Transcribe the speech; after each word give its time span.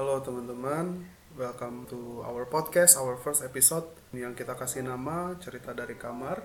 Halo 0.00 0.16
teman-teman, 0.24 1.04
welcome 1.36 1.84
to 1.84 2.24
our 2.24 2.48
podcast, 2.48 2.96
our 2.96 3.20
first 3.20 3.44
episode 3.44 3.84
yang 4.16 4.32
kita 4.32 4.56
kasih 4.56 4.80
nama 4.80 5.36
cerita 5.36 5.76
dari 5.76 5.92
kamar. 5.92 6.40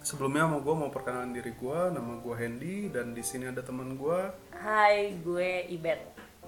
Sebelumnya 0.00 0.48
mau 0.48 0.64
gue 0.64 0.72
mau 0.72 0.88
perkenalan 0.88 1.28
diri 1.36 1.52
gue, 1.52 1.80
nama 1.92 2.16
gue 2.16 2.32
Hendy 2.32 2.88
dan 2.88 3.12
di 3.12 3.20
sini 3.20 3.52
ada 3.52 3.60
teman 3.60 4.00
gue. 4.00 4.32
Hai, 4.56 5.12
gue 5.20 5.68
Ibet. 5.76 6.00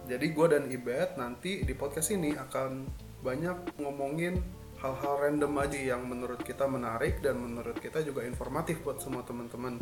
Jadi 0.09 0.27
gue 0.33 0.47
dan 0.49 0.65
Ibet 0.73 1.21
nanti 1.21 1.69
di 1.69 1.75
podcast 1.77 2.17
ini 2.17 2.33
akan 2.33 2.89
banyak 3.21 3.77
ngomongin 3.85 4.41
hal-hal 4.81 5.29
random 5.29 5.53
aja 5.53 5.77
yang 5.77 6.01
menurut 6.09 6.41
kita 6.41 6.65
menarik 6.65 7.21
dan 7.21 7.45
menurut 7.45 7.77
kita 7.77 8.01
juga 8.01 8.25
informatif 8.25 8.81
buat 8.81 8.97
semua 9.05 9.21
teman-teman. 9.21 9.77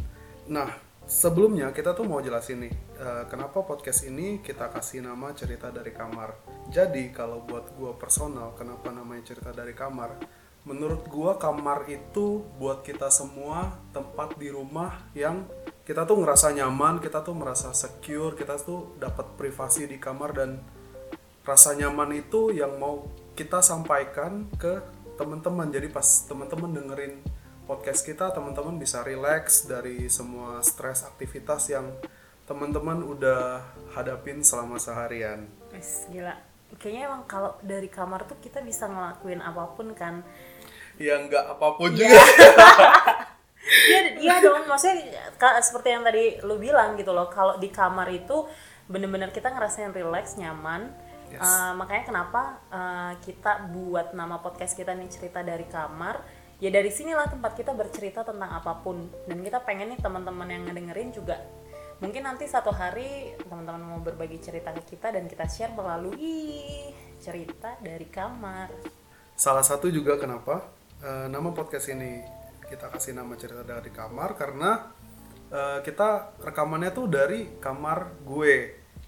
Nah, 0.51 0.75
sebelumnya 1.07 1.71
kita 1.71 1.95
tuh 1.95 2.03
mau 2.03 2.19
jelasin 2.19 2.67
nih 2.67 2.75
eh, 2.99 3.25
kenapa 3.31 3.63
podcast 3.63 4.03
ini 4.11 4.43
kita 4.43 4.67
kasih 4.75 5.07
nama 5.07 5.31
cerita 5.31 5.71
dari 5.71 5.95
kamar. 5.95 6.56
Jadi 6.71 7.15
kalau 7.15 7.43
buat 7.47 7.71
gue 7.75 7.93
personal, 7.97 8.53
kenapa 8.59 8.91
namanya 8.91 9.33
cerita 9.33 9.55
dari 9.55 9.73
kamar? 9.73 10.19
Menurut 10.67 11.07
gue 11.07 11.33
kamar 11.39 11.87
itu 11.87 12.43
buat 12.59 12.83
kita 12.83 13.07
semua 13.09 13.79
tempat 13.95 14.35
di 14.35 14.51
rumah 14.51 14.99
yang 15.15 15.47
kita 15.87 16.03
tuh 16.03 16.19
ngerasa 16.19 16.51
nyaman, 16.51 16.99
kita 16.99 17.23
tuh 17.23 17.39
merasa 17.39 17.71
secure, 17.71 18.35
kita 18.35 18.59
tuh 18.59 18.99
dapat 18.99 19.39
privasi 19.39 19.87
di 19.87 20.03
kamar 20.03 20.35
dan 20.35 20.59
rasa 21.47 21.79
nyaman 21.79 22.11
itu 22.19 22.51
yang 22.51 22.75
mau 22.83 23.07
kita 23.39 23.63
sampaikan 23.63 24.51
ke 24.59 24.83
teman-teman. 25.15 25.71
Jadi 25.71 25.87
pas 25.87 26.27
teman-teman 26.27 26.75
dengerin 26.75 27.23
podcast 27.71 28.03
kita, 28.03 28.35
teman-teman 28.35 28.75
bisa 28.83 29.07
relax 29.07 29.71
dari 29.71 30.11
semua 30.11 30.59
stres 30.67 31.07
aktivitas 31.07 31.71
yang 31.71 31.87
teman-teman 32.51 33.07
udah 33.07 33.63
hadapin 33.95 34.43
selama 34.43 34.83
seharian. 34.83 35.47
Wes, 35.71 36.11
gila. 36.11 36.56
Kayaknya 36.75 37.03
emang 37.07 37.23
kalau 37.31 37.55
dari 37.63 37.87
kamar 37.87 38.27
tuh 38.27 38.37
kita 38.43 38.59
bisa 38.61 38.91
ngelakuin 38.91 39.39
apa 39.39 39.71
pun 39.79 39.95
kan. 39.95 40.27
Ya 40.99 41.21
nggak 41.23 41.57
apa 41.57 41.67
pun 41.79 41.95
Iya. 41.95 42.11
juga. 42.11 42.21
Iya, 43.67 43.99
iya 44.23 44.35
dong. 44.39 44.63
Maksudnya 44.71 45.03
seperti 45.59 45.91
yang 45.91 46.07
tadi 46.07 46.39
lu 46.47 46.55
bilang 46.59 46.95
gitu 46.95 47.11
loh. 47.11 47.27
Kalau 47.27 47.59
di 47.59 47.67
kamar 47.67 48.07
itu 48.15 48.47
bener-bener 48.87 49.35
kita 49.35 49.51
ngerasain 49.51 49.91
relax, 49.91 50.39
nyaman. 50.39 50.95
Yes. 51.35 51.43
Eh, 51.43 51.73
makanya 51.75 52.05
kenapa 52.07 52.63
eh, 52.71 53.13
kita 53.27 53.67
buat 53.75 54.15
nama 54.15 54.39
podcast 54.39 54.79
kita 54.79 54.95
nih 54.95 55.11
cerita 55.11 55.43
dari 55.43 55.67
kamar. 55.67 56.23
Ya 56.63 56.71
dari 56.71 56.89
sinilah 56.89 57.27
tempat 57.29 57.59
kita 57.59 57.75
bercerita 57.75 58.23
tentang 58.23 58.55
apa 58.55 58.79
pun. 58.81 59.11
Dan 59.27 59.43
kita 59.43 59.61
pengen 59.67 59.93
nih 59.93 59.99
teman-teman 59.99 60.47
yang 60.47 60.63
ngedengerin 60.71 61.11
juga 61.11 61.43
mungkin 61.97 62.29
nanti 62.29 62.45
satu 62.45 62.69
hari 62.77 63.33
teman-teman 63.41 63.97
mau 63.97 64.01
berbagi 64.05 64.37
cerita 64.37 64.69
ke 64.77 64.97
kita 64.97 65.17
dan 65.17 65.25
kita 65.25 65.49
share 65.49 65.73
melalui 65.73 66.93
cerita 67.17 67.81
dari 67.81 68.05
kamar. 68.13 68.69
Salah 69.33 69.65
satu 69.65 69.89
juga 69.89 70.21
kenapa 70.21 70.61
eh, 71.01 71.27
nama 71.33 71.53
podcast 71.57 71.89
ini 71.93 72.21
kita 72.69 72.93
kasih 72.93 73.17
nama 73.17 73.33
cerita 73.41 73.65
dari 73.65 73.89
kamar 73.89 74.37
karena 74.37 74.93
eh, 75.49 75.79
kita 75.81 76.37
rekamannya 76.45 76.93
tuh 76.93 77.07
dari 77.09 77.57
kamar 77.57 78.21
gue, 78.29 78.57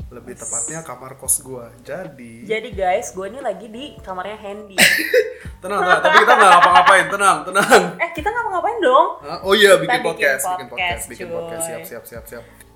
lebih 0.08 0.34
tepatnya 0.41 0.80
kamar 0.80 1.20
kos 1.20 1.45
gue. 1.45 1.69
Jadi 1.84 2.48
Jadi 2.48 2.69
guys, 2.73 3.12
gue 3.12 3.27
ini 3.28 3.41
lagi 3.45 3.69
di 3.69 4.00
kamarnya 4.00 4.41
Handy. 4.41 4.80
tenang, 5.62 5.83
tenang, 5.84 6.00
tapi 6.00 6.17
kita 6.25 6.33
nggak 6.39 6.50
ngapa-ngapain, 6.56 7.06
tenang, 7.12 7.39
tenang. 7.45 7.83
eh 8.00 8.11
kita 8.17 8.28
nggak 8.33 8.45
ngapain 8.48 8.78
dong? 8.80 9.08
Oh 9.45 9.52
iya, 9.52 9.77
bikin 9.77 9.91
Kita 9.91 10.00
bikin 10.00 10.08
podcast, 10.08 10.45
bikin 10.47 10.69
podcast, 10.70 10.70
podcast, 10.70 11.02
bikin 11.11 11.27
podcast, 11.28 11.64
siap, 11.67 11.83
siap, 11.84 12.05
siap, 12.08 12.25
siap. 12.25 12.67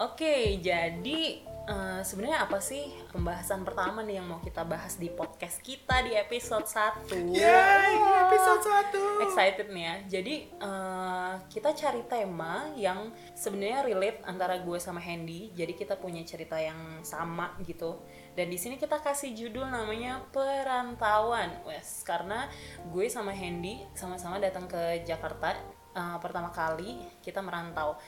Oke, 0.00 0.56
jadi 0.64 1.44
eh, 1.44 2.00
sebenarnya 2.00 2.48
apa 2.48 2.56
sih 2.56 2.88
pembahasan 3.12 3.68
pertama 3.68 4.00
nih 4.00 4.16
yang 4.16 4.32
mau 4.32 4.40
kita 4.40 4.64
bahas 4.64 4.96
di 4.96 5.12
podcast 5.12 5.60
kita 5.60 6.00
di 6.00 6.16
episode 6.16 6.64
1 6.64 7.36
Yeay, 7.36 8.00
episode 8.24 8.64
satu. 8.64 9.20
Excited 9.28 9.68
nih 9.68 9.84
ya. 9.84 9.96
Jadi 10.08 10.56
eh, 10.56 11.34
kita 11.52 11.76
cari 11.76 12.00
tema 12.08 12.72
yang 12.80 13.12
sebenarnya 13.36 13.84
relate 13.92 14.24
antara 14.24 14.56
gue 14.64 14.80
sama 14.80 15.04
Handy. 15.04 15.52
Jadi 15.52 15.76
kita 15.76 16.00
punya 16.00 16.24
cerita 16.24 16.56
yang 16.56 17.04
sama 17.04 17.60
gitu. 17.68 18.00
Dan 18.32 18.48
di 18.48 18.56
sini 18.56 18.80
kita 18.80 19.04
kasih 19.04 19.36
judul 19.36 19.68
namanya 19.68 20.24
perantauan. 20.32 21.60
Wes, 21.68 22.08
karena 22.08 22.48
gue 22.88 23.04
sama 23.12 23.36
Handy 23.36 23.84
sama-sama 23.92 24.40
datang 24.40 24.64
ke 24.64 25.04
Jakarta 25.04 25.60
eh, 25.92 26.16
pertama 26.24 26.48
kali 26.48 27.04
kita 27.20 27.44
merantau. 27.44 28.00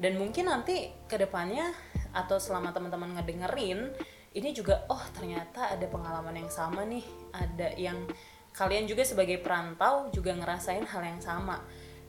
Dan 0.00 0.16
mungkin 0.16 0.48
nanti 0.48 0.88
ke 1.04 1.20
depannya 1.20 1.76
atau 2.16 2.40
selama 2.40 2.72
teman-teman 2.72 3.20
ngedengerin 3.20 3.92
ini 4.32 4.56
juga 4.56 4.88
oh 4.88 5.04
ternyata 5.12 5.76
ada 5.76 5.84
pengalaman 5.84 6.40
yang 6.40 6.48
sama 6.48 6.88
nih. 6.88 7.04
Ada 7.36 7.76
yang 7.76 8.08
kalian 8.56 8.88
juga 8.88 9.04
sebagai 9.04 9.36
perantau 9.44 10.08
juga 10.08 10.32
ngerasain 10.32 10.88
hal 10.88 11.02
yang 11.04 11.20
sama. 11.20 11.60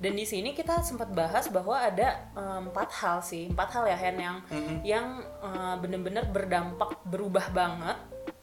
Dan 0.01 0.17
di 0.17 0.25
sini 0.25 0.57
kita 0.57 0.81
sempat 0.81 1.13
bahas 1.13 1.45
bahwa 1.53 1.77
ada 1.77 2.31
eh, 2.33 2.59
empat 2.65 2.89
hal 3.03 3.21
sih 3.21 3.53
empat 3.53 3.69
hal 3.77 3.85
ya 3.85 3.97
Hen 3.99 4.17
yang 4.17 4.37
yang 4.81 5.07
eh, 5.21 5.75
bener-bener 5.77 6.25
berdampak 6.25 6.97
berubah 7.05 7.53
banget 7.53 7.97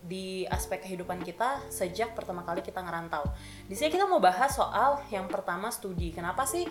di 0.08 0.48
aspek 0.48 0.80
kehidupan 0.80 1.20
kita 1.20 1.60
sejak 1.68 2.16
pertama 2.16 2.40
kali 2.40 2.64
kita 2.64 2.80
ngerantau. 2.80 3.28
Di 3.68 3.76
sini 3.76 3.92
kita 3.92 4.08
mau 4.08 4.18
bahas 4.18 4.56
soal 4.56 5.04
yang 5.12 5.28
pertama 5.28 5.68
studi. 5.68 6.10
Kenapa 6.16 6.48
sih 6.48 6.64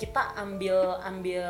kita 0.00 0.32
ambil 0.40 0.96
ambil 1.04 1.44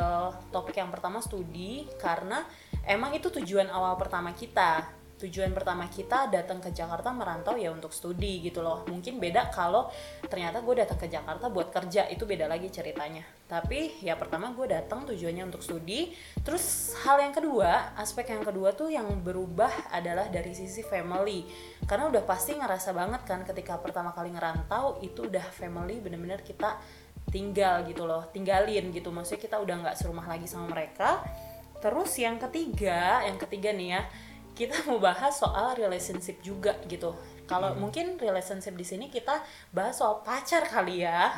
topik 0.50 0.74
yang 0.82 0.90
pertama 0.90 1.22
studi? 1.22 1.86
Karena 2.02 2.42
emang 2.82 3.14
itu 3.14 3.30
tujuan 3.30 3.70
awal 3.70 3.94
pertama 3.94 4.34
kita 4.34 4.97
tujuan 5.18 5.50
pertama 5.50 5.90
kita 5.90 6.30
datang 6.30 6.62
ke 6.62 6.70
Jakarta 6.70 7.10
merantau 7.10 7.58
ya 7.58 7.74
untuk 7.74 7.90
studi 7.90 8.38
gitu 8.38 8.62
loh. 8.62 8.86
Mungkin 8.86 9.18
beda 9.18 9.50
kalau 9.50 9.90
ternyata 10.30 10.62
gue 10.62 10.74
datang 10.78 10.98
ke 10.98 11.10
Jakarta 11.10 11.50
buat 11.50 11.74
kerja 11.74 12.06
itu 12.06 12.22
beda 12.22 12.46
lagi 12.46 12.70
ceritanya. 12.70 13.26
Tapi 13.50 13.98
ya 13.98 14.14
pertama 14.14 14.54
gue 14.54 14.70
datang 14.70 15.02
tujuannya 15.10 15.50
untuk 15.50 15.60
studi. 15.60 16.14
Terus 16.46 16.94
hal 17.02 17.18
yang 17.18 17.34
kedua 17.34 17.98
aspek 17.98 18.30
yang 18.30 18.46
kedua 18.46 18.72
tuh 18.78 18.94
yang 18.94 19.10
berubah 19.20 19.90
adalah 19.90 20.30
dari 20.30 20.54
sisi 20.54 20.86
family. 20.86 21.44
Karena 21.82 22.06
udah 22.06 22.22
pasti 22.22 22.54
ngerasa 22.54 22.94
banget 22.94 23.26
kan 23.26 23.42
ketika 23.42 23.76
pertama 23.82 24.14
kali 24.14 24.30
ngerantau 24.30 25.02
itu 25.02 25.26
udah 25.26 25.44
family 25.50 25.98
bener-bener 25.98 26.46
kita 26.46 26.78
tinggal 27.28 27.84
gitu 27.90 28.06
loh 28.06 28.30
tinggalin 28.30 28.94
gitu. 28.94 29.10
Maksudnya 29.10 29.42
kita 29.42 29.56
udah 29.58 29.74
nggak 29.82 29.96
serumah 29.98 30.30
lagi 30.30 30.46
sama 30.46 30.70
mereka. 30.70 31.26
Terus 31.78 32.10
yang 32.18 32.38
ketiga 32.38 33.22
yang 33.26 33.38
ketiga 33.38 33.70
nih 33.70 33.98
ya 33.98 34.02
kita 34.58 34.82
mau 34.90 34.98
bahas 34.98 35.38
soal 35.38 35.78
relationship 35.78 36.42
juga 36.42 36.74
gitu. 36.90 37.14
Kalau 37.46 37.78
mungkin 37.78 38.18
relationship 38.18 38.74
di 38.74 38.82
sini 38.82 39.06
kita 39.06 39.38
bahas 39.70 39.94
soal 39.94 40.20
pacar 40.26 40.66
kali 40.66 41.06
ya. 41.06 41.30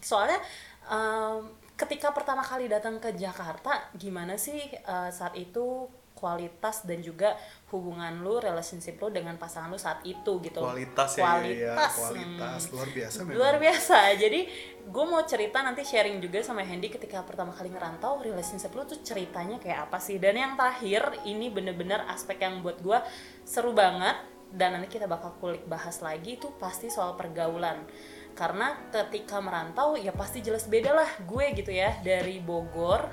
Soalnya 0.00 0.38
em, 0.86 1.50
ketika 1.74 2.14
pertama 2.14 2.40
kali 2.40 2.70
datang 2.70 3.02
ke 3.02 3.10
Jakarta, 3.18 3.90
gimana 3.98 4.38
sih 4.38 4.62
eh, 4.70 5.10
saat 5.10 5.34
itu 5.34 5.90
kualitas 6.20 6.84
dan 6.84 7.00
juga 7.00 7.32
hubungan 7.72 8.20
lu, 8.20 8.36
relationship 8.36 9.00
lu 9.00 9.08
dengan 9.08 9.40
pasangan 9.40 9.72
lu 9.72 9.80
saat 9.80 10.04
itu 10.04 10.36
gitu. 10.44 10.60
Kualitas 10.60 11.16
ya, 11.16 11.40
ya, 11.40 11.72
ya, 11.72 11.74
Kualitas, 11.74 11.92
kualitas. 11.96 12.60
hmm. 12.68 12.72
Luar 12.76 12.88
biasa 12.92 13.18
memang. 13.24 13.36
Luar 13.40 13.54
biasa. 13.56 13.98
Jadi 14.20 14.40
gue 14.84 15.04
mau 15.08 15.22
cerita 15.24 15.58
nanti 15.64 15.82
sharing 15.86 16.20
juga 16.20 16.44
sama 16.44 16.60
Hendy 16.60 16.92
ketika 16.92 17.24
pertama 17.24 17.56
kali 17.56 17.72
ngerantau 17.72 18.20
relationship 18.20 18.74
lu 18.76 18.84
tuh 18.84 19.00
ceritanya 19.00 19.56
kayak 19.56 19.88
apa 19.88 19.96
sih. 20.02 20.20
Dan 20.20 20.36
yang 20.36 20.52
terakhir 20.58 21.24
ini 21.24 21.48
bener-bener 21.48 22.04
aspek 22.10 22.42
yang 22.44 22.60
buat 22.60 22.82
gue 22.84 22.98
seru 23.46 23.72
banget 23.72 24.18
dan 24.50 24.74
nanti 24.74 24.90
kita 24.90 25.06
bakal 25.06 25.38
kulik 25.38 25.62
bahas 25.70 26.02
lagi 26.02 26.36
itu 26.36 26.50
pasti 26.58 26.90
soal 26.90 27.14
pergaulan. 27.14 27.86
Karena 28.34 28.90
ketika 28.90 29.38
merantau 29.38 29.94
ya 29.94 30.10
pasti 30.10 30.42
jelas 30.42 30.66
beda 30.66 30.90
lah 30.90 31.10
gue 31.22 31.46
gitu 31.54 31.70
ya 31.70 31.98
dari 32.02 32.42
Bogor 32.42 33.06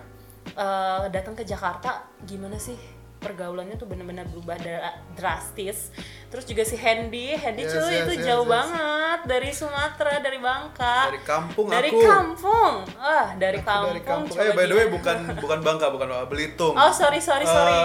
eh, 0.53 1.05
datang 1.13 1.37
ke 1.37 1.45
Jakarta 1.45 2.09
gimana 2.25 2.57
sih 2.57 2.96
pergaulannya 3.17 3.75
tuh 3.75 3.85
bener-bener 3.85 4.23
berubah 4.25 4.55
dra- 4.55 4.93
drastis 5.13 5.89
terus 6.27 6.43
juga 6.43 6.61
si 6.61 6.75
Hendy 6.75 7.33
Hendy 7.33 7.63
Yes, 7.63 7.73
cuy 7.73 7.89
yes, 7.89 8.03
itu 8.03 8.13
yes, 8.15 8.25
jauh 8.25 8.43
yes. 8.43 8.51
banget 8.51 9.19
dari 9.25 9.49
Sumatera 9.51 10.13
dari 10.19 10.39
Bangka 10.39 10.97
Dari 11.09 11.21
kampung 11.23 11.65
dari 11.67 11.89
aku. 11.89 11.99
kampung 11.99 12.73
ah 12.97 13.27
dari 13.35 13.57
Aku 13.57 13.67
kampung, 13.67 13.89
dari 13.89 14.01
kampung. 14.03 14.35
Eh 14.37 14.51
by 14.51 14.65
the 14.65 14.75
way 14.75 14.87
bukan 14.87 15.17
bukan 15.35 15.59
Bangka, 15.59 15.85
bukan 15.89 16.07
Belitung. 16.25 16.73
oh 16.73 16.91
sorry 16.91 17.17
sorry 17.17 17.43
Eh, 17.43 17.49
sorry 17.49 17.83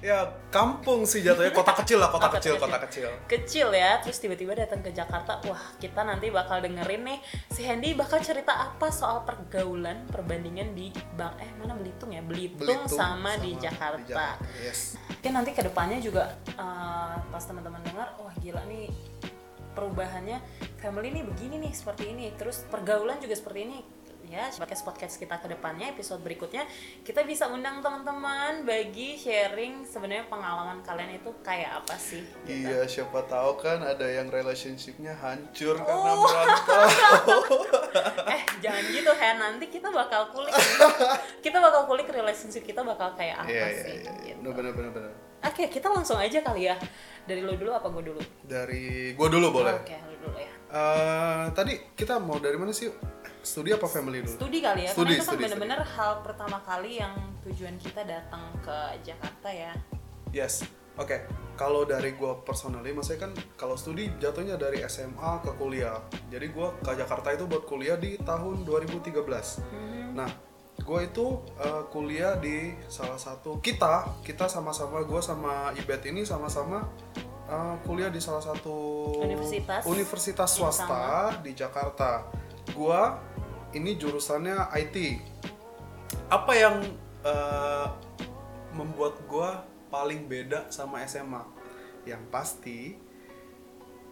ya 0.00 0.24
kampung 0.48 1.04
sih 1.04 1.20
jatuhnya. 1.20 1.52
Kota 1.52 1.76
kecil 1.76 2.00
lah, 2.00 2.08
kota 2.08 2.26
Oh, 2.26 2.32
kota 2.32 2.36
kecil, 2.40 2.54
kecil. 2.56 2.64
kota 2.64 2.78
kecil. 2.88 3.08
kecil 3.28 3.68
ya 3.76 4.00
terus 4.00 4.16
tiba-tiba 4.18 4.56
datang 4.56 4.80
ke 4.80 4.90
Jakarta. 4.92 5.40
Wah 5.44 5.62
kita 5.76 6.00
nanti 6.04 6.32
bakal 6.32 6.64
dengerin 6.64 7.04
nih 7.04 7.18
si 7.52 7.62
Hendy 7.64 7.92
bakal 7.92 8.18
cerita 8.24 8.56
apa 8.56 8.88
soal 8.88 9.22
pergaulan 9.28 10.08
perbandingan 10.08 10.72
di 10.72 10.88
bang 11.14 11.36
eh 11.38 11.50
mana 11.60 11.76
Belitung 11.76 12.10
ya? 12.12 12.24
Belitung, 12.24 12.88
sama, 12.88 13.36
di 13.38 13.56
Jakarta. 13.60 14.40
Yes. 14.60 14.96
mungkin 15.20 15.32
nanti 15.36 15.52
ke 15.52 15.60
depannya 15.60 16.00
juga 16.00 16.32
eh, 16.48 17.14
pas 17.28 17.44
teman-teman 17.44 17.84
dengar 17.84 18.16
wah 18.16 18.32
gila 18.40 18.64
nih 18.64 18.88
perubahannya. 19.76 20.40
Family 20.80 21.12
nih 21.12 21.24
begini 21.28 21.60
nih 21.60 21.72
seperti 21.76 22.10
ini. 22.10 22.32
Terus 22.40 22.64
pergaulan 22.72 23.20
juga 23.20 23.36
seperti 23.36 23.60
ini 23.68 23.78
ya 24.30 24.46
podcast 24.54 24.82
podcast 24.82 25.14
kita 25.16 25.36
ke 25.36 25.48
depannya 25.48 25.90
episode 25.90 26.20
berikutnya 26.20 26.62
kita 27.02 27.22
bisa 27.22 27.46
undang 27.46 27.80
teman-teman 27.80 28.62
bagi 28.62 29.14
sharing 29.14 29.82
sebenarnya 29.82 30.24
pengalaman 30.24 30.78
kalian 30.80 31.10
itu 31.12 31.34
kayak 31.40 31.76
apa 31.76 31.96
sih 31.96 32.22
gitu. 32.44 32.70
Iya, 32.70 32.86
siapa 32.86 33.26
tahu 33.26 33.58
kan 33.58 33.82
ada 33.82 34.06
yang 34.06 34.26
relationshipnya 34.28 35.12
hancur 35.14 35.74
karena 35.76 36.08
Oh. 36.08 36.22
berantem. 36.22 36.86
eh 38.32 38.42
jangan 38.60 38.84
gitu 38.88 39.10
Hen 39.12 39.36
nanti 39.36 39.66
kita 39.66 39.88
bakal 39.88 40.30
kulik 40.30 40.54
kita 41.40 41.58
bakal 41.58 41.84
kulik 41.84 42.06
relationship 42.06 42.62
kita 42.62 42.80
bakal 42.80 43.10
kayak 43.12 43.34
apa 43.36 43.50
Iya, 43.50 43.66
iya, 43.66 43.82
sih 43.82 43.94
gitu. 43.98 44.38
Bener, 44.40 44.54
bener, 44.54 44.72
bener, 44.72 44.90
bener. 44.92 45.12
oke 45.42 45.64
kita 45.66 45.88
langsung 45.88 46.16
aja 46.16 46.38
kali 46.38 46.64
ya 46.64 46.78
dari 47.22 47.42
lo 47.42 47.52
dulu 47.52 47.70
apa 47.72 47.90
gue 47.90 48.04
dulu 48.06 48.20
Dari 48.42 49.10
gua 49.12 49.26
dulu 49.26 49.46
boleh. 49.52 49.74
oke 49.76 49.96
lo 49.98 50.16
dulu 50.22 50.38
ya 50.38 50.52
Eh, 50.70 51.44
tadi 51.50 51.74
kita 51.90 52.22
mau 52.22 52.38
dari 52.38 52.54
mana 52.54 52.70
sih? 52.70 52.86
Studi 53.40 53.70
apa 53.72 53.88
family 53.88 54.20
dulu? 54.24 54.36
studi 54.36 54.58
kali 54.60 54.84
ya 54.86 54.92
Studi, 54.92 55.16
karena 55.16 55.16
itu 55.16 55.24
kan 55.24 55.32
studi, 55.32 55.44
bener-bener 55.48 55.80
hal 55.84 56.12
pertama 56.20 56.58
kali 56.60 57.00
yang 57.00 57.14
tujuan 57.44 57.74
kita 57.80 58.04
datang 58.04 58.52
ke 58.60 58.76
Jakarta 59.00 59.48
ya 59.48 59.72
Yes. 60.30 60.62
Oke. 60.98 61.26
Kalau 61.58 61.84
dari 61.84 62.16
gua 62.16 62.40
personally, 62.40 62.94
maksudnya 62.96 63.28
kan 63.28 63.32
kalau 63.56 63.76
studi 63.76 64.08
jatuhnya 64.16 64.56
dari 64.56 64.80
SMA 64.88 65.44
ke 65.44 65.52
kuliah. 65.60 66.00
Jadi 66.32 66.46
gua 66.56 66.72
ke 66.80 66.96
Jakarta 66.96 67.36
itu 67.36 67.44
buat 67.44 67.68
kuliah 67.68 68.00
di 68.00 68.16
tahun 68.16 68.64
2013. 68.64 69.60
Nah, 70.16 70.30
gua 70.80 71.04
itu 71.04 71.44
eh, 71.60 71.82
kuliah 71.92 72.40
di 72.40 72.72
salah 72.88 73.20
satu 73.20 73.60
kita 73.60 74.24
kita 74.24 74.48
sama-sama 74.48 75.04
gua 75.04 75.20
sama 75.20 75.72
Ibet 75.76 76.08
ini 76.08 76.24
sama-sama 76.24 76.88
eh, 77.48 77.76
kuliah 77.84 78.08
di 78.08 78.20
salah 78.24 78.40
satu 78.40 78.76
Universitas 79.20 79.84
universitas 79.84 80.48
swasta 80.56 81.36
di 81.44 81.52
Jakarta. 81.52 82.24
Gua 82.72 83.18
ini 83.76 83.94
jurusannya 83.94 84.70
IT. 84.74 84.96
Apa 86.30 86.52
yang 86.54 86.76
eh, 87.26 87.86
membuat 88.74 89.20
gua 89.26 89.62
paling 89.90 90.26
beda 90.26 90.70
sama 90.70 91.02
SMA? 91.06 91.42
Yang 92.06 92.22
pasti 92.32 92.80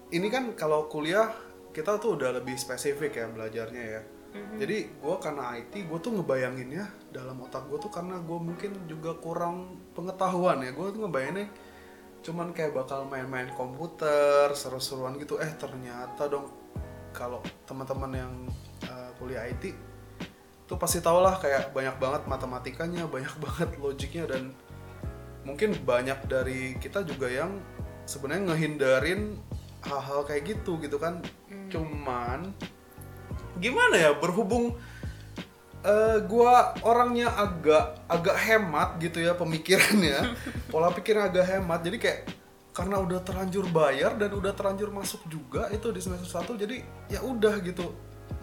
ini 0.09 0.29
kan 0.33 0.57
kalau 0.57 0.89
kuliah 0.89 1.33
kita 1.73 2.01
tuh 2.01 2.17
udah 2.17 2.41
lebih 2.41 2.57
spesifik 2.57 3.21
ya 3.21 3.27
belajarnya 3.29 3.85
ya. 3.85 4.03
Jadi 4.61 4.79
gue 5.01 5.17
karena 5.25 5.57
IT, 5.57 5.89
gue 5.89 5.99
tuh 6.05 6.13
ngebayanginnya 6.21 6.85
dalam 7.09 7.41
otak 7.41 7.65
gue 7.73 7.81
tuh 7.81 7.89
karena 7.89 8.21
gue 8.21 8.39
mungkin 8.39 8.77
juga 8.85 9.17
kurang 9.17 9.81
pengetahuan 9.97 10.61
ya. 10.61 10.71
Gue 10.77 10.93
tuh 10.93 11.07
ngebayanginnya 11.07 11.49
cuman 12.19 12.53
kayak 12.53 12.77
bakal 12.77 13.09
main-main 13.09 13.49
komputer, 13.57 14.53
seru-seruan 14.53 15.17
gitu. 15.17 15.41
Eh 15.41 15.49
ternyata 15.57 16.29
dong 16.29 16.51
kalau 17.19 17.43
teman-teman 17.67 18.15
yang 18.15 18.33
uh, 18.87 19.11
kuliah 19.19 19.51
IT 19.51 19.75
tuh 20.71 20.79
pasti 20.79 21.03
tau 21.03 21.19
lah 21.19 21.35
kayak 21.35 21.75
banyak 21.75 21.99
banget 21.99 22.23
matematikanya, 22.31 23.11
banyak 23.11 23.35
banget 23.45 23.69
logiknya 23.83 24.25
dan 24.31 24.55
mungkin 25.43 25.75
banyak 25.83 26.31
dari 26.31 26.79
kita 26.79 27.03
juga 27.03 27.27
yang 27.27 27.59
sebenarnya 28.07 28.55
ngehindarin 28.55 29.35
hal-hal 29.83 30.23
kayak 30.23 30.47
gitu 30.55 30.79
gitu 30.79 31.03
kan. 31.03 31.19
Cuman 31.73 32.55
gimana 33.59 33.99
ya 33.99 34.15
berhubung 34.15 34.79
eh, 35.83 36.19
gua 36.31 36.79
orangnya 36.87 37.35
agak 37.35 38.07
agak 38.07 38.39
hemat 38.39 39.03
gitu 39.03 39.19
ya 39.19 39.35
pemikirannya 39.35 40.37
pola 40.71 40.95
pikirnya 40.95 41.27
agak 41.27 41.47
hemat 41.59 41.83
jadi 41.83 41.99
kayak 41.99 42.21
karena 42.79 43.03
udah 43.03 43.19
terlanjur 43.27 43.67
bayar 43.75 44.15
dan 44.15 44.31
udah 44.31 44.55
terlanjur 44.55 44.95
masuk 44.95 45.27
juga 45.27 45.67
itu 45.75 45.91
di 45.91 45.99
semester 45.99 46.31
1 46.31 46.63
jadi 46.63 46.77
ya 47.11 47.27
udah 47.27 47.59
gitu. 47.67 47.91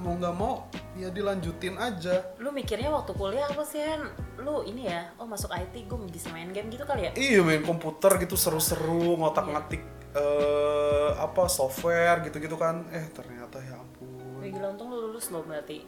Mau 0.04 0.20
nggak 0.20 0.36
mau 0.36 0.68
ya 1.00 1.08
dilanjutin 1.08 1.80
aja. 1.80 2.36
Lu 2.44 2.52
mikirnya 2.52 2.92
waktu 2.92 3.16
kuliah 3.16 3.48
apa 3.48 3.64
sih 3.64 3.80
Hen? 3.80 4.04
lu 4.36 4.62
ini 4.68 4.92
ya 4.92 5.10
oh 5.16 5.26
masuk 5.26 5.50
IT 5.56 5.88
gue 5.88 5.98
bisa 6.12 6.28
main 6.36 6.52
game 6.52 6.68
gitu 6.68 6.84
kali 6.84 7.08
ya? 7.08 7.12
Iya 7.16 7.48
main 7.48 7.64
komputer 7.64 8.20
gitu 8.20 8.36
seru-seru 8.36 9.16
ngotak 9.16 9.48
ngatik 9.48 9.82
eh 10.12 11.10
apa 11.16 11.48
software 11.48 12.28
gitu-gitu 12.28 12.60
kan. 12.60 12.84
Eh 12.92 13.08
ternyata 13.16 13.64
ya 13.64 13.80
ampun. 13.80 14.44
Wih, 14.44 14.52
gila 14.52 14.76
untung 14.76 14.92
lu 14.92 15.00
lulus 15.10 15.32
loh 15.32 15.48
berarti. 15.48 15.88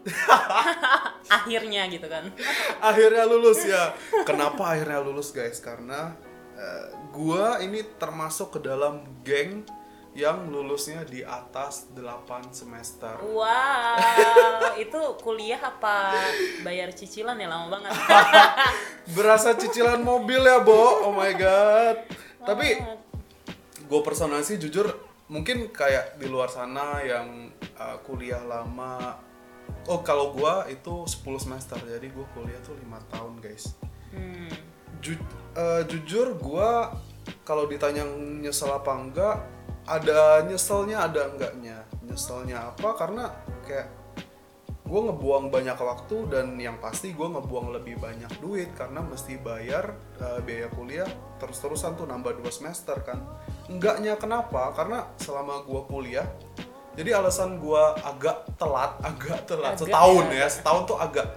Akhirnya 1.37 1.91
gitu 1.91 2.07
kan. 2.07 2.31
Akhirnya 2.79 3.27
lulus 3.27 3.59
ya. 3.67 3.91
Kenapa 4.23 4.71
akhirnya 4.71 5.03
lulus 5.03 5.35
guys? 5.35 5.59
Karena 5.59 6.15
gua 7.13 7.61
ini 7.61 7.85
termasuk 7.97 8.57
ke 8.57 8.59
dalam 8.61 9.01
geng 9.21 9.65
yang 10.17 10.49
lulusnya 10.49 11.05
di 11.05 11.21
atas 11.21 11.93
8 11.93 12.49
semester. 12.49 13.21
Wow 13.21 14.73
itu 14.83 14.97
kuliah 15.21 15.61
apa? 15.61 16.17
Bayar 16.65 16.89
cicilan 16.89 17.37
ya 17.37 17.45
lama 17.45 17.77
banget. 17.77 17.93
Berasa 19.15 19.53
cicilan 19.53 20.01
mobil 20.01 20.41
ya 20.41 20.57
Bo? 20.65 21.05
Oh 21.05 21.13
my 21.13 21.31
god. 21.37 22.09
Tapi 22.41 22.81
gue 23.85 24.01
personal 24.01 24.41
sih 24.41 24.57
jujur 24.57 24.89
mungkin 25.29 25.69
kayak 25.69 26.17
di 26.17 26.25
luar 26.25 26.49
sana 26.49 27.05
yang 27.05 27.53
uh, 27.77 28.01
kuliah 28.01 28.41
lama 28.41 29.21
oh 29.91 29.99
kalau 29.99 30.31
gua 30.31 30.65
itu 30.71 31.03
10 31.03 31.23
semester 31.39 31.77
jadi 31.83 32.07
gue 32.09 32.25
kuliah 32.33 32.59
tuh 32.65 32.73
lima 32.81 32.97
tahun 33.13 33.37
guys. 33.37 33.77
Hmm. 34.09 34.66
Ju- 34.99 35.27
uh, 35.57 35.81
jujur 35.85 36.35
gua 36.39 36.95
kalau 37.43 37.67
ditanya 37.67 38.07
nyesel 38.43 38.71
apa 38.71 38.91
enggak 38.95 39.35
ada 39.87 40.43
nyeselnya 40.43 41.07
ada 41.07 41.31
enggaknya. 41.31 41.87
Nyeselnya 42.03 42.75
apa? 42.75 42.95
Karena 42.99 43.31
kayak 43.63 43.87
gue 44.87 45.01
ngebuang 45.03 45.51
banyak 45.51 45.75
waktu 45.75 46.31
dan 46.31 46.55
yang 46.55 46.79
pasti 46.79 47.11
gue 47.11 47.27
ngebuang 47.27 47.75
lebih 47.75 47.99
banyak 47.99 48.31
duit 48.39 48.71
karena 48.71 49.03
mesti 49.03 49.35
bayar 49.35 49.91
uh, 50.23 50.39
biaya 50.39 50.71
kuliah 50.71 51.07
terus-terusan 51.43 51.99
tuh 51.99 52.07
nambah 52.07 52.39
dua 52.39 52.47
semester 52.47 52.95
kan. 53.03 53.19
Enggaknya 53.67 54.15
kenapa? 54.15 54.71
Karena 54.71 55.11
selama 55.19 55.67
gue 55.67 55.81
kuliah 55.91 56.27
jadi 56.95 57.19
alasan 57.19 57.59
gue 57.59 57.83
agak 57.99 58.47
telat 58.55 58.95
agak 59.03 59.43
telat. 59.43 59.75
Agak 59.75 59.91
setahun 59.91 60.25
ya. 60.31 60.39
ya 60.39 60.47
setahun 60.47 60.81
tuh 60.87 60.97
agak. 60.97 61.27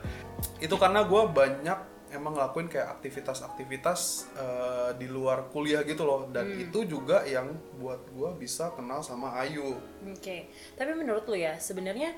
Itu 0.62 0.79
karena 0.79 1.03
gue 1.03 1.23
banyak 1.27 1.79
emang 2.11 2.37
ngelakuin 2.37 2.69
kayak 2.71 3.01
aktivitas-aktivitas 3.01 4.31
eh, 4.37 4.91
di 4.99 5.07
luar 5.07 5.49
kuliah 5.51 5.83
gitu 5.83 6.03
loh. 6.07 6.29
Dan 6.31 6.55
itu 6.59 6.85
juga 6.87 7.23
yang 7.27 7.51
buat 7.79 8.03
gue 8.11 8.31
bisa 8.39 8.75
kenal 8.75 9.03
sama 9.03 9.35
Ayu. 9.41 9.79
Oke, 10.07 10.51
tapi 10.75 10.93
menurut 10.95 11.27
lu 11.31 11.39
ya 11.39 11.57
sebenarnya 11.57 12.15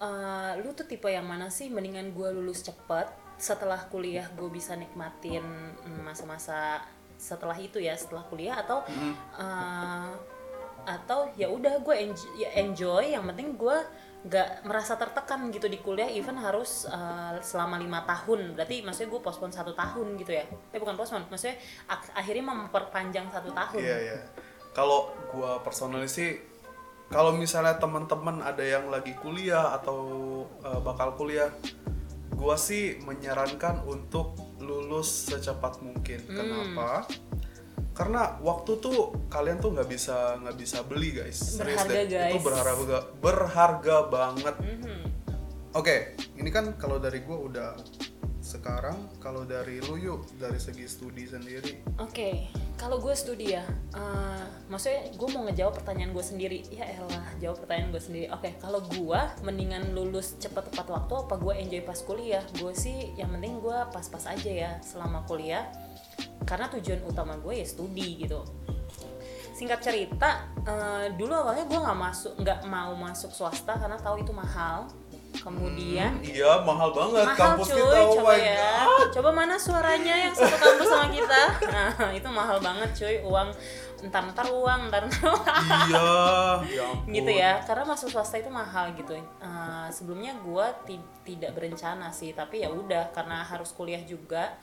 eh, 0.00 0.52
lu 0.60 0.72
tuh 0.72 0.88
tipe 0.88 1.06
yang 1.08 1.24
mana 1.24 1.48
sih? 1.52 1.68
Mendingan 1.68 2.12
gue 2.12 2.28
lulus 2.34 2.64
cepet 2.64 3.08
setelah 3.34 3.82
kuliah 3.90 4.30
gue 4.38 4.46
bisa 4.46 4.78
nikmatin 4.78 5.42
masa-masa 6.06 6.86
setelah 7.18 7.58
itu 7.58 7.82
ya 7.82 7.98
setelah 7.98 8.22
kuliah 8.30 8.62
atau 8.62 8.86
eh, 9.38 10.10
atau 10.84 11.32
ya 11.34 11.48
udah 11.48 11.80
gue 11.80 11.96
enjoy, 11.96 12.32
ya 12.36 12.48
enjoy 12.60 13.04
yang 13.16 13.24
penting 13.24 13.56
gue 13.56 13.78
nggak 14.24 14.64
merasa 14.64 14.96
tertekan 14.96 15.52
gitu 15.52 15.68
di 15.68 15.76
kuliah 15.84 16.08
even 16.08 16.40
harus 16.40 16.88
eh, 16.88 17.36
selama 17.44 17.76
lima 17.76 18.08
tahun 18.08 18.56
berarti 18.56 18.80
maksudnya 18.80 19.12
gue 19.12 19.20
pospon 19.20 19.52
satu 19.52 19.76
tahun 19.76 20.16
gitu 20.16 20.32
ya 20.32 20.48
eh 20.48 20.80
bukan 20.80 20.96
pospon 20.96 21.28
maksudnya 21.28 21.60
ak- 21.92 22.16
akhirnya 22.16 22.44
memperpanjang 22.48 23.28
satu 23.28 23.52
tahun 23.52 23.84
Iya 23.84 23.98
iya. 24.00 24.18
Kalau 24.74 25.14
gua 25.30 25.60
personally 25.62 26.08
sih 26.08 26.40
kalau 27.12 27.36
misalnya 27.36 27.78
teman-teman 27.78 28.42
ada 28.42 28.64
yang 28.64 28.90
lagi 28.90 29.14
kuliah 29.20 29.70
atau 29.76 30.00
uh, 30.66 30.80
bakal 30.82 31.14
kuliah, 31.14 31.52
gua 32.34 32.58
sih 32.58 32.98
menyarankan 33.06 33.86
untuk 33.86 34.34
lulus 34.58 35.30
secepat 35.30 35.78
mungkin. 35.78 36.18
Hmm. 36.26 36.34
Kenapa? 36.34 37.06
Karena 37.94 38.36
waktu 38.42 38.82
tuh 38.82 39.14
kalian 39.30 39.62
tuh 39.62 39.70
nggak 39.70 39.86
bisa 39.86 40.34
nggak 40.42 40.56
bisa 40.58 40.82
beli 40.82 41.14
guys. 41.14 41.38
Serius 41.38 41.78
Berharga, 41.86 41.94
deh. 42.10 42.26
Itu 42.28 42.38
guys. 42.38 42.44
berharga 42.44 42.98
berharga 43.22 43.96
banget. 44.10 44.56
Mhm. 44.58 45.00
Oke, 45.74 46.14
ini 46.38 46.50
kan 46.54 46.74
kalau 46.78 46.98
dari 46.98 47.22
gua 47.22 47.38
udah 47.38 47.70
sekarang 48.44 49.08
kalau 49.24 49.48
dari 49.48 49.80
lu 49.88 49.96
yuk 49.96 50.28
dari 50.36 50.60
segi 50.60 50.84
studi 50.84 51.24
sendiri 51.24 51.80
Oke, 51.96 52.52
kalau 52.76 53.00
gue 53.00 53.16
studi 53.16 53.56
ya, 53.56 53.64
eh, 53.96 54.44
maksudnya 54.68 55.08
gue 55.16 55.28
mau 55.32 55.48
ngejawab 55.48 55.78
pertanyaan 55.80 56.12
gue 56.12 56.20
sendiri. 56.26 56.60
Ya 56.68 56.90
elah, 56.90 57.24
jawab 57.40 57.62
pertanyaan 57.64 57.94
gue 57.94 58.02
sendiri. 58.02 58.26
Oke, 58.34 58.52
kalau 58.58 58.82
gue 58.84 59.20
mendingan 59.46 59.94
lulus 59.94 60.36
cepet 60.42 60.68
tepat 60.74 60.90
waktu 60.92 61.14
apa 61.24 61.34
gue 61.38 61.54
enjoy 61.54 61.80
pas 61.86 61.96
kuliah? 62.02 62.42
Gue 62.58 62.74
sih 62.76 63.14
yang 63.16 63.30
penting 63.32 63.62
gue 63.62 63.78
pas-pas 63.94 64.26
aja 64.26 64.50
ya 64.50 64.70
selama 64.82 65.22
kuliah. 65.24 65.64
Karena 66.44 66.68
tujuan 66.72 67.00
utama 67.08 67.34
gue 67.40 67.60
ya 67.60 67.66
studi 67.66 68.20
gitu. 68.20 68.44
Singkat 69.54 69.80
cerita, 69.80 70.50
eh, 70.66 71.06
dulu 71.14 71.30
awalnya 71.30 71.64
gue 71.64 71.78
nggak 71.78 71.98
masuk, 71.98 72.32
nggak 72.42 72.60
mau 72.66 72.92
masuk 72.98 73.30
swasta 73.30 73.78
karena 73.78 73.96
tahu 73.96 74.20
itu 74.20 74.34
mahal. 74.34 74.90
Kemudian 75.34 76.22
iya 76.22 76.62
mahal 76.62 76.94
banget 76.94 77.26
mahal 77.26 77.58
kampus 77.58 77.74
cuy 77.74 77.82
kita 77.82 77.98
oh 78.06 78.14
coba 78.16 78.32
my 78.32 78.38
ya 78.38 78.70
God. 78.86 79.08
coba 79.18 79.30
mana 79.34 79.54
suaranya 79.58 80.14
yang 80.14 80.30
satu 80.30 80.56
kampus 80.62 80.86
sama 80.86 81.06
kita 81.10 81.42
nah 81.74 81.90
itu 82.14 82.28
mahal 82.30 82.58
banget 82.62 82.90
cuy 82.94 83.16
uang 83.26 83.48
entar-entar 84.06 84.46
uang 84.46 84.80
entar-entar 84.88 85.26
uang 85.34 85.46
iya 85.90 86.06
ya 86.78 86.82
ampun. 86.86 87.10
gitu 87.10 87.30
ya 87.34 87.52
karena 87.66 87.82
masuk 87.82 88.08
swasta 88.14 88.38
itu 88.38 88.48
mahal 88.48 88.94
gitu 88.94 89.18
Eh, 89.84 89.88
sebelumnya 89.92 90.32
gue 90.40 90.66
tidak 91.26 91.52
berencana 91.52 92.08
sih 92.14 92.32
tapi 92.32 92.64
ya 92.64 92.72
udah 92.72 93.12
karena 93.12 93.44
harus 93.44 93.74
kuliah 93.74 94.00
juga 94.06 94.54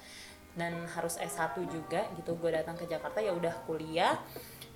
dan 0.56 0.84
harus 0.92 1.16
S1 1.18 1.56
juga 1.68 2.08
gitu. 2.20 2.36
Gue 2.36 2.52
datang 2.52 2.76
ke 2.76 2.86
Jakarta 2.88 3.20
ya 3.24 3.32
udah 3.32 3.54
kuliah. 3.68 4.20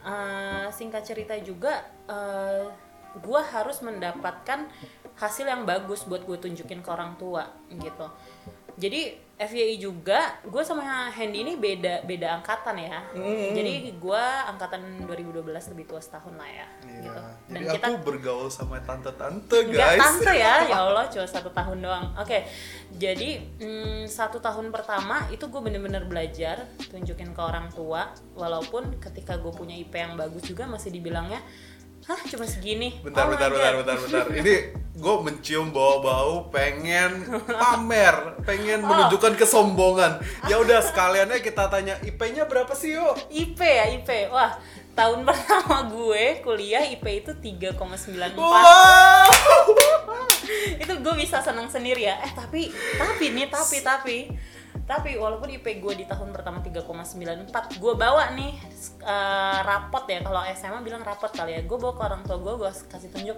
Eh, 0.05 0.67
singkat 0.69 1.01
cerita 1.01 1.33
juga 1.41 1.81
eh, 2.05 2.69
gue 3.17 3.41
harus 3.41 3.79
mendapatkan 3.81 4.69
hasil 5.15 5.47
yang 5.47 5.63
bagus 5.63 6.03
buat 6.03 6.27
gue 6.27 6.37
tunjukin 6.37 6.83
ke 6.83 6.89
orang 6.91 7.15
tua 7.15 7.47
gitu 7.71 8.07
jadi 8.75 9.01
FYI 9.35 9.83
juga 9.83 10.39
gue 10.47 10.63
sama 10.63 11.11
Hendy 11.11 11.43
ini 11.43 11.59
beda 11.59 12.07
beda 12.07 12.39
angkatan 12.39 12.79
ya 12.79 13.03
jadi 13.51 13.91
gue 13.91 14.23
angkatan 14.47 15.03
2012 15.03 15.43
lebih 15.75 15.91
tua 15.91 15.99
setahun 15.99 16.39
lah 16.39 16.47
ya 16.47 16.67
Iya. 16.87 17.03
gitu 17.03 17.21
dan 17.45 17.61
Jadi 17.61 17.75
kita 17.77 17.87
aku 17.91 17.97
bergaul 18.01 18.49
sama 18.49 18.77
tante-tante 18.81 19.57
Enggak 19.69 19.89
guys. 19.93 20.01
tante 20.01 20.33
ya, 20.33 20.53
ya 20.71 20.77
Allah 20.81 21.05
cuma 21.05 21.27
satu 21.29 21.49
tahun 21.53 21.77
doang. 21.85 22.05
Oke, 22.17 22.41
jadi 22.97 23.29
mm, 23.61 24.09
satu 24.09 24.41
tahun 24.41 24.73
pertama 24.73 25.29
itu 25.29 25.45
gue 25.45 25.61
bener-bener 25.61 26.03
belajar 26.09 26.65
tunjukin 26.89 27.37
ke 27.37 27.41
orang 27.41 27.69
tua, 27.69 28.09
walaupun 28.33 28.97
ketika 28.97 29.37
gue 29.37 29.53
punya 29.53 29.77
IP 29.77 29.93
yang 29.93 30.17
bagus 30.17 30.41
juga 30.41 30.65
masih 30.65 30.89
dibilangnya, 30.89 31.37
hah 32.05 32.21
cuma 32.25 32.45
segini. 32.45 32.97
Bentar, 32.99 33.25
Oh 33.25 33.29
bentar, 33.29 33.49
bentar, 33.49 33.71
God." 33.71 33.79
bentar, 33.81 33.97
bentar. 33.99 34.25
Ini 34.31 34.55
gue 34.95 35.15
mencium 35.21 35.69
bau-bau 35.69 36.47
pengen 36.47 37.25
pamer, 37.45 38.15
pengen 38.41 38.79
Oh. 38.79 38.87
menunjukkan 38.87 39.33
kesombongan. 39.35 40.19
Ya 40.45 40.57
udah 40.57 40.79
sekaliannya 40.81 41.39
kita 41.39 41.67
tanya 41.67 41.99
IP-nya 42.01 42.45
berapa 42.45 42.71
sih 42.71 42.93
yuk? 42.93 43.17
IP 43.27 43.59
ya 43.59 43.85
IP. 43.91 44.09
Wah, 44.29 44.55
tahun 44.91 45.21
pertama 45.27 45.89
gue 45.89 46.39
kuliah 46.39 46.85
IP 46.85 47.05
itu 47.19 47.31
3,94. 47.35 48.37
Wow. 48.37 49.27
itu 50.81 50.93
gue 50.95 51.13
bisa 51.15 51.41
senang 51.41 51.65
sendiri 51.65 52.05
ya 52.05 52.17
eh 52.17 52.31
tapi 52.31 52.69
tapi 52.95 53.25
nih 53.31 53.49
tapi 53.49 53.77
tapi 53.81 54.17
tapi 54.85 55.17
walaupun 55.17 55.49
IP 55.49 55.81
gue 55.81 55.93
di 55.97 56.05
tahun 56.05 56.29
pertama 56.29 56.61
3,94 56.61 57.81
gue 57.81 57.93
bawa 57.97 58.37
nih 58.37 58.53
eh, 59.01 59.59
rapot 59.65 60.05
ya. 60.05 60.21
Kalau 60.21 60.45
SMA 60.53 60.79
bilang 60.85 61.01
rapot 61.01 61.33
kali 61.33 61.57
ya. 61.57 61.61
Gue 61.65 61.81
bawa 61.81 61.97
ke 61.97 62.01
orang 62.05 62.21
tua 62.21 62.37
gue 62.37 62.53
gue 62.61 62.69
kasih 62.69 63.09
tunjuk 63.09 63.33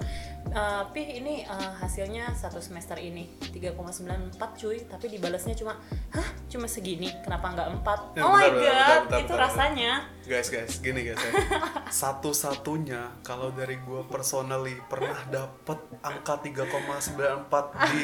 eh, 0.52 0.84
pih 0.92 1.08
ini 1.24 1.48
eh, 1.48 1.72
hasilnya 1.80 2.36
satu 2.36 2.60
semester 2.60 3.00
ini 3.00 3.32
3,94 3.56 4.36
cuy. 4.60 4.78
Tapi 4.92 5.06
dibalasnya 5.08 5.56
cuma 5.56 5.80
hah? 6.12 6.28
Cuma 6.52 6.68
segini? 6.68 7.16
Kenapa 7.24 7.56
nggak 7.56 7.68
4 7.80 8.20
Ya, 8.20 8.24
oh 8.28 8.32
my 8.36 8.44
bentar, 8.44 8.52
god 8.52 8.68
bentar, 8.68 8.68
bentar, 8.68 9.00
itu 9.00 9.08
bentar, 9.08 9.24
bentar. 9.24 9.38
rasanya. 9.40 9.92
Guys, 10.28 10.48
guys, 10.52 10.74
gini 10.84 11.00
guys 11.08 11.22
ya. 11.24 11.32
Satu-satunya 12.04 13.24
kalau 13.24 13.56
dari 13.56 13.80
gue 13.80 14.04
personally 14.12 14.76
pernah 14.92 15.24
dapet 15.32 15.80
angka 16.04 16.44
3,94 16.44 17.88
di 17.96 18.04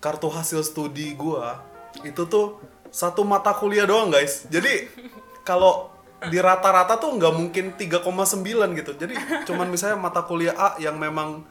kartu 0.00 0.32
hasil 0.32 0.64
studi 0.64 1.12
gue 1.12 1.71
itu 2.00 2.22
tuh 2.24 2.60
satu 2.88 3.24
mata 3.24 3.52
kuliah 3.52 3.84
doang 3.84 4.08
guys. 4.08 4.48
Jadi 4.48 4.88
kalau 5.44 5.92
di 6.22 6.38
rata-rata 6.38 6.96
tuh 6.96 7.18
nggak 7.18 7.34
mungkin 7.34 7.64
3,9 7.76 8.78
gitu. 8.78 8.92
Jadi 8.96 9.14
cuman 9.44 9.68
misalnya 9.68 9.98
mata 10.00 10.24
kuliah 10.24 10.56
A 10.56 10.80
yang 10.80 10.96
memang 10.96 11.44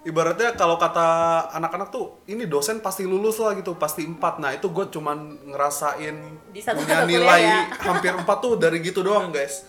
ibaratnya 0.00 0.56
kalau 0.56 0.80
kata 0.80 1.48
anak-anak 1.52 1.92
tuh 1.92 2.24
ini 2.24 2.48
dosen 2.48 2.80
pasti 2.80 3.04
lulus 3.04 3.36
lah 3.36 3.52
gitu 3.52 3.76
pasti 3.76 4.08
4 4.08 4.16
nah 4.40 4.50
itu 4.56 4.72
gue 4.72 4.88
cuman 4.88 5.52
ngerasain 5.52 6.16
punya 6.56 7.04
nilai 7.04 7.42
ya. 7.44 7.60
hampir 7.84 8.12
4 8.16 8.24
tuh 8.40 8.56
dari 8.56 8.80
gitu 8.80 9.04
doang 9.04 9.28
guys 9.28 9.68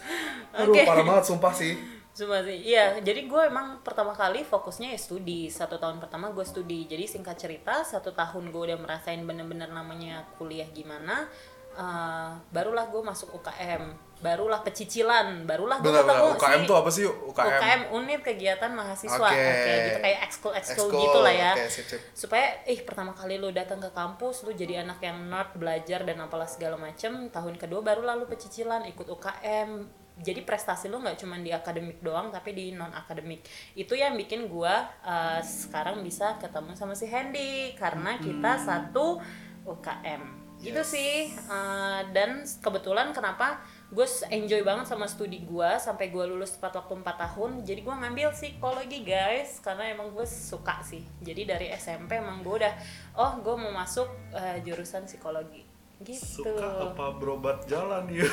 aduh 0.55 0.71
Oke. 0.71 0.87
parah 0.87 1.03
banget 1.03 1.23
sumpah 1.27 1.51
sih 1.51 1.75
Cuma 2.11 2.43
sih, 2.43 2.59
iya. 2.59 2.99
Jadi 2.99 3.23
gue 3.23 3.41
emang 3.47 3.79
pertama 3.81 4.11
kali 4.11 4.43
fokusnya 4.43 4.91
ya 4.91 4.99
studi. 4.99 5.47
Satu 5.47 5.79
tahun 5.79 6.03
pertama 6.03 6.27
gue 6.29 6.43
studi. 6.43 6.83
Jadi 6.83 7.07
singkat 7.07 7.39
cerita, 7.39 7.87
satu 7.87 8.11
tahun 8.11 8.51
gue 8.51 8.61
udah 8.67 8.79
merasain 8.79 9.23
bener-bener 9.23 9.71
namanya 9.71 10.27
kuliah 10.35 10.67
gimana. 10.69 11.27
eh, 11.71 12.31
barulah 12.51 12.91
gue 12.91 12.99
masuk 12.99 13.31
UKM. 13.31 13.95
Barulah 14.19 14.59
pecicilan. 14.59 15.47
Barulah 15.47 15.79
gue 15.79 15.87
ketemu 15.87 16.35
UKM 16.35 16.59
si 16.59 16.67
tuh 16.67 16.75
apa 16.75 16.89
sih 16.91 17.03
UKM, 17.07 17.47
UKM 17.47 17.81
unit 17.95 18.19
kegiatan 18.19 18.71
mahasiswa. 18.75 19.15
Oke. 19.31 19.39
Oke, 19.39 19.71
gitu 19.87 19.99
kayak 20.03 20.19
ekskul 20.27 20.51
ekskul 20.51 20.87
gitu 20.91 21.19
lah 21.23 21.31
ya. 21.31 21.51
oke, 21.55 21.71
sip, 21.71 21.87
sip. 21.87 22.01
Supaya 22.11 22.59
ih 22.67 22.83
pertama 22.83 23.15
kali 23.15 23.39
lu 23.39 23.55
datang 23.55 23.79
ke 23.79 23.87
kampus, 23.95 24.43
lu 24.43 24.51
jadi 24.51 24.83
anak 24.83 24.99
yang 24.99 25.31
nerd, 25.31 25.55
belajar 25.55 26.03
dan 26.03 26.19
apalah 26.19 26.43
segala 26.43 26.75
macem. 26.75 27.31
Tahun 27.31 27.55
kedua 27.55 27.79
baru 27.79 28.03
lalu 28.03 28.27
pecicilan 28.27 28.83
ikut 28.91 29.07
UKM. 29.07 30.00
Jadi 30.19 30.43
prestasi 30.43 30.91
lu 30.91 30.99
nggak 30.99 31.17
cuma 31.21 31.39
di 31.39 31.55
akademik 31.55 32.03
doang 32.03 32.29
tapi 32.33 32.51
di 32.51 32.75
non 32.75 32.91
akademik. 32.91 33.47
Itu 33.77 33.95
yang 33.95 34.19
bikin 34.19 34.51
gua 34.51 34.89
uh, 35.05 35.39
sekarang 35.39 36.03
bisa 36.03 36.35
ketemu 36.41 36.75
sama 36.75 36.93
si 36.97 37.07
Hendy 37.07 37.73
karena 37.79 38.19
kita 38.19 38.59
satu 38.59 39.21
UKM. 39.63 40.41
Gitu 40.61 40.77
Yes. 40.77 40.93
sih. 40.93 41.13
Uh, 41.49 42.05
dan 42.13 42.45
kebetulan 42.61 43.09
kenapa 43.15 43.65
gue 43.91 44.07
enjoy 44.31 44.63
banget 44.63 44.87
sama 44.87 45.03
studi 45.03 45.43
gue 45.43 45.69
sampai 45.75 46.07
gue 46.15 46.23
lulus 46.23 46.55
tepat 46.55 46.79
waktu 46.79 47.03
4 47.03 47.11
tahun 47.27 47.51
jadi 47.67 47.83
gue 47.83 47.91
ngambil 47.91 48.31
psikologi 48.31 49.03
guys 49.03 49.59
karena 49.59 49.91
emang 49.91 50.15
gue 50.15 50.23
suka 50.23 50.79
sih 50.79 51.03
jadi 51.19 51.43
dari 51.43 51.67
SMP 51.75 52.23
emang 52.23 52.39
gue 52.39 52.55
udah 52.63 52.71
oh 53.19 53.43
gue 53.43 53.51
mau 53.59 53.75
masuk 53.75 54.07
uh, 54.31 54.57
jurusan 54.63 55.03
psikologi 55.11 55.70
gitu. 56.03 56.43
Suka 56.43 56.91
apa 56.91 57.05
berobat 57.17 57.63
jalan 57.65 58.09
ya? 58.11 58.27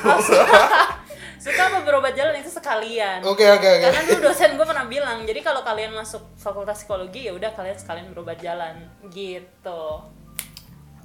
Suka 1.45 1.63
apa 1.71 1.79
berobat 1.87 2.13
jalan 2.17 2.35
itu 2.41 2.51
sekalian. 2.51 3.23
Oke 3.23 3.47
oke 3.47 3.69
oke. 3.69 3.85
Karena 3.89 4.03
dulu 4.05 4.21
dosen 4.29 4.57
gue 4.59 4.67
pernah 4.67 4.87
bilang 4.91 5.23
jadi 5.25 5.41
kalau 5.41 5.63
kalian 5.63 5.95
masuk 5.95 6.23
fakultas 6.37 6.83
psikologi 6.83 7.29
ya 7.29 7.33
udah 7.37 7.55
kalian 7.55 7.79
sekalian 7.79 8.11
berobat 8.11 8.41
jalan. 8.43 8.75
Gitu. 9.09 9.83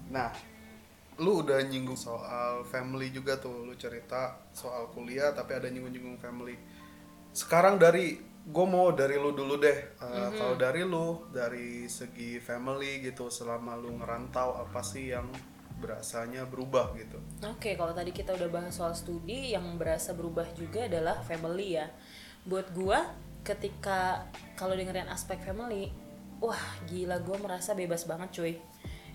Nah, 0.09 0.29
lu 1.21 1.45
udah 1.45 1.61
nyinggung 1.63 1.97
soal 1.97 2.65
family 2.65 3.13
juga 3.13 3.37
tuh, 3.37 3.69
lu 3.69 3.73
cerita 3.77 4.41
soal 4.51 4.89
kuliah 4.89 5.31
tapi 5.31 5.53
ada 5.53 5.69
nyinggung-nyinggung 5.69 6.17
family. 6.17 6.57
Sekarang 7.33 7.77
dari 7.77 8.33
gue 8.43 8.65
mau 8.67 8.91
dari 8.91 9.15
lu 9.15 9.31
dulu 9.31 9.55
deh. 9.55 9.95
Uh, 10.03 10.29
Kalau 10.35 10.55
dari 10.59 10.83
lu, 10.83 11.31
dari 11.31 11.87
segi 11.87 12.43
family 12.43 12.99
gitu, 12.99 13.31
selama 13.31 13.79
lu 13.79 13.95
ngerantau 13.95 14.59
apa 14.59 14.83
sih 14.83 15.15
yang 15.15 15.31
berasanya 15.83 16.47
berubah 16.47 16.95
gitu? 16.95 17.19
Oke, 17.43 17.75
kalau 17.75 17.91
tadi 17.91 18.15
kita 18.15 18.31
udah 18.31 18.47
bahas 18.47 18.71
soal 18.79 18.95
studi, 18.95 19.51
yang 19.51 19.75
berasa 19.75 20.15
berubah 20.15 20.47
juga 20.55 20.87
adalah 20.87 21.19
family 21.27 21.75
ya. 21.75 21.91
Buat 22.47 22.71
gua, 22.71 23.11
ketika 23.43 24.31
kalau 24.55 24.71
dengerin 24.79 25.11
aspek 25.11 25.43
family, 25.43 25.91
wah 26.39 26.63
gila 26.87 27.19
gua 27.19 27.35
merasa 27.43 27.75
bebas 27.75 28.07
banget 28.07 28.31
cuy. 28.31 28.53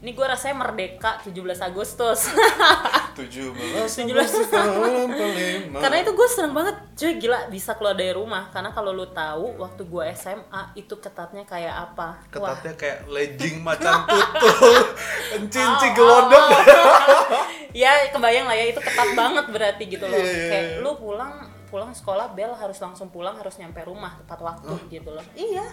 Ini 0.05 0.11
gua 0.13 0.37
rasanya 0.37 0.69
merdeka 0.69 1.25
17 1.25 1.33
Agustus. 1.65 2.29
17 3.19 3.91
17. 3.91 5.75
Karena 5.83 5.97
itu 5.99 6.11
gue 6.15 6.29
seneng 6.31 6.55
banget, 6.55 6.77
cuy 6.95 7.13
gila 7.19 7.51
bisa 7.51 7.75
keluar 7.75 7.99
dari 7.99 8.15
rumah. 8.15 8.47
Karena 8.55 8.71
kalau 8.71 8.95
lu 8.95 9.11
tahu 9.11 9.59
waktu 9.59 9.83
gue 9.83 10.05
SMA 10.15 10.63
itu 10.79 10.95
ketatnya 11.03 11.43
kayak 11.43 11.75
apa? 11.91 12.23
Wah, 12.39 12.55
Ketatnya 12.55 12.73
kayak 12.79 12.99
legging 13.11 13.59
macan 13.67 14.07
tutul, 14.07 14.79
encing 15.35 15.93
gelodok. 15.99 16.47
ya 17.83 18.09
kebayang 18.11 18.49
lah 18.49 18.57
ya 18.57 18.73
itu 18.73 18.81
ketat 18.81 19.13
banget 19.13 19.45
berarti 19.53 19.83
gitu 19.87 20.05
loh 20.09 20.17
Iya, 20.17 20.25
iya, 20.33 20.49
kayak 20.49 20.65
iya. 20.65 20.83
lu 20.83 20.93
pulang 20.97 21.33
pulang 21.69 21.93
sekolah 21.93 22.33
bel 22.33 22.57
harus 22.57 22.81
langsung 22.81 23.13
pulang 23.13 23.37
harus 23.37 23.61
nyampe 23.61 23.85
rumah 23.85 24.17
tepat 24.25 24.41
waktu 24.41 24.73
gitu 24.89 25.13
loh 25.13 25.25
iya 25.37 25.69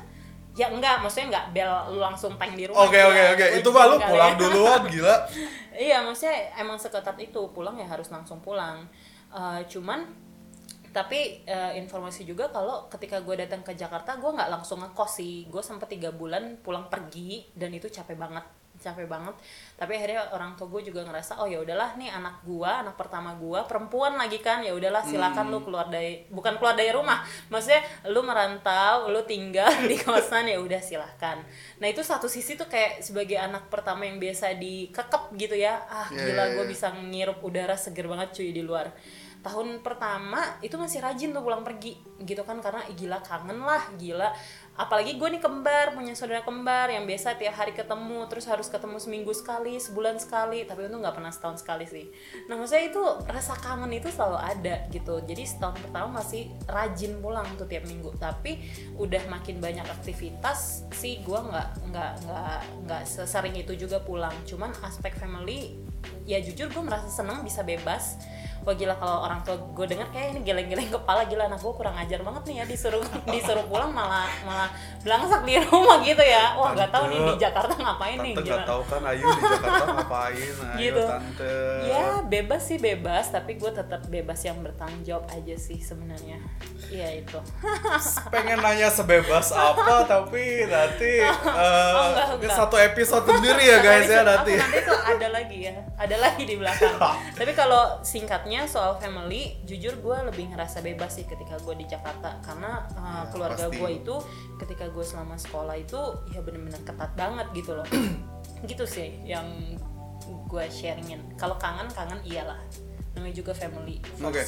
ya 0.56 0.72
enggak 0.72 1.04
maksudnya 1.04 1.28
enggak 1.36 1.46
bel 1.52 1.72
lu 1.92 2.00
langsung 2.00 2.40
tank 2.40 2.56
di 2.56 2.64
rumah 2.64 2.88
Oke 2.88 2.96
oke 3.04 3.22
oke, 3.36 3.46
itu 3.60 3.70
mah 3.76 3.86
lu 3.92 3.98
pulang 4.00 4.34
ya. 4.34 4.40
duluan 4.40 4.82
gila. 4.94 5.16
iya 5.76 6.00
maksudnya 6.00 6.56
emang 6.56 6.80
seketat 6.80 7.20
itu 7.20 7.52
pulang 7.52 7.76
ya 7.76 7.84
harus 7.84 8.08
langsung 8.08 8.40
pulang. 8.40 8.88
Eh, 9.36 9.62
cuman 9.68 10.08
tapi 10.96 11.44
eh, 11.44 11.76
informasi 11.76 12.24
juga 12.24 12.48
kalau 12.48 12.88
ketika 12.88 13.20
gue 13.20 13.36
datang 13.36 13.60
ke 13.68 13.76
Jakarta 13.76 14.16
gue 14.16 14.32
nggak 14.32 14.48
langsung 14.48 14.80
ngekos 14.80 15.12
sih. 15.20 15.44
Gue 15.52 15.60
sempet 15.60 15.92
tiga 15.92 16.16
bulan 16.16 16.56
pulang 16.64 16.88
pergi 16.88 17.52
dan 17.52 17.76
itu 17.76 17.92
capek 17.92 18.16
banget 18.16 18.48
capek 18.86 19.10
banget. 19.10 19.34
Tapi 19.74 19.92
akhirnya 19.98 20.30
orang 20.30 20.54
tua 20.54 20.70
gue 20.70 20.94
juga 20.94 21.02
ngerasa 21.10 21.42
oh 21.42 21.50
ya 21.50 21.58
udahlah 21.60 21.98
nih 21.98 22.14
anak 22.14 22.46
gue 22.46 22.70
anak 22.70 22.94
pertama 22.94 23.34
gue 23.34 23.60
perempuan 23.66 24.14
lagi 24.14 24.38
kan. 24.40 24.62
Ya 24.62 24.78
udahlah 24.78 25.02
silakan 25.02 25.50
lu 25.50 25.66
keluar 25.66 25.90
dari 25.90 26.22
bukan 26.30 26.62
keluar 26.62 26.78
dari 26.78 26.94
rumah 26.94 27.26
maksudnya 27.50 27.82
lu 28.14 28.22
merantau 28.22 29.10
lu 29.10 29.22
tinggal 29.26 29.68
di 29.90 29.98
kosan 29.98 30.46
ya 30.46 30.62
udah 30.62 30.82
silahkan 30.82 31.42
nah 31.82 31.88
itu 31.90 32.02
satu 32.06 32.30
sisi 32.30 32.56
tuh 32.56 32.70
kayak 32.70 33.02
sebagai 33.04 33.36
anak 33.36 33.68
pertama 33.74 34.06
yang 34.06 34.22
biasa 34.22 34.56
dikekep 34.56 35.24
gitu 35.36 35.56
ya. 35.58 35.82
Ah 35.90 36.08
Iya, 36.12 36.32
gila 36.32 36.44
iya, 36.46 36.54
gue 36.56 36.66
iya. 36.66 36.72
bisa 36.72 36.88
ngirup 36.94 37.40
udara 37.42 37.76
seger 37.76 38.06
banget 38.06 38.30
cuy 38.36 38.50
di 38.54 38.64
luar 38.64 38.88
tahun 39.46 39.86
pertama 39.86 40.58
itu 40.66 40.74
masih 40.74 41.06
rajin 41.06 41.30
tuh 41.30 41.46
pulang 41.46 41.62
pergi 41.62 41.94
gitu 42.26 42.42
kan 42.42 42.58
karena 42.66 42.82
gila 42.98 43.22
kangen 43.22 43.62
lah 43.62 43.94
gila. 43.94 44.34
Apalagi 44.74 45.22
gue 45.22 45.38
nih 45.38 45.40
kembar 45.40 45.94
punya 45.94 46.18
saudara 46.18 46.42
kembar 46.42 46.90
yang 46.90 47.06
biasa 47.06 47.38
tiap 47.38 47.54
hari 47.54 47.78
ketemu 47.78 48.26
terus 48.26 48.50
harus 48.50 48.66
ketemu 48.66 48.98
seminggu 48.98 49.32
sekali 49.38 49.78
sebulan 49.78 50.18
sekali 50.18 50.66
tapi 50.66 50.90
itu 50.90 50.98
nggak 50.98 51.14
pernah 51.14 51.30
setahun 51.30 51.62
sekali 51.62 51.86
sih. 51.86 52.10
Nah 52.50 52.58
maksudnya 52.58 52.90
itu 52.90 53.04
rasa 53.30 53.54
kangen 53.62 53.94
itu 53.94 54.10
selalu 54.10 54.42
ada 54.42 54.76
gitu. 54.90 55.22
Jadi 55.22 55.46
setahun 55.46 55.78
pertama 55.78 56.26
masih 56.26 56.50
rajin 56.66 57.22
pulang 57.22 57.46
tuh 57.54 57.70
tiap 57.70 57.86
minggu. 57.86 58.18
Tapi 58.18 58.58
udah 58.98 59.30
makin 59.30 59.62
banyak 59.62 59.86
aktivitas 59.86 60.90
sih 60.90 61.22
gue 61.22 61.38
nggak 61.38 61.94
nggak 61.94 62.12
nggak 62.26 62.60
nggak 62.90 63.02
sesering 63.06 63.54
itu 63.54 63.78
juga 63.78 64.02
pulang. 64.02 64.34
Cuman 64.50 64.74
aspek 64.82 65.14
family 65.14 65.78
ya 66.26 66.42
jujur 66.42 66.74
gue 66.74 66.82
merasa 66.82 67.06
seneng 67.06 67.46
bisa 67.46 67.62
bebas 67.62 68.18
wah 68.66 68.74
gila 68.74 68.98
kalau 68.98 69.22
orang 69.22 69.40
tua 69.40 69.54
gue 69.56 69.86
denger 69.86 70.08
kayak 70.10 70.28
ini 70.34 70.42
geleng-geleng 70.42 70.90
kepala 70.90 71.22
gila 71.24 71.46
anak 71.46 71.62
gue 71.62 71.70
kurang 71.72 71.94
ajar 71.96 72.18
banget 72.20 72.44
nih 72.44 72.56
ya 72.58 72.66
disuruh 72.66 73.04
disuruh 73.34 73.66
pulang 73.66 73.94
malah 73.94 74.26
malah 74.42 74.70
belangsak 75.00 75.46
di 75.46 75.62
rumah 75.62 76.02
gitu 76.02 76.20
ya. 76.20 76.58
Wah 76.58 76.74
nggak 76.74 76.90
tahu 76.90 77.04
nih 77.08 77.20
di 77.24 77.34
Jakarta 77.38 77.74
ngapain 77.76 78.18
nih 78.20 78.34
Tante 78.34 78.50
nggak 78.50 78.66
tahu 78.66 78.82
kan 78.84 79.02
Ayu 79.06 79.22
di 79.24 79.42
Jakarta 79.46 79.84
ngapain? 79.96 80.54
Ayo 80.58 80.74
Gitu. 80.76 81.04
tante. 81.06 81.54
Ya 81.86 82.04
bebas 82.22 82.62
sih 82.64 82.78
bebas 82.78 83.26
tapi 83.30 83.56
gue 83.56 83.70
tetap 83.70 84.02
bebas 84.06 84.40
yang 84.42 84.58
bertanggung 84.60 85.04
jawab 85.04 85.30
aja 85.30 85.56
sih 85.56 85.78
sebenarnya. 85.78 86.42
Iya 86.88 87.22
itu. 87.22 87.38
Pengen 88.28 88.60
nanya 88.60 88.90
sebebas 88.90 89.52
apa 89.52 90.04
tapi 90.18 90.66
nanti 90.66 91.22
eh, 91.22 91.94
Oh, 91.94 92.12
enggak, 92.12 92.28
ini 92.34 92.44
enggak. 92.44 92.58
satu 92.58 92.76
episode 92.76 93.26
sendiri 93.28 93.64
ya 93.64 93.78
guys 93.80 94.08
ya 94.08 94.22
nanti. 94.22 94.54
Nanti 94.56 94.80
tuh 94.82 94.98
ada 94.98 95.28
lagi 95.30 95.58
ya 95.64 95.76
ada 95.96 96.16
lagi 96.18 96.44
di 96.44 96.56
belakang. 96.56 96.98
Tapi 97.32 97.52
kalau 97.54 98.02
singkatnya 98.02 98.55
soal 98.64 98.96
family 98.96 99.60
jujur 99.68 99.92
gue 100.00 100.18
lebih 100.32 100.56
ngerasa 100.56 100.80
bebas 100.80 101.20
sih 101.20 101.28
ketika 101.28 101.60
gue 101.60 101.76
di 101.76 101.86
Jakarta. 101.86 102.40
Karena 102.40 102.88
uh, 102.96 103.04
Ya, 103.04 103.22
keluarga 103.28 103.66
gue 103.68 103.90
itu 103.92 104.16
ketika 104.56 104.88
gue 104.88 105.04
selama 105.04 105.36
sekolah 105.36 105.76
itu 105.76 106.00
ya 106.32 106.40
bener-bener 106.40 106.80
ketat 106.88 107.12
banget 107.14 107.48
gitu 107.52 107.76
loh. 107.76 107.88
Gitu 108.66 108.88
sih 108.88 109.20
yang 109.22 109.44
gue 110.48 110.64
sharingin. 110.72 111.20
Kalau 111.36 111.60
kangen 111.60 111.92
kangen 111.92 112.24
iyalah. 112.24 112.58
Namanya 113.16 113.36
juga 113.36 113.56
family 113.56 114.04
Oke, 114.20 114.44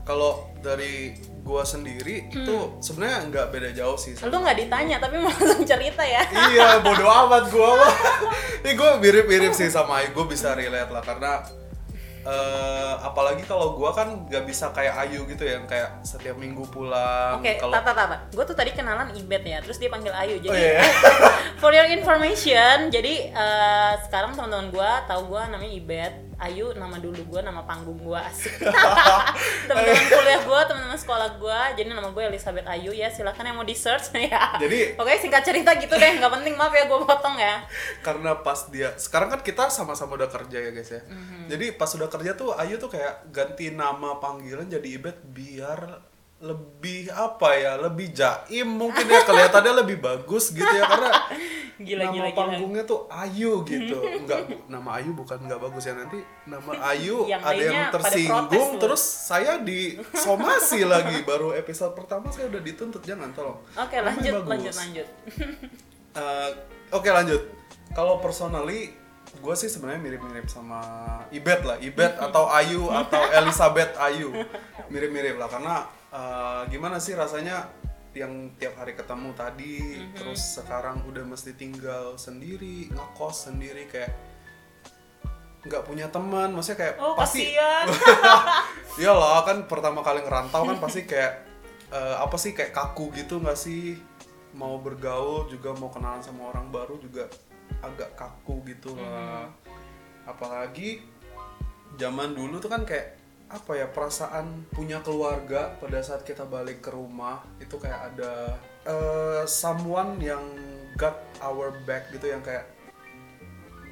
kalau 0.00 0.48
dari 0.64 1.20
gua 1.44 1.68
sendiri 1.68 2.32
Hmm. 2.32 2.48
itu 2.48 2.56
sebenarnya 2.80 3.28
nggak 3.28 3.46
beda 3.52 3.70
jauh 3.76 3.98
sih. 4.00 4.16
lu 4.16 4.40
nggak 4.40 4.56
ditanya 4.56 4.96
tapi 4.96 5.18
mau 5.22 5.28
langsung 5.28 5.68
cerita 5.68 6.00
ya. 6.00 6.24
Iya, 6.24 6.80
bodo 6.80 7.04
amat 7.04 7.44
mah. 7.52 7.92
Ini 8.64 8.72
gua 8.72 8.96
mirip-mirip 8.96 9.52
sih 9.52 9.68
sama 9.68 10.00
Ayu, 10.00 10.16
gua 10.16 10.24
bisa 10.24 10.56
relate 10.56 10.88
lah. 10.88 11.04
Karena 11.04 11.44
eh, 12.26 12.94
apalagi 13.00 13.46
kalau 13.46 13.78
gua 13.78 13.94
kan 13.94 14.26
nggak 14.26 14.44
bisa 14.44 14.74
kayak 14.74 14.98
Ayu 15.06 15.22
gitu 15.30 15.46
ya, 15.46 15.62
yang 15.62 15.66
kayak 15.70 16.02
setiap 16.02 16.34
minggu 16.34 16.66
pulang. 16.68 17.38
Oke, 17.38 17.54
kalau 17.56 17.70
tata 17.70 17.94
tata. 17.94 18.16
Gue 18.34 18.42
tuh 18.42 18.58
tadi 18.58 18.74
kenalan 18.74 19.14
Ibet 19.14 19.42
ya, 19.46 19.58
terus 19.62 19.78
dia 19.78 19.86
panggil 19.86 20.10
Ayu. 20.10 20.42
Jadi 20.42 20.50
Oh, 20.50 20.58
iya. 20.58 20.82
for 21.62 21.70
your 21.70 21.86
information, 21.86 22.90
jadi 22.90 23.30
eh, 23.30 23.92
sekarang 24.10 24.34
teman-teman 24.34 24.74
gue 24.74 24.90
tahu 25.06 25.22
gue 25.30 25.42
namanya 25.46 25.72
Ibet. 25.72 26.14
Ayu 26.36 26.72
nama 26.72 26.96
dulu 26.96 27.16
gue, 27.18 27.40
nama 27.40 27.64
panggung 27.64 27.96
gue 27.96 28.18
asik. 28.18 28.60
teman-teman 29.68 30.04
kuliah 30.06 30.40
gue, 30.40 30.60
teman-teman 30.64 30.94
sekolah 30.94 31.28
gue, 31.34 31.60
jadi 31.74 31.88
nama 31.88 32.08
gue 32.08 32.22
Elizabeth 32.22 32.66
Ayu 32.66 32.92
ya. 32.92 33.08
Silakan 33.08 33.46
yang 33.46 33.56
mau 33.56 33.64
di 33.64 33.72
search 33.72 34.12
ya. 34.12 34.56
Jadi- 34.56 34.94
oke 34.94 35.12
singkat 35.16 35.42
cerita 35.42 35.72
gitu 35.74 35.92
deh, 35.92 36.10
nggak 36.16 36.28
penting 36.30 36.52
maaf 36.52 36.70
ya 36.70 36.84
gue 36.84 36.98
potong 36.98 37.36
ya. 37.36 37.64
karena 38.00 38.36
pas 38.36 38.68
dia 38.68 38.92
sekarang 38.96 39.28
kan 39.28 39.40
kita 39.40 39.66
sama-sama 39.66 40.14
udah 40.14 40.28
kerja 40.28 40.58
ya 40.58 40.70
guys 40.70 40.90
ya. 40.90 41.00
Mhm. 41.02 41.48
Jadi 41.48 41.66
pas 41.72 41.88
udah 41.88 42.06
kerja 42.06 42.32
tuh 42.32 42.52
Ayu 42.52 42.76
tuh 42.76 42.88
kayak 42.88 43.30
ganti 43.30 43.72
nama 43.72 44.18
panggilan 44.18 44.66
jadi 44.66 44.88
Ibet 44.96 45.24
biar 45.26 45.80
lebih 46.36 47.08
apa 47.08 47.48
ya 47.54 47.72
lebih 47.78 48.12
jaim 48.12 48.68
mungkin 48.68 49.04
ya 49.04 49.24
kelihatannya 49.24 49.72
lebih 49.78 49.98
bagus 49.98 50.52
gitu 50.52 50.68
ya 50.68 50.84
karena 50.84 51.08
Gila 51.76 52.02
nama 52.02 52.12
gila 52.14 52.24
gila. 52.24 52.36
panggungnya 52.36 52.84
tuh 52.84 53.04
Ayu 53.06 53.60
gitu 53.62 54.00
enggak 54.00 54.44
bu- 54.44 54.64
nama 54.66 54.96
Ayu 54.96 55.12
bukan 55.12 55.36
nggak 55.38 55.60
bagus 55.60 55.84
ya 55.84 55.92
nanti 55.92 56.16
nama 56.44 56.72
Ayu 56.86 57.24
Yang 57.32 57.42
ada 57.42 57.62
yang 57.62 57.80
tersinggung 57.90 58.70
terus 58.76 59.00
saya 59.00 59.60
disomasi 59.60 60.84
lagi 60.88 61.20
baru 61.22 61.52
episode 61.52 61.92
pertama 61.92 62.28
saya 62.28 62.48
udah 62.48 62.60
dituntut 62.60 63.00
jangan 63.00 63.28
tolong 63.30 63.60
Oke 63.72 63.92
Namanya 63.94 64.08
lanjut 64.10 64.32
bagus. 64.34 64.46
lanjut 64.46 64.74
lanjut. 64.74 65.08
Eh, 66.14 66.50
Oke 66.88 67.10
lanjut. 67.10 67.42
Kalau 67.90 68.18
personally, 68.18 68.92
gue 69.36 69.54
sih 69.54 69.66
sebenarnya 69.66 70.00
mirip-mirip 70.00 70.46
sama 70.46 70.80
Ibet 71.28 71.60
lah, 71.60 71.76
Ibet 71.78 72.16
atau 72.16 72.48
Ayu 72.48 72.86
atau 72.86 73.20
Elizabeth 73.32 73.92
Ayu, 73.96 74.32
mirip-mirip 74.86 75.34
lah 75.34 75.46
karena 75.46 75.84
eh, 76.16 76.62
gimana 76.72 76.96
sih 76.96 77.12
rasanya 77.12 77.68
yang 78.16 78.56
tiap 78.56 78.80
hari 78.80 78.96
ketemu 78.96 79.36
tadi, 79.36 80.00
terus 80.16 80.56
sekarang 80.56 81.04
udah 81.04 81.20
mesti 81.28 81.52
tinggal 81.52 82.16
sendiri, 82.16 82.88
ngekos 82.88 83.52
sendiri 83.52 83.84
kayak 83.92 84.16
nggak 85.66 85.82
punya 85.84 86.06
teman, 86.08 86.54
maksudnya 86.56 86.78
kayak 86.80 86.94
Oh 86.96 87.12
pasti 87.12 87.52
kasihan. 87.52 87.84
Iyalah 89.02 89.44
kan 89.44 89.68
pertama 89.68 90.00
kali 90.00 90.24
ngerantau 90.24 90.64
kan 90.64 90.78
pasti 90.80 91.04
kayak 91.04 91.44
eh, 91.92 92.16
apa 92.16 92.36
sih 92.40 92.56
kayak 92.56 92.72
kaku 92.72 93.12
gitu 93.12 93.42
nggak 93.42 93.58
sih? 93.58 94.00
Mau 94.56 94.80
bergaul 94.80 95.52
juga 95.52 95.76
mau 95.76 95.92
kenalan 95.92 96.24
sama 96.24 96.48
orang 96.48 96.72
baru 96.72 96.96
juga 96.96 97.28
agak 97.84 98.16
kaku 98.16 98.64
gitu. 98.72 98.96
Lah 98.96 99.52
apalagi 100.24 101.04
zaman 102.00 102.32
dulu 102.32 102.58
tuh 102.58 102.70
kan 102.72 102.82
kayak 102.82 103.25
apa 103.56 103.72
ya 103.72 103.88
perasaan 103.88 104.68
punya 104.68 105.00
keluarga 105.00 105.72
pada 105.80 106.04
saat 106.04 106.22
kita 106.28 106.44
balik 106.44 106.84
ke 106.84 106.92
rumah 106.92 107.40
itu 107.56 107.80
kayak 107.80 108.12
ada 108.12 108.32
eh, 108.84 109.42
someone 109.48 110.20
yang 110.20 110.44
got 111.00 111.16
our 111.40 111.72
back 111.88 112.12
gitu 112.12 112.28
yang 112.28 112.44
kayak 112.44 112.68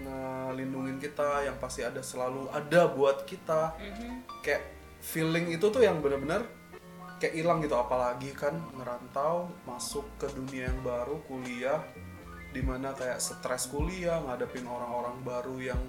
ngelindungin 0.04 1.00
kita 1.00 1.48
yang 1.48 1.56
pasti 1.56 1.80
ada 1.80 2.04
selalu 2.04 2.52
ada 2.52 2.92
buat 2.92 3.24
kita. 3.24 3.72
Kayak 4.44 4.62
feeling 5.00 5.52
itu 5.52 5.64
tuh 5.72 5.80
yang 5.80 6.04
bener-bener 6.04 6.44
kayak 7.20 7.40
hilang 7.40 7.64
gitu 7.64 7.76
apalagi 7.76 8.36
kan 8.36 8.56
ngerantau 8.76 9.48
masuk 9.64 10.04
ke 10.20 10.28
dunia 10.32 10.68
yang 10.68 10.80
baru 10.84 11.24
kuliah 11.24 11.80
di 12.52 12.60
mana 12.60 12.92
kayak 12.92 13.16
stres 13.16 13.72
kuliah 13.72 14.20
ngadepin 14.28 14.68
orang-orang 14.68 15.16
baru 15.24 15.56
yang 15.72 15.82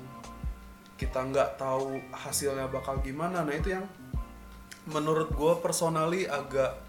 kita 0.95 1.19
nggak 1.27 1.59
tahu 1.59 1.99
hasilnya 2.11 2.71
bakal 2.71 2.99
gimana. 3.03 3.43
Nah 3.43 3.55
itu 3.55 3.75
yang 3.75 3.85
menurut 4.87 5.33
gue 5.33 5.53
personally 5.59 6.29
agak 6.29 6.85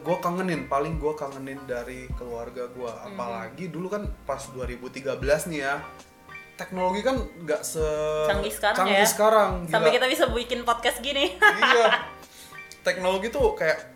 gue 0.00 0.16
kangenin 0.24 0.64
paling 0.64 0.96
gue 0.96 1.12
kangenin 1.12 1.60
dari 1.68 2.08
keluarga 2.16 2.70
gue 2.72 2.88
apalagi 2.88 3.68
dulu 3.68 3.90
kan 3.92 4.06
pas 4.24 4.40
2013 4.54 5.04
nih 5.52 5.60
ya 5.60 5.82
teknologi 6.56 7.00
kan 7.04 7.20
nggak 7.20 7.62
se 7.62 7.84
Canggih 8.26 8.50
sekarang 8.50 8.76
canggih 8.80 8.98
ya. 8.98 9.06
sekarang, 9.06 9.50
Sampai 9.70 9.94
kita 9.94 10.06
bisa 10.10 10.26
bikin 10.26 10.66
podcast 10.66 10.98
gini. 10.98 11.38
iya. 11.38 12.02
Teknologi 12.86 13.30
tuh 13.30 13.54
kayak 13.54 13.94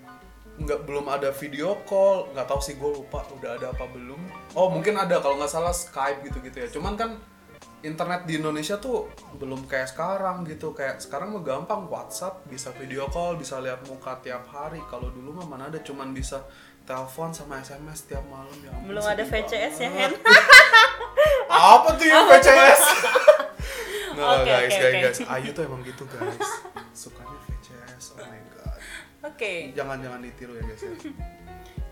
nggak 0.62 0.84
belum 0.86 1.08
ada 1.08 1.32
video 1.34 1.80
call 1.88 2.30
nggak 2.30 2.46
tahu 2.46 2.60
sih 2.62 2.76
gue 2.78 2.90
lupa 3.02 3.26
udah 3.34 3.58
ada 3.58 3.74
apa 3.74 3.88
belum. 3.90 4.20
Oh 4.54 4.70
mungkin 4.70 4.94
ada 4.94 5.18
kalau 5.18 5.40
nggak 5.42 5.50
salah 5.50 5.74
Skype 5.74 6.22
gitu 6.22 6.38
gitu 6.44 6.56
ya. 6.62 6.68
Cuman 6.70 6.94
kan 6.94 7.18
internet 7.82 8.30
di 8.30 8.38
Indonesia 8.38 8.78
tuh 8.78 9.10
belum 9.36 9.66
kayak 9.66 9.90
sekarang 9.90 10.46
gitu 10.46 10.70
kayak 10.70 11.02
sekarang 11.02 11.34
mah 11.34 11.42
gampang 11.42 11.90
WhatsApp 11.90 12.46
bisa 12.46 12.70
video 12.78 13.10
call 13.10 13.34
bisa 13.34 13.58
lihat 13.58 13.82
muka 13.90 14.22
tiap 14.22 14.46
hari 14.46 14.78
kalau 14.86 15.10
dulu 15.10 15.42
mah 15.42 15.46
mana 15.50 15.66
ada 15.66 15.82
cuman 15.82 16.14
bisa 16.14 16.46
telepon 16.86 17.34
sama 17.34 17.58
SMS 17.58 18.06
tiap 18.06 18.22
malam 18.30 18.54
ya 18.62 18.70
ampun, 18.70 18.86
Belum 18.90 19.04
ada 19.06 19.22
VCS 19.22 19.74
ya, 19.82 19.90
banget. 19.90 20.10
Hen? 20.10 20.12
apa 21.74 21.88
tuh 21.98 22.06
yang 22.06 22.26
VCS 22.26 22.82
Nggak, 24.12 24.28
Oke, 24.28 24.44
guys, 24.44 24.68
oke, 24.68 24.68
guys, 24.68 24.92
oke. 24.92 25.00
guys, 25.00 25.18
Ayu 25.24 25.50
tuh 25.56 25.62
emang 25.64 25.80
gitu 25.88 26.04
guys, 26.04 26.48
sukanya 27.00 27.38
VCS, 27.48 28.04
oh 28.12 28.26
my 28.28 28.40
god. 28.52 28.78
Oke. 29.24 29.52
Jangan 29.72 29.96
jangan 30.04 30.20
ditiru 30.20 30.52
ya 30.52 30.62
guys 30.68 30.82
ya. 30.84 30.92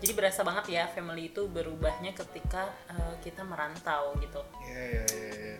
Jadi 0.01 0.11
berasa 0.17 0.41
banget 0.45 0.65
ya 0.69 0.83
family 0.89 1.33
itu 1.33 1.49
berubahnya 1.49 2.13
ketika 2.13 2.69
uh, 2.93 3.17
kita 3.25 3.41
merantau 3.41 4.13
gitu. 4.21 4.41
Iya 4.69 4.81
iya 4.85 5.03
iya. 5.09 5.33
iya. 5.33 5.57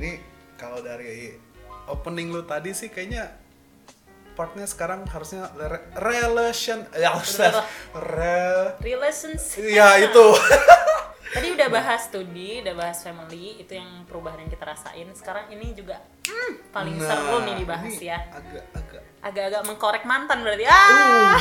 Ini 0.00 0.16
kalau 0.56 0.80
dari 0.80 1.36
opening 1.84 2.32
lu 2.32 2.40
tadi 2.42 2.72
sih 2.72 2.88
kayaknya 2.88 3.28
partnya 4.32 4.64
sekarang 4.64 5.04
harusnya 5.04 5.52
re- 5.52 5.92
relation 5.94 6.88
ya 6.96 7.12
re 7.92 8.80
Relationship. 8.80 9.60
ya 9.68 10.00
itu 10.00 10.26
Tadi 11.30 11.54
udah 11.54 11.68
bahas 11.70 12.10
studi, 12.10 12.58
udah 12.58 12.74
bahas 12.74 13.06
family, 13.06 13.62
itu 13.62 13.70
yang 13.70 14.02
perubahan 14.02 14.42
yang 14.42 14.50
kita 14.50 14.66
rasain. 14.66 15.06
Sekarang 15.14 15.46
ini 15.46 15.70
juga 15.70 16.02
hmm, 16.26 16.74
paling 16.74 16.98
Nah, 16.98 17.06
seru 17.06 17.46
nih 17.46 17.54
dibahas 17.54 17.86
ini 17.86 18.10
ya. 18.10 18.18
agak 18.34 18.64
agak 18.74 19.02
Agak-agak 19.22 19.62
mengkorek 19.62 20.02
mantan 20.02 20.42
berarti. 20.42 20.66
Ah, 20.66 21.38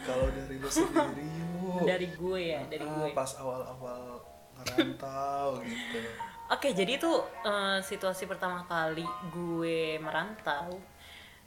kalau 0.00 0.32
dari 0.32 0.56
lu 0.56 0.64
sendiri 0.64 1.28
dari 1.92 2.08
gue 2.08 2.40
ya, 2.40 2.60
dari 2.64 2.80
Ah, 2.80 2.94
gue. 2.94 3.08
pas 3.12 3.30
awal-awal 3.36 4.24
ngerantau 4.56 5.60
gitu 5.60 6.00
Oke, 6.48 6.72
jadi 6.72 6.96
itu 6.96 7.12
eh, 7.44 7.78
situasi 7.84 8.24
pertama 8.24 8.64
kali 8.64 9.04
gue 9.32 10.00
merantau. 10.00 10.80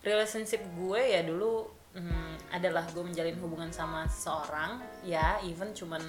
relationship 0.01 0.65
gue 0.73 1.13
ya 1.13 1.21
dulu 1.21 1.61
hmm, 1.93 2.51
adalah 2.51 2.87
gue 2.91 3.03
menjalin 3.03 3.37
hubungan 3.39 3.69
sama 3.71 4.07
seseorang 4.07 4.79
ya 5.03 5.39
even 5.43 5.71
cuman 5.75 6.01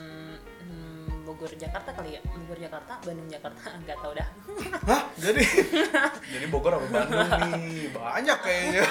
hmm, 0.64 1.26
Bogor 1.26 1.50
Jakarta 1.54 1.94
kali 1.94 2.18
ya 2.18 2.20
Bogor 2.24 2.58
Jakarta 2.58 2.98
Bandung 3.02 3.30
Jakarta 3.30 3.68
nggak 3.84 3.98
tahu 3.98 4.12
dah 4.14 4.28
Hah? 4.90 5.02
Jadi 5.18 5.42
jadi 6.34 6.46
Bogor 6.50 6.78
apa 6.78 6.86
Bandung 6.90 7.28
nih? 7.52 7.90
Banyak 7.94 8.38
kayaknya. 8.42 8.82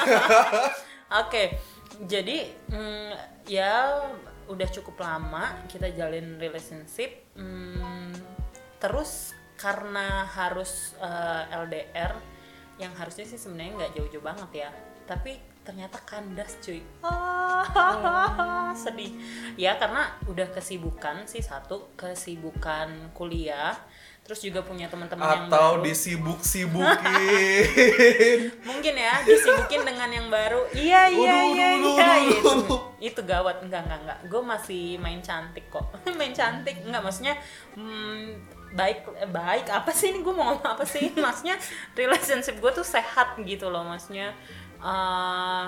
Oke, 1.12 1.60
jadi 2.08 2.38
mm, 2.72 3.12
ya 3.52 4.00
udah 4.48 4.68
cukup 4.72 4.96
lama 5.04 5.60
kita 5.68 5.92
jalin 5.92 6.40
relationship. 6.40 7.36
Mm, 7.36 8.16
terus 8.80 9.36
karena 9.62 10.26
harus 10.26 10.98
eh, 10.98 11.54
LDR, 11.54 12.18
yang 12.82 12.98
harusnya 12.98 13.30
sih 13.30 13.38
sebenarnya 13.38 13.78
nggak 13.78 13.94
jauh-jauh 13.94 14.26
banget 14.26 14.66
ya. 14.66 14.74
Tapi 15.06 15.38
ternyata 15.62 16.02
kandas 16.02 16.58
cuy. 16.66 16.82
Ah, 17.06 18.74
sedih. 18.74 19.14
Ya 19.54 19.78
karena 19.78 20.18
udah 20.26 20.50
kesibukan 20.50 21.30
sih 21.30 21.46
satu, 21.46 21.94
kesibukan 21.94 23.14
kuliah. 23.14 23.78
Terus 24.26 24.42
juga 24.42 24.66
punya 24.66 24.90
teman-teman 24.90 25.30
yang 25.30 25.46
Atau 25.50 25.82
disibuk-sibukin. 25.86 28.50
mungkin 28.82 28.98
ya 28.98 29.22
disibukin 29.22 29.86
dengan 29.86 30.10
yang 30.10 30.28
baru 30.34 30.66
iya 30.74 31.06
iya 31.06 31.38
iya 31.54 31.70
iya 31.78 32.06
waduh, 32.10 32.34
itu 32.34 32.50
itu 33.14 33.22
gawat 33.22 33.62
enggak 33.62 33.86
enggak 33.86 34.02
enggak 34.02 34.20
gue 34.26 34.42
masih 34.42 34.98
main 34.98 35.22
cantik 35.22 35.70
kok 35.70 35.86
main 36.20 36.34
cantik 36.34 36.82
enggak 36.82 37.06
maksudnya 37.06 37.38
hmm, 37.78 38.42
baik 38.72 39.08
eh, 39.20 39.30
baik 39.30 39.68
apa 39.70 39.92
sih 39.92 40.12
ini? 40.12 40.20
Gue 40.24 40.34
mau 40.36 40.52
ngomong 40.52 40.68
apa 40.78 40.84
sih? 40.88 41.12
Maksudnya 41.16 41.60
relationship 41.96 42.58
gue 42.60 42.72
tuh 42.72 42.86
sehat 42.86 43.38
gitu 43.44 43.68
loh 43.68 43.84
maksudnya. 43.86 44.32
Eh, 44.82 45.68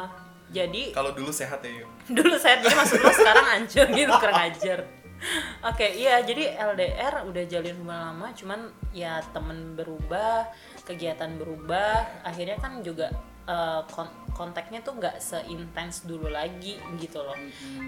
jadi 0.53 0.93
Kalau 0.93 1.17
dulu 1.17 1.33
sehat 1.33 1.65
ya, 1.65 1.81
Yuk. 1.81 1.89
dulu 2.17 2.35
saya 2.37 2.61
jadi 2.61 2.75
maksud 2.77 2.99
lo 3.01 3.09
sekarang 3.09 3.45
hancur 3.45 3.87
gitu 3.89 4.11
kurang 4.21 4.39
ajar. 4.49 4.79
Oke 5.63 5.87
iya 5.87 6.19
jadi 6.19 6.51
LDR 6.59 7.23
udah 7.23 7.43
jalin 7.47 7.79
hubungan 7.79 8.11
lama 8.11 8.27
cuman 8.35 8.59
ya 8.91 9.23
temen 9.31 9.71
berubah 9.79 10.51
kegiatan 10.83 11.39
berubah 11.39 12.27
akhirnya 12.27 12.59
kan 12.59 12.83
juga 12.83 13.07
eh, 13.43 13.81
kon- 13.91 14.23
kontaknya 14.33 14.81
tuh 14.81 14.97
nggak 14.97 15.21
seintens 15.21 16.09
dulu 16.09 16.27
lagi 16.31 16.79
gitu 16.97 17.21
loh. 17.21 17.37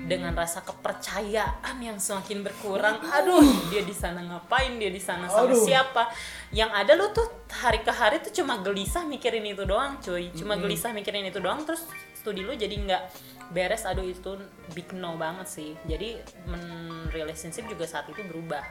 Dengan 0.06 0.36
rasa 0.38 0.62
kepercayaan 0.62 1.78
yang 1.82 1.98
semakin 1.98 2.46
berkurang. 2.46 3.02
Aduh 3.02 3.42
dia 3.74 3.82
di 3.82 3.96
sana 3.96 4.22
ngapain? 4.22 4.78
Dia 4.78 4.94
di 4.94 5.02
sana 5.02 5.26
sama 5.26 5.50
Aduh. 5.50 5.66
siapa? 5.66 6.08
Yang 6.54 6.72
ada 6.72 6.92
lu 6.94 7.06
tuh 7.12 7.28
hari 7.50 7.82
ke 7.82 7.92
hari 7.92 8.22
tuh 8.22 8.32
cuma 8.32 8.62
gelisah 8.62 9.04
mikirin 9.10 9.44
itu 9.44 9.66
doang 9.66 9.98
cuy. 10.00 10.30
Cuma 10.38 10.56
gelisah 10.56 10.94
mikirin 10.94 11.26
itu 11.26 11.42
doang 11.42 11.66
terus 11.66 11.84
studi 12.14 12.46
lu 12.46 12.54
jadi 12.54 12.76
nggak 12.78 13.04
beres. 13.52 13.90
Aduh 13.90 14.06
itu 14.06 14.38
big 14.78 14.94
no 14.94 15.18
banget 15.18 15.50
sih. 15.50 15.72
Jadi 15.90 16.22
men 16.46 16.64
relationship 17.10 17.66
juga 17.66 17.90
saat 17.90 18.06
itu 18.12 18.22
berubah. 18.22 18.62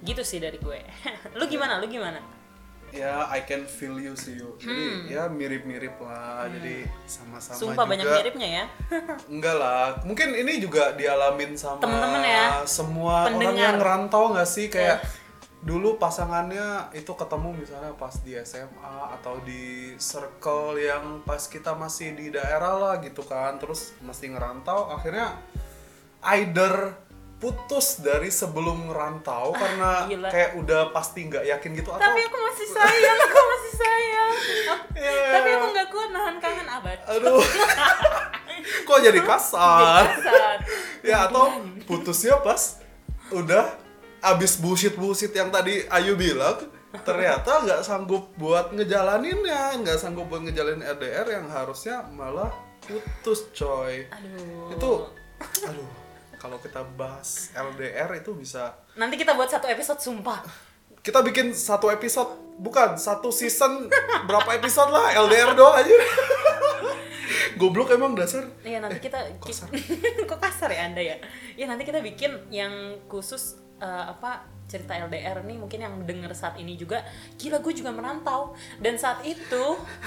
Gitu 0.00 0.24
sih 0.24 0.40
dari 0.40 0.56
gue. 0.56 0.80
Lu 1.38 1.44
gimana? 1.44 1.76
Lu 1.76 1.84
gimana 1.84 2.39
Ya, 2.92 3.22
I 3.26 3.42
can 3.42 3.64
feel 3.64 3.96
you 3.96 4.12
sih, 4.14 4.34
Yuk. 4.34 4.58
Jadi 4.58 4.84
ya 5.08 5.26
mirip-mirip 5.26 5.94
lah. 5.96 6.46
Jadi 6.46 6.82
sama-sama 7.04 7.54
Hmm. 7.54 7.62
sumpah 7.62 7.74
juga. 7.78 7.90
banyak 7.92 8.06
miripnya 8.12 8.48
ya 8.50 8.64
Enggak 9.32 9.56
lah, 9.56 9.84
mungkin 10.02 10.28
ini 10.32 10.58
juga 10.58 10.90
dialamin 10.92 11.54
sama 11.54 11.78
Temen-temen 11.78 12.22
ya, 12.22 12.44
semua 12.64 13.24
orang 13.24 13.34
pendengar. 13.36 13.58
yang 13.60 13.76
ngerantau 13.76 14.24
nggak 14.30 14.48
sih 14.48 14.66
kayak 14.66 14.98
dulu 15.60 15.94
pasangannya 15.96 16.66
itu 16.92 17.12
ketemu 17.12 17.52
misalnya 17.54 17.92
pas 17.92 18.16
di 18.18 18.32
SMA 18.34 18.88
atau 19.14 19.36
di 19.40 19.92
circle 19.94 20.74
yang 20.74 21.20
pas 21.20 21.44
kita 21.44 21.72
masih 21.74 22.12
di 22.12 22.26
daerah 22.28 22.74
lah 22.74 22.94
gitu 22.98 23.20
kan, 23.22 23.54
terus 23.56 23.92
mesti 24.00 24.26
ngerantau, 24.28 24.88
akhirnya 24.90 25.36
either 26.32 26.96
putus 27.40 28.04
dari 28.04 28.28
sebelum 28.28 28.92
ngerantau 28.92 29.56
karena 29.56 30.04
Ah, 30.04 30.08
gila. 30.08 30.28
kayak 30.28 30.60
udah 30.60 30.92
pasti 30.92 31.24
nggak 31.24 31.44
yakin 31.48 31.70
gitu 31.72 31.88
atau 31.88 32.04
tapi 32.04 32.20
aku 32.20 32.36
masih 32.36 32.68
sayang 32.68 33.18
aku 33.18 33.38
masih 33.40 33.72
sayang. 33.74 34.32
Ya. 34.92 35.20
tapi 35.32 35.48
aku 35.56 35.66
nggak 35.72 35.88
kuat 35.88 36.08
nahan 36.12 36.36
kangen 36.36 36.68
abad. 36.68 36.98
Aduh. 37.08 37.40
Kok 38.86 38.98
jadi 39.00 39.20
kasar? 39.24 40.04
Kasar. 40.04 40.56
ya 41.00 41.24
atau 41.24 41.64
putusnya 41.88 42.36
pas 42.44 42.76
udah 43.32 43.72
abis 44.20 44.60
bullshit 44.60 44.92
bullshit 45.00 45.32
yang 45.32 45.48
tadi 45.48 45.80
Ayu 45.88 46.12
bilang 46.12 46.60
ternyata 47.08 47.64
nggak 47.64 47.80
sanggup 47.80 48.28
buat 48.36 48.76
ngejalaninnya 48.76 49.80
nggak 49.80 49.96
sanggup 49.96 50.28
buat 50.28 50.44
ngejalanin 50.44 50.84
LDR 50.84 51.40
yang 51.40 51.48
harusnya 51.48 52.04
malah 52.12 52.52
putus 52.84 53.48
coy. 53.56 54.04
Aduh. 54.12 54.76
Itu 54.76 54.92
aduh 55.64 55.88
kalau 56.40 56.56
kita 56.56 56.80
bahas 56.90 57.52
LDR 57.52 58.08
itu 58.16 58.32
bisa 58.32 58.72
nanti 58.94 59.14
kita 59.14 59.36
buat 59.36 59.46
satu 59.46 59.68
episode 59.68 60.00
sumpah 60.00 60.40
kita 61.00 61.20
bikin 61.20 61.52
satu 61.52 61.88
episode 61.88 62.28
bukan 62.56 62.96
satu 62.96 63.28
season 63.30 63.88
berapa 64.24 64.50
episode 64.54 64.88
lah 64.88 65.12
LDR 65.18 65.52
doang 65.52 65.76
aja 65.76 65.96
goblok 67.56 67.92
emang 67.92 68.12
dasar 68.12 68.48
Iya 68.60 68.80
nanti 68.80 68.98
kita 68.98 69.20
ki- 69.38 69.52
kasar. 69.52 69.68
kok 70.28 70.40
kasar 70.40 70.70
ya 70.70 70.82
anda 70.86 71.00
ya? 71.00 71.16
Ya 71.54 71.64
nanti 71.64 71.84
kita 71.84 72.00
bikin 72.00 72.48
yang 72.48 72.72
khusus 73.06 73.60
eh, 73.76 73.86
apa 74.06 74.44
cerita 74.70 74.94
LDR 74.94 75.42
nih 75.42 75.58
mungkin 75.58 75.78
yang 75.80 75.94
denger 76.00 76.30
saat 76.30 76.54
ini 76.54 76.78
juga 76.78 77.02
gila 77.34 77.58
gue 77.58 77.74
juga 77.74 77.90
merantau. 77.90 78.54
Dan 78.78 78.94
saat 78.94 79.20
itu 79.22 79.64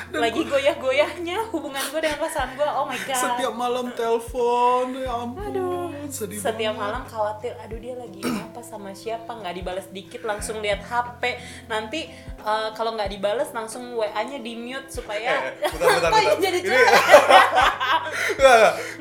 lagi 0.10 0.42
goyah-goyahnya 0.42 1.52
hubungan 1.52 1.84
gue 1.84 2.00
dengan 2.00 2.18
pasangan 2.18 2.56
gue 2.56 2.64
oh 2.66 2.88
my 2.88 2.96
god. 3.04 3.20
Setiap 3.20 3.54
malam 3.54 3.92
telepon 3.92 4.96
ya 4.96 5.12
ampun 5.12 5.44
Aduh, 5.44 5.92
sedih 6.08 6.40
setiap 6.40 6.72
banget. 6.72 6.80
malam 6.80 7.04
khawatir 7.04 7.52
aduh 7.60 7.76
dia 7.76 7.94
lagi 7.94 8.24
apa 8.24 8.62
sama 8.62 8.94
siapa 8.94 9.28
nggak 9.30 9.54
dibalas 9.54 9.88
dikit 9.90 10.24
langsung 10.24 10.64
lihat 10.64 10.80
HP 10.80 11.36
nanti 11.68 12.08
eh, 12.40 12.70
kalau 12.72 12.94
nggak 12.94 13.10
dibales 13.10 13.52
langsung 13.52 13.92
WA-nya 13.94 14.40
di 14.40 14.56
mute 14.56 14.88
supaya 14.88 15.52
Eh, 15.60 15.68
bentar, 15.68 15.90
bentar, 15.92 16.12
bentar. 16.14 16.40
jadi 16.40 16.60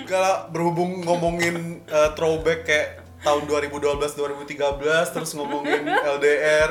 kalau 0.09 0.49
berhubung 0.49 1.03
ngomongin 1.03 1.57
uh, 1.87 2.11
throwback 2.15 2.65
kayak 2.65 2.89
tahun 3.23 3.47
2012 3.47 4.19
2013 4.19 5.15
terus 5.15 5.31
ngomongin 5.39 5.87
LDR 5.87 6.71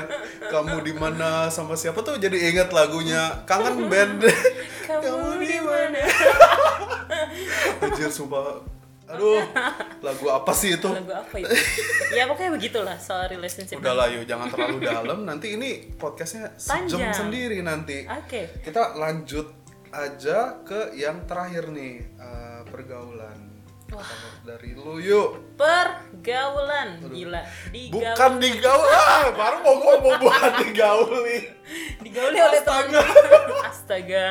kamu 0.51 0.83
di 0.83 0.93
mana 0.93 1.47
sama 1.47 1.79
siapa 1.79 2.03
tuh 2.03 2.19
jadi 2.19 2.35
inget 2.51 2.69
lagunya. 2.75 3.43
Kangen 3.47 3.87
band. 3.87 4.27
Kamu 4.85 5.39
di 5.39 5.57
mana? 5.67 6.03
anjir 7.87 8.11
sumpah. 8.11 8.59
Aduh 9.11 9.43
lagu 9.99 10.25
apa 10.31 10.51
sih 10.55 10.75
itu? 10.75 10.87
Lagu 10.87 11.11
apa 11.11 11.35
itu? 11.39 11.51
Ya 12.15 12.27
pokoknya 12.27 12.51
begitulah 12.55 12.95
soal 12.99 13.27
relationship. 13.31 13.79
Udah 13.79 13.95
lah 13.95 14.07
yuk 14.11 14.27
jangan 14.27 14.47
terlalu 14.51 14.83
dalam. 14.83 15.23
Nanti 15.27 15.55
ini 15.55 15.91
podcastnya 15.95 16.55
sejam 16.59 17.11
sendiri 17.11 17.59
nanti. 17.63 18.07
Oke. 18.07 18.63
Kita 18.63 18.95
lanjut 18.95 19.51
aja 19.91 20.63
ke 20.63 20.95
yang 20.95 21.27
terakhir 21.27 21.67
nih 21.67 21.99
uh, 22.15 22.63
pergaulan 22.71 23.50
dari 24.47 24.71
lu 24.73 24.97
yuk. 24.97 25.57
Pergaulan. 25.59 27.03
Gila. 27.11 27.41
Digauli 27.69 27.93
bukan 27.93 28.31
digaul. 28.39 28.87
Ah, 28.87 29.27
baru 29.35 29.57
mau 29.61 29.75
ngomong 29.77 30.15
bukan 30.23 30.51
digauli. 30.63 31.37
Digauli 32.03 32.37
oleh 32.39 32.61
Astaga. 32.63 33.01
astaga. 33.69 34.25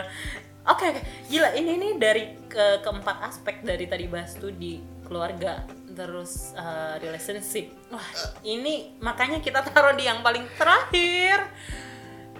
Oke 0.68 0.84
oke. 0.92 1.02
Gila 1.28 1.50
ini 1.56 1.72
nih 1.76 1.92
dari 2.00 2.24
ke 2.48 2.84
keempat 2.84 3.16
aspek 3.28 3.62
dari 3.64 3.84
tadi 3.86 4.04
bahas 4.08 4.36
studi 4.36 4.80
keluarga 5.04 5.64
terus 5.92 6.56
uh, 6.56 6.96
relationship. 7.02 7.72
Wah 7.92 8.08
ini 8.46 8.96
makanya 9.02 9.42
kita 9.42 9.60
taruh 9.66 9.92
di 9.92 10.08
yang 10.08 10.24
paling 10.24 10.46
terakhir. 10.56 11.44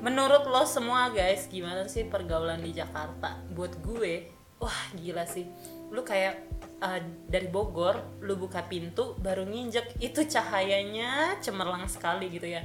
Menurut 0.01 0.49
lo 0.49 0.65
semua 0.65 1.13
guys 1.13 1.45
gimana 1.45 1.85
sih 1.85 2.09
pergaulan 2.09 2.65
di 2.65 2.73
Jakarta? 2.73 3.37
Buat 3.53 3.77
gue 3.85 4.33
wah 4.57 4.81
gila 4.97 5.29
sih. 5.29 5.45
Lu 5.93 6.01
kayak 6.01 6.41
uh, 6.81 7.01
dari 7.29 7.47
Bogor 7.47 8.21
lu 8.25 8.37
buka 8.41 8.65
pintu 8.67 9.15
baru 9.21 9.45
nginjek. 9.47 10.01
Itu 10.01 10.25
cahayanya 10.27 11.39
cemerlang 11.39 11.87
sekali 11.87 12.33
gitu 12.33 12.49
ya. 12.49 12.65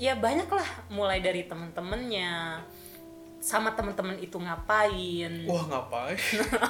Ya 0.00 0.16
banyak 0.16 0.48
lah 0.48 0.68
mulai 0.88 1.20
dari 1.20 1.44
temen-temennya 1.44 2.64
sama 3.42 3.74
temen-temen 3.74 4.22
itu 4.22 4.38
ngapain? 4.38 5.44
Wah 5.50 5.64
ngapain? 5.66 6.16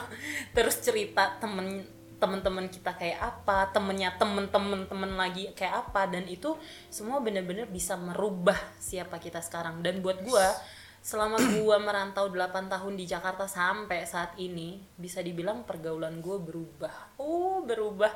Terus 0.57 0.81
cerita 0.81 1.37
temen 1.39 1.85
temen-temen 2.17 2.71
kita 2.71 2.95
kayak 2.95 3.19
apa 3.19 3.75
temennya 3.75 4.15
temen-temen 4.15 4.87
temen 4.87 5.11
lagi 5.19 5.51
kayak 5.59 5.91
apa 5.91 6.07
dan 6.07 6.23
itu 6.31 6.55
semua 6.87 7.19
bener-bener 7.19 7.67
bisa 7.67 7.95
merubah 8.01 8.59
siapa 8.81 9.21
kita 9.21 9.45
sekarang. 9.45 9.85
Dan 9.85 10.01
buat 10.01 10.25
gua 10.25 10.49
selama 11.03 11.35
gua 11.59 11.83
merantau 11.83 12.31
8 12.31 12.71
tahun 12.71 12.95
di 12.95 13.05
Jakarta 13.05 13.51
sampai 13.51 14.07
saat 14.07 14.39
ini 14.39 14.79
bisa 14.95 15.19
dibilang 15.19 15.67
pergaulan 15.67 16.23
gua 16.23 16.39
berubah. 16.39 17.19
Oh 17.19 17.67
berubah. 17.67 18.15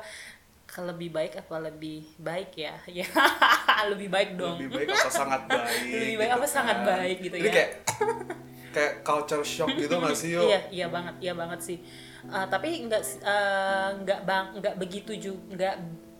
Ke 0.67 0.83
lebih 0.83 1.11
baik 1.11 1.39
apa 1.39 1.63
lebih 1.63 2.03
baik 2.19 2.51
ya? 2.55 2.75
Ya 2.87 3.07
lebih 3.91 4.07
baik 4.07 4.39
dong. 4.39 4.55
Lebih 4.59 4.71
baik 4.83 4.87
apa 4.95 5.09
sangat 5.11 5.41
baik 5.51 5.83
Lebih 5.83 6.15
baik 6.15 6.29
gitu 6.31 6.37
apa 6.39 6.47
sangat 6.47 6.77
kan. 6.79 6.87
baik 6.87 7.17
gitu 7.23 7.35
Jadi 7.35 7.47
ya. 7.47 7.53
kayak 7.55 7.71
kayak 8.67 8.93
culture 9.01 9.43
shock 9.47 9.71
gitu 9.73 9.95
nggak 9.95 10.13
sih 10.13 10.37
yuk 10.37 10.43
iya 10.45 10.59
iya 10.69 10.87
banget 10.87 11.15
iya 11.23 11.33
banget 11.35 11.59
sih. 11.63 11.77
Uh, 12.27 12.43
tapi 12.51 12.83
nggak 12.83 13.03
uh, 13.23 13.89
nggak 14.03 14.19
bang 14.27 14.45
nggak 14.59 14.75
begitu 14.75 15.11
juga 15.15 15.39
nggak 15.55 15.75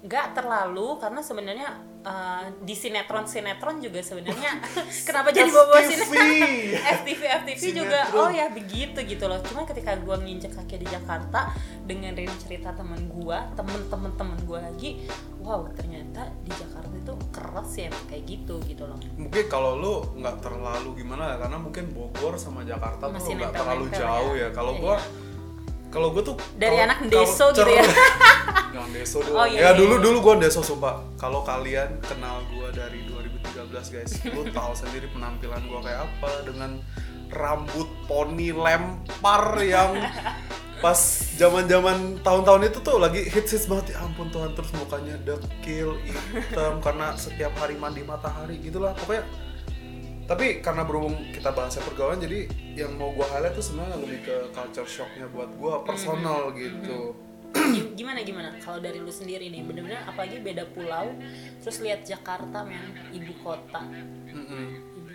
nggak 0.08 0.28
terlalu 0.32 0.96
karena 1.02 1.20
sebenarnya 1.20 1.70
uh, 2.08 2.44
di 2.64 2.72
sinetron 2.72 3.28
sinetron 3.28 3.84
juga 3.84 4.00
sebenarnya 4.00 4.64
kenapa 5.08 5.30
jadi 5.30 5.52
FTV. 5.52 5.84
sinetron 5.84 6.28
FTV 7.04 7.22
FTV 7.44 7.62
juga 7.76 8.00
Sinetron. 8.08 8.24
oh 8.24 8.30
ya 8.32 8.48
begitu 8.48 9.00
gitu 9.04 9.26
loh 9.28 9.40
cuma 9.44 9.68
ketika 9.68 10.00
gua 10.00 10.16
nginjek 10.18 10.56
kaki 10.56 10.80
di 10.80 10.88
Jakarta 10.88 11.52
dengerin 11.84 12.32
cerita 12.40 12.72
temen 12.72 13.12
gua 13.12 13.44
temen-temen 13.54 14.12
temen 14.16 14.38
gua 14.48 14.64
lagi 14.64 15.04
wow 15.44 15.68
ternyata 15.76 16.32
di 16.44 16.52
Jakarta 16.52 16.92
itu 16.94 17.14
keras 17.30 17.72
ya 17.76 17.92
kayak 18.08 18.24
gitu 18.26 18.56
gitu 18.64 18.84
loh 18.88 18.98
mungkin 19.16 19.44
kalau 19.48 19.76
lu 19.76 19.94
nggak 20.18 20.40
terlalu 20.40 21.04
gimana 21.04 21.36
ya 21.36 21.44
karena 21.44 21.58
mungkin 21.60 21.86
Bogor 21.92 22.36
sama 22.36 22.64
Jakarta 22.64 23.12
Masih 23.12 23.36
tuh 23.36 23.44
nggak 23.44 23.54
terlalu 23.54 23.86
ya. 23.92 23.96
jauh 24.00 24.34
ya 24.34 24.50
kalau 24.52 24.74
Iya. 24.74 24.82
gua 24.82 24.96
kalau 25.98 26.14
gua 26.14 26.24
tuh 26.24 26.36
Dari 26.54 26.78
anak 26.78 27.10
deso 27.10 27.50
gitu 27.50 27.66
ya? 27.66 27.82
jangan 28.78 28.92
deso 28.94 29.18
doang 29.26 29.38
Oh, 29.42 29.46
iya, 29.50 29.58
ya 29.58 29.62
iya, 29.66 29.70
dulu 29.74 29.96
iya. 29.98 30.04
dulu 30.06 30.18
gua 30.22 30.34
deso 30.38 30.62
sumpah. 30.62 31.02
Kalau 31.18 31.42
kalian 31.42 31.98
kenal 32.06 32.46
gua 32.54 32.70
dari 32.70 33.02
2013 33.10 33.94
guys 33.98 34.12
lu 34.30 34.46
tahu 34.54 34.72
sendiri 34.78 35.10
penampilan 35.10 35.66
gua 35.66 35.82
kayak 35.82 36.06
apa 36.06 36.32
dengan 36.46 36.78
rambut 37.34 37.90
poni 38.06 38.54
lempar 38.54 39.58
yang 39.66 39.98
pas 40.78 40.96
zaman-zaman 41.36 42.22
tahun-tahun 42.22 42.70
itu 42.70 42.80
tuh 42.86 43.02
lagi 43.02 43.26
hits 43.26 43.58
hits 43.58 43.66
banget. 43.66 43.98
Ya 43.98 44.06
ampun 44.06 44.30
Tuhan 44.30 44.54
terus 44.54 44.70
mukanya 44.78 45.18
dekil 45.26 45.98
hitam 46.06 46.78
karena 46.86 47.18
setiap 47.18 47.52
hari 47.58 47.74
mandi 47.82 48.06
matahari 48.06 48.62
gitulah. 48.62 48.94
Pokoknya 48.94 49.26
tapi 50.28 50.60
karena 50.60 50.84
berhubung 50.84 51.16
kita 51.32 51.50
bahasnya 51.50 51.82
pergaulan 51.82 52.20
jadi 52.20 52.46
yang 52.76 52.92
mau 52.94 53.10
gue 53.10 53.24
highlight 53.24 53.56
tuh 53.56 53.64
sebenarnya 53.64 53.98
lebih 53.98 54.20
ke 54.22 54.36
culture 54.52 54.86
shocknya 54.86 55.26
buat 55.32 55.50
gue 55.50 55.74
personal 55.82 56.52
gitu. 56.52 57.16
Gim- 57.48 57.96
gimana 57.96 58.20
gimana? 58.22 58.52
Kalau 58.60 58.78
dari 58.78 59.00
lu 59.00 59.08
sendiri 59.08 59.48
nih 59.48 59.64
bener-bener 59.64 60.04
apalagi 60.04 60.44
beda 60.44 60.68
pulau 60.68 61.16
terus 61.64 61.80
lihat 61.80 62.04
Jakarta 62.04 62.62
men 62.62 62.84
ibu 63.10 63.32
kota. 63.40 63.82
Mm-mm. 64.28 64.68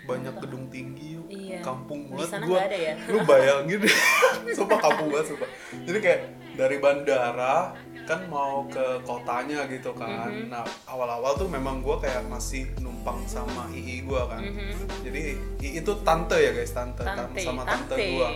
banyak 0.03 0.35
gedung 0.35 0.67
tinggi 0.67 1.15
yuk. 1.15 1.25
Iya. 1.31 1.63
kampung 1.63 2.11
Di 2.11 2.11
banget 2.11 2.27
sana 2.27 2.43
gua. 2.43 2.59
ada 2.59 2.75
ya? 2.75 2.93
lu 3.07 3.19
bayangin 3.23 3.77
deh. 3.79 3.95
Sumpah 4.57 4.79
kampung 4.81 5.07
banget 5.07 5.31
sumpah. 5.31 5.49
Jadi 5.87 5.99
kayak 6.03 6.19
dari 6.53 6.77
bandara 6.77 7.73
kan 8.03 8.19
mau 8.27 8.67
ke 8.67 8.83
kotanya 9.01 9.63
gitu 9.65 9.95
kan 9.95 10.27
Mhm. 10.27 10.49
nah 10.49 10.61
awal-awal 10.85 11.33
tuh 11.33 11.47
memang 11.47 11.79
gua 11.79 11.97
kayak 11.97 12.27
masih 12.27 12.67
numpang 12.77 13.23
sama 13.25 13.71
ii 13.71 14.03
gua 14.03 14.27
kan 14.27 14.43
Mhm. 14.43 14.75
jadi 15.01 15.21
ii 15.57 15.79
itu 15.79 15.91
tante 16.01 16.35
ya 16.35 16.51
guys 16.51 16.69
tante, 16.69 16.99
tan- 16.99 17.31
Tante, 17.31 17.39
sama 17.41 17.63
tante, 17.63 17.95
tante. 17.95 18.03
gua 18.11 18.29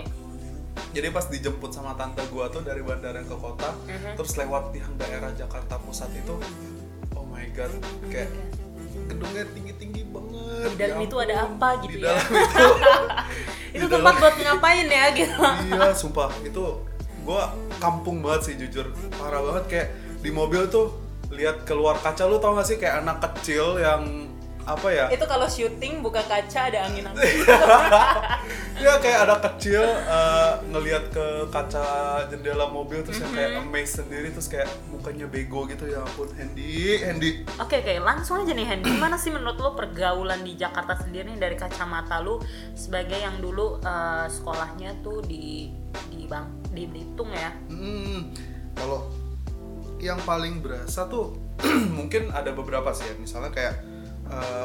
jadi 0.90 1.08
pas 1.10 1.26
dijemput 1.26 1.70
sama 1.70 1.92
tante 1.94 2.24
gua 2.28 2.48
tuh 2.48 2.62
dari 2.62 2.80
bandara 2.80 3.20
ke 3.20 3.36
kota 3.36 3.76
Mhm. 3.86 4.16
terus 4.16 4.34
lewat 4.36 4.72
yang 4.72 4.94
daerah 4.96 5.32
Jakarta 5.32 5.76
Pusat 5.78 6.16
itu 6.16 6.36
oh 7.12 7.26
my 7.26 7.44
god 7.52 7.72
kayak 8.08 8.32
gedungnya 9.06 9.44
tinggi-tinggi 9.52 10.02
banget 10.06 10.70
Di 10.70 10.78
dalam 10.80 10.96
ya 10.96 11.04
itu 11.04 11.16
ada 11.18 11.36
apa 11.44 11.70
gitu 11.78 11.92
di 11.92 11.98
ya? 11.98 12.08
dalam 12.08 12.24
itu 12.48 12.66
itu 13.74 13.86
di 13.86 13.92
tempat 13.92 14.14
buat 14.18 14.36
ngapain 14.38 14.88
ya 14.88 15.06
gitu 15.12 15.38
iya 15.68 15.88
sumpah 15.92 16.32
itu 16.42 16.66
gua 17.28 17.52
kampung 17.84 18.24
banget 18.24 18.42
sih 18.48 18.56
jujur. 18.56 18.88
Parah 19.20 19.44
banget 19.44 19.66
kayak 19.68 19.88
di 20.24 20.32
mobil 20.32 20.72
tuh 20.72 20.96
lihat 21.28 21.68
keluar 21.68 22.00
kaca 22.00 22.24
lu 22.24 22.40
tau 22.40 22.56
gak 22.56 22.64
sih? 22.64 22.80
Kayak 22.80 23.04
anak 23.04 23.20
kecil 23.20 23.76
yang 23.84 24.32
apa 24.68 24.88
ya? 24.92 25.06
Itu 25.08 25.24
kalau 25.24 25.48
syuting 25.48 26.04
buka 26.04 26.20
kaca 26.24 26.72
ada 26.72 26.88
angin 26.88 27.08
angin. 27.08 27.24
Ya 28.78 29.02
kayak 29.02 29.26
ada 29.26 29.42
kecil 29.42 29.82
eh, 29.82 30.54
ngelihat 30.70 31.10
ke 31.10 31.50
kaca 31.50 32.22
jendela 32.30 32.70
mobil 32.70 33.02
terus 33.02 33.18
yang 33.26 33.34
kayak 33.34 33.58
amazed 33.58 34.06
sendiri 34.06 34.30
terus 34.30 34.46
kayak 34.46 34.70
mukanya 34.94 35.26
bego 35.26 35.66
gitu 35.66 35.90
ya 35.90 36.06
ampun. 36.06 36.30
Hendy 36.38 37.02
Hendy 37.02 37.42
oke 37.58 37.74
oke 37.74 37.94
langsung 38.06 38.46
aja 38.46 38.54
nih 38.54 38.70
Hendy 38.70 38.94
gimana 38.94 39.18
sih 39.18 39.34
menurut 39.34 39.58
lo 39.58 39.74
pergaulan 39.74 40.46
di 40.46 40.54
Jakarta 40.54 40.94
sendiri 40.94 41.34
nih 41.34 41.42
dari 41.42 41.58
kacamata 41.58 42.22
lu 42.22 42.38
sebagai 42.78 43.18
yang 43.18 43.42
dulu 43.42 43.82
eh, 43.82 44.30
sekolahnya 44.30 45.02
tuh 45.02 45.26
di 45.26 45.74
di 46.14 46.30
bang 46.30 46.46
di 46.78 46.86
Belitung 46.86 47.30
ya 47.30 47.50
Hmm, 47.68 48.30
kalau 48.74 49.10
yang 49.98 50.22
paling 50.22 50.62
berasa 50.62 51.10
tuh 51.10 51.34
mungkin 51.98 52.30
ada 52.30 52.54
beberapa 52.54 52.94
sih 52.94 53.04
ya. 53.04 53.18
Misalnya 53.18 53.50
kayak 53.50 53.76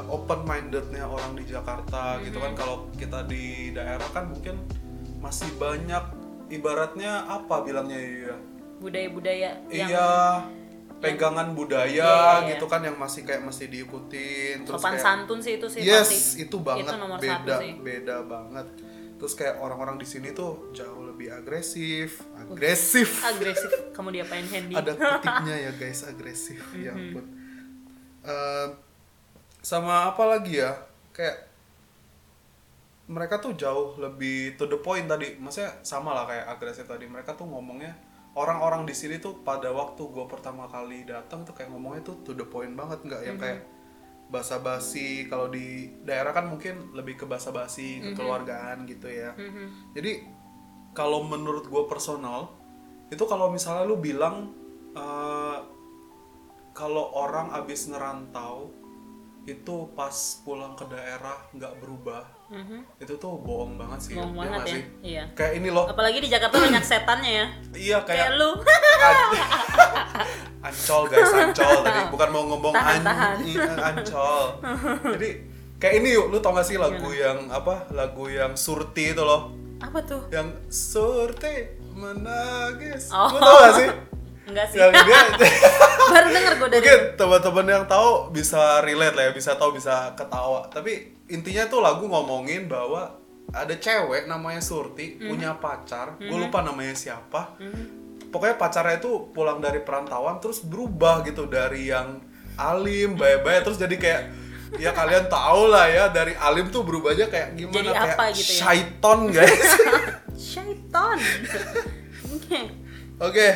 open 0.07 0.45
mindednya 0.45 1.09
orang 1.09 1.33
di 1.33 1.49
Jakarta 1.49 2.21
gitu 2.21 2.37
kan. 2.37 2.53
Kalau 2.53 2.93
kita 2.93 3.25
di 3.25 3.73
daerah 3.73 4.05
kan 4.13 4.29
mungkin 4.29 4.61
masih 5.19 5.49
banyak 5.57 6.05
ibaratnya 6.51 7.25
apa 7.25 7.65
bilangnya 7.65 7.97
ya? 7.97 8.37
budaya-budaya 8.77 9.51
yang 9.71 9.89
Iya 9.89 10.11
pegangan 10.99 11.55
budaya 11.55 11.87
Iya, 11.87 12.15
iya. 12.43 12.51
gitu 12.55 12.67
kan 12.67 12.83
yang 12.83 12.95
masih 12.95 13.23
kayak 13.23 13.43
masih 13.43 13.67
diikutin 13.67 14.63
terus 14.63 14.79
sopan 14.79 14.95
kayak 14.95 15.03
santun 15.03 15.39
sih 15.39 15.59
itu 15.59 15.67
sih 15.67 15.81
yes 15.81 16.07
pasti. 16.07 16.43
itu 16.43 16.57
banget 16.59 16.87
itu 16.87 16.95
nomor 16.95 17.19
beda 17.19 17.35
satu 17.43 17.63
sih 17.63 17.73
beda 17.79 18.17
banget 18.23 18.67
terus 19.23 19.39
kayak 19.39 19.63
orang-orang 19.63 20.03
di 20.03 20.07
sini 20.07 20.35
tuh 20.35 20.75
jauh 20.75 21.07
lebih 21.07 21.31
agresif 21.31 22.27
agresif. 22.53 23.09
Agresif. 23.31 23.71
Kamu 23.95 24.13
diapain 24.13 24.45
Hendy? 24.45 24.75
Ada 24.77 24.93
ketiknya 24.95 25.57
ya 25.57 25.71
guys 25.81 26.01
agresif. 26.05 26.61
Ya 26.77 26.93
ampun. 26.93 27.25
Eh, 28.23 28.69
sama 29.63 30.13
apa 30.13 30.23
lagi 30.29 30.61
ya? 30.61 30.75
Kayak 31.15 31.49
mereka 33.11 33.43
tuh 33.43 33.53
jauh 33.59 33.99
lebih 33.99 34.57
to 34.57 34.69
the 34.69 34.79
point 34.79 35.09
tadi. 35.09 35.37
Maksudnya 35.37 35.83
sama 35.83 36.15
lah 36.15 36.25
kayak 36.29 36.47
agresif 36.59 36.87
tadi. 36.87 37.09
Mereka 37.09 37.35
tuh 37.35 37.49
ngomongnya 37.49 37.97
orang-orang 38.39 38.89
di 38.89 38.95
sini 38.97 39.21
tuh 39.21 39.45
pada 39.45 39.69
waktu 39.75 40.01
gue 40.01 40.25
pertama 40.31 40.65
kali 40.71 41.05
datang 41.05 41.45
tuh 41.45 41.53
kayak 41.53 41.69
ngomongnya 41.73 42.07
tuh 42.07 42.17
to 42.23 42.33
the 42.37 42.47
point 42.47 42.73
banget. 42.73 43.03
Nggak 43.05 43.21
yang 43.27 43.39
kayak 43.41 43.61
basa-basi 44.33 45.29
kalau 45.29 45.47
di 45.47 45.67
daerah 46.03 46.33
kan 46.33 46.49
mungkin 46.49 46.91
lebih 46.93 47.15
ke 47.15 47.25
basa-basi 47.25 48.01
kekeluargaan 48.11 48.89
gitu 48.89 49.07
ya 49.07 49.37
Mhm. 49.37 49.93
jadi 49.93 50.13
kalau 50.93 51.23
menurut 51.23 51.65
gue 51.65 51.83
personal 51.85 52.57
itu 53.09 53.23
kalau 53.23 53.49
misalnya 53.49 53.85
lu 53.85 53.97
bilang 53.97 54.57
eh, 54.93 55.59
kalau 56.73 57.13
orang 57.15 57.53
abis 57.55 57.87
ngerantau 57.87 58.73
itu 59.43 59.91
pas 59.93 60.15
pulang 60.41 60.73
ke 60.73 60.87
daerah 60.87 61.35
nggak 61.51 61.73
berubah. 61.79 62.23
Mhm. 62.47 62.85
itu 63.01 63.17
tuh 63.17 63.41
bohong 63.41 63.81
banget 63.81 63.99
sih 63.99 64.13
Bohong 64.13 64.37
ya 64.37 64.41
banget 64.45 64.61
ya, 64.61 64.69
sih? 64.69 64.83
iya. 65.01 65.25
kayak 65.33 65.53
ini 65.57 65.69
loh. 65.69 65.89
Apalagi 65.89 66.21
di 66.21 66.29
Jakarta 66.29 66.61
banyak 66.63 66.85
setannya 66.85 67.33
ya. 67.33 67.47
Iya 67.73 67.99
kayak 68.05 68.29
kayak 68.29 68.31
lu. 68.37 68.51
Ancol 70.63 71.03
guys 71.09 71.33
ancol 71.33 71.77
tadi. 71.83 72.01
Bukan 72.09 72.29
mau 72.31 72.45
ngomong 72.47 72.71
Tahan, 72.71 72.95
an- 72.95 73.07
tahan. 73.09 73.37
ancol. 73.83 74.43
Jadi 75.17 75.29
kayak 75.77 75.95
ini 75.99 76.09
yuk 76.13 76.31
lu 76.31 76.39
tau 76.39 76.55
gak 76.55 76.63
sih 76.63 76.79
lagu 76.79 77.11
yang 77.11 77.51
apa? 77.51 77.91
Lagu 77.91 78.29
yang 78.29 78.55
surti 78.55 79.11
itu 79.11 79.23
loh. 79.23 79.51
Apa 79.81 79.99
tuh? 80.07 80.23
Yang 80.31 80.55
surti 80.69 81.57
menangis. 81.93 83.11
Oh. 83.11 83.27
lu 83.29 83.39
tau 83.41 83.57
gak 83.61 83.75
sih 83.75 83.89
enggak 84.45 84.67
sih. 84.69 84.79
Yang 84.79 84.93
dia 85.03 85.21
baru 86.13 86.29
denger 86.29 86.53
gue 86.55 86.69
dari 86.69 86.83
mungkin 86.83 87.01
teman-teman 87.15 87.67
yang 87.69 87.85
tahu 87.87 88.09
bisa 88.31 88.61
relate 88.81 89.15
lah 89.15 89.25
ya 89.27 89.33
bisa 89.33 89.55
tahu 89.55 89.71
bisa 89.73 90.13
ketawa. 90.13 90.67
Tapi 90.67 90.93
intinya 91.27 91.65
tuh 91.67 91.81
lagu 91.81 92.05
ngomongin 92.05 92.67
bahwa 92.67 93.19
ada 93.51 93.75
cewek 93.75 94.25
namanya 94.25 94.59
Surti 94.59 95.17
Mhm. 95.17 95.29
punya 95.29 95.51
pacar 95.55 96.17
gue 96.17 96.39
lupa 96.39 96.61
namanya 96.61 96.93
siapa. 96.93 97.55
Pokoknya 98.29 98.57
pacarnya 98.57 98.97
itu 98.97 99.29
pulang 99.29 99.59
dari 99.59 99.81
perantauan 99.81 100.39
terus 100.39 100.61
berubah 100.61 101.21
gitu 101.23 101.45
dari 101.45 101.87
yang 101.87 102.17
alim 102.55 103.13
baik-baik 103.13 103.61
terus 103.63 103.77
jadi 103.77 103.93
kayak 103.95 104.23
ya 104.75 104.89
kalian 104.91 105.29
tahu 105.29 105.69
lah 105.69 105.85
ya 105.85 106.09
dari 106.09 106.33
alim 106.33 106.69
tuh 106.69 106.81
berubahnya 106.81 107.29
kayak 107.29 107.53
gimana 107.55 107.77
Jadi 107.77 107.89
kayak 107.93 108.09
apa 108.11 108.25
gitu 108.33 108.41
ya? 108.49 108.57
syaiton 108.59 109.21
guys. 109.29 109.69
Syaiton. 110.53 111.17
Oke. 112.33 112.61
oke 113.19 113.49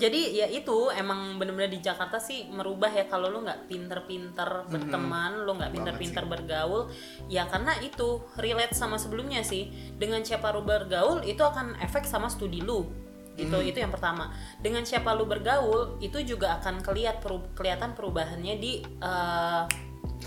jadi 0.00 0.20
ya 0.32 0.46
itu 0.48 0.88
emang 0.88 1.36
bener-bener 1.36 1.68
di 1.68 1.84
Jakarta 1.84 2.16
sih 2.16 2.48
merubah 2.48 2.88
ya 2.88 3.04
kalau 3.04 3.28
lu 3.28 3.44
nggak 3.44 3.68
pinter-pinter 3.68 4.64
berteman 4.64 5.44
lu 5.44 5.52
nggak 5.60 5.76
pinter-pinter 5.76 6.24
bergaul 6.24 6.88
ya 7.28 7.44
karena 7.44 7.76
itu 7.84 8.24
relate 8.40 8.72
sama 8.72 8.96
sebelumnya 8.96 9.44
sih. 9.44 9.68
Dengan 10.00 10.24
siapa 10.24 10.56
lu 10.56 10.64
bergaul 10.64 11.20
itu 11.28 11.44
akan 11.44 11.76
efek 11.84 12.08
sama 12.08 12.32
studi 12.32 12.64
lu 12.64 12.88
gitu. 13.36 13.60
Itu 13.60 13.78
yang 13.84 13.92
pertama. 13.92 14.32
Dengan 14.64 14.88
siapa 14.88 15.12
lu 15.12 15.28
bergaul 15.28 16.00
itu 16.00 16.24
juga 16.24 16.56
akan 16.64 16.80
keliat 16.80 17.20
peru- 17.20 17.52
kelihatan 17.52 17.92
perubahannya 17.92 18.56
di 18.56 18.80
eh, 18.80 19.62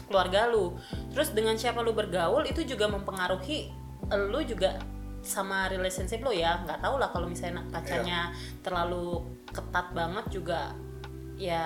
keluarga 0.06 0.54
lu. 0.54 0.78
Terus 1.18 1.34
dengan 1.34 1.58
siapa 1.58 1.82
lu 1.82 1.98
bergaul 1.98 2.46
itu 2.46 2.62
juga 2.62 2.86
mempengaruhi 2.94 3.74
eh, 4.14 4.26
lu 4.30 4.38
juga 4.46 4.78
sama 5.26 5.66
relationship 5.66 6.22
lo 6.22 6.30
ya. 6.30 6.62
Nggak 6.62 6.78
tau 6.78 7.02
lah 7.02 7.10
kalau 7.10 7.26
misalnya 7.26 7.66
pacarnya 7.74 8.30
terlalu 8.62 9.42
ketat 9.54 9.94
banget 9.94 10.26
juga 10.34 10.74
ya 11.34 11.66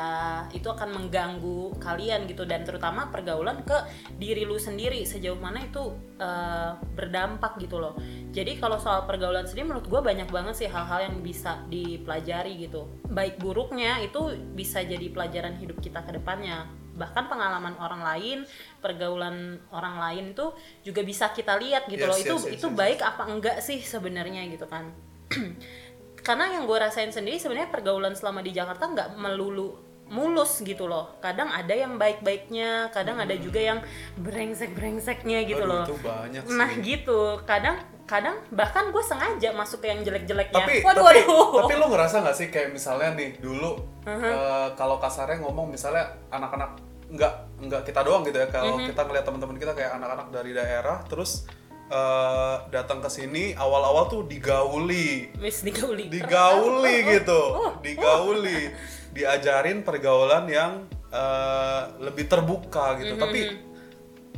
itu 0.56 0.68
akan 0.68 0.96
mengganggu 0.96 1.76
kalian 1.80 2.26
gitu. 2.30 2.48
Dan 2.48 2.64
terutama 2.64 3.12
pergaulan 3.12 3.64
ke 3.68 3.78
diri 4.16 4.48
lu 4.48 4.56
sendiri 4.56 5.04
sejauh 5.04 5.38
mana 5.38 5.64
itu 5.64 5.94
uh, 6.20 6.80
berdampak 6.96 7.60
gitu 7.60 7.80
loh. 7.80 7.96
Jadi 8.32 8.60
kalau 8.60 8.80
soal 8.80 9.04
pergaulan 9.06 9.46
sendiri 9.46 9.70
menurut 9.72 9.88
gue 9.88 10.02
banyak 10.02 10.30
banget 10.32 10.66
sih 10.66 10.70
hal-hal 10.70 11.12
yang 11.12 11.16
bisa 11.22 11.64
dipelajari 11.68 12.58
gitu. 12.68 12.88
Baik 13.12 13.40
buruknya 13.42 14.00
itu 14.04 14.36
bisa 14.56 14.84
jadi 14.84 15.12
pelajaran 15.12 15.60
hidup 15.60 15.78
kita 15.84 16.04
ke 16.04 16.16
depannya. 16.16 16.68
Bahkan 16.98 17.30
pengalaman 17.30 17.78
orang 17.78 18.02
lain 18.02 18.38
pergaulan 18.82 19.62
orang 19.70 20.02
lain 20.02 20.34
itu 20.34 20.50
juga 20.82 21.06
bisa 21.06 21.30
kita 21.30 21.54
lihat 21.62 21.86
gitu 21.86 22.08
Yes, 22.08 22.10
loh. 22.10 22.18
Itu 22.18 22.36
yes, 22.42 22.46
yes, 22.50 22.56
itu 22.58 22.68
yes, 22.74 22.78
baik 22.78 23.00
apa 23.06 23.24
enggak 23.30 23.58
sih 23.62 23.78
sebenarnya 23.84 24.50
gitu 24.50 24.66
kan 24.66 24.90
karena 26.28 26.60
yang 26.60 26.68
gue 26.68 26.76
rasain 26.76 27.08
sendiri 27.08 27.40
sebenarnya 27.40 27.72
pergaulan 27.72 28.12
selama 28.12 28.44
di 28.44 28.52
Jakarta 28.52 28.84
nggak 28.92 29.16
melulu 29.16 29.80
mulus 30.12 30.60
gitu 30.64 30.88
loh. 30.88 31.16
Kadang 31.24 31.52
ada 31.52 31.72
yang 31.72 31.96
baik-baiknya 31.96 32.92
kadang 32.92 33.20
ada 33.20 33.36
juga 33.36 33.60
yang 33.60 33.80
brengsek-brengseknya 34.20 35.48
gitu 35.48 35.64
Aduh, 35.64 35.72
loh. 35.72 35.86
itu 35.88 35.96
banyak 36.04 36.44
sih. 36.44 36.56
nah 36.56 36.72
gitu. 36.80 37.20
Kadang 37.44 37.80
kadang 38.08 38.40
bahkan 38.56 38.92
gue 38.92 39.04
sengaja 39.04 39.52
masuk 39.52 39.84
ke 39.84 39.88
yang 39.92 40.04
jelek-jeleknya. 40.04 40.56
Tapi 40.64 40.84
waduh. 40.84 41.04
tapi 41.08 41.20
waduh 41.28 41.48
tapi 41.68 41.74
lo 41.76 41.86
ngerasa 41.92 42.16
nggak 42.24 42.36
sih 42.40 42.48
kayak 42.48 42.70
misalnya 42.72 43.16
nih 43.20 43.30
dulu 43.40 43.80
eh, 44.08 44.68
kalau 44.80 45.00
kasarnya 45.00 45.44
ngomong 45.44 45.72
misalnya 45.72 46.12
anak-anak 46.32 46.80
nggak 47.08 47.34
nggak 47.68 47.82
kita 47.88 48.00
doang 48.04 48.24
gitu 48.28 48.40
ya. 48.40 48.48
Kalau 48.48 48.80
kita 48.80 49.02
ngeliat 49.04 49.24
teman-teman 49.28 49.56
kita 49.60 49.72
kayak 49.76 49.92
anak-anak 50.00 50.28
dari 50.32 50.52
daerah 50.56 51.04
terus 51.08 51.48
eh, 51.88 52.56
datang 52.72 53.00
ke 53.00 53.10
sini 53.12 53.56
awal-awal 53.56 54.12
tuh 54.12 54.24
digauli. 54.28 55.32
Miss 55.40 55.64
digauli. 55.64 56.12
Digauli 56.12 56.96
gitu. 57.18 57.42
digauli. 57.86 58.72
Diajarin 59.16 59.82
pergaulan 59.82 60.46
yang 60.48 60.86
eh, 61.12 61.82
lebih 62.04 62.28
terbuka 62.28 63.00
gitu. 63.02 63.16
Tapi 63.16 63.68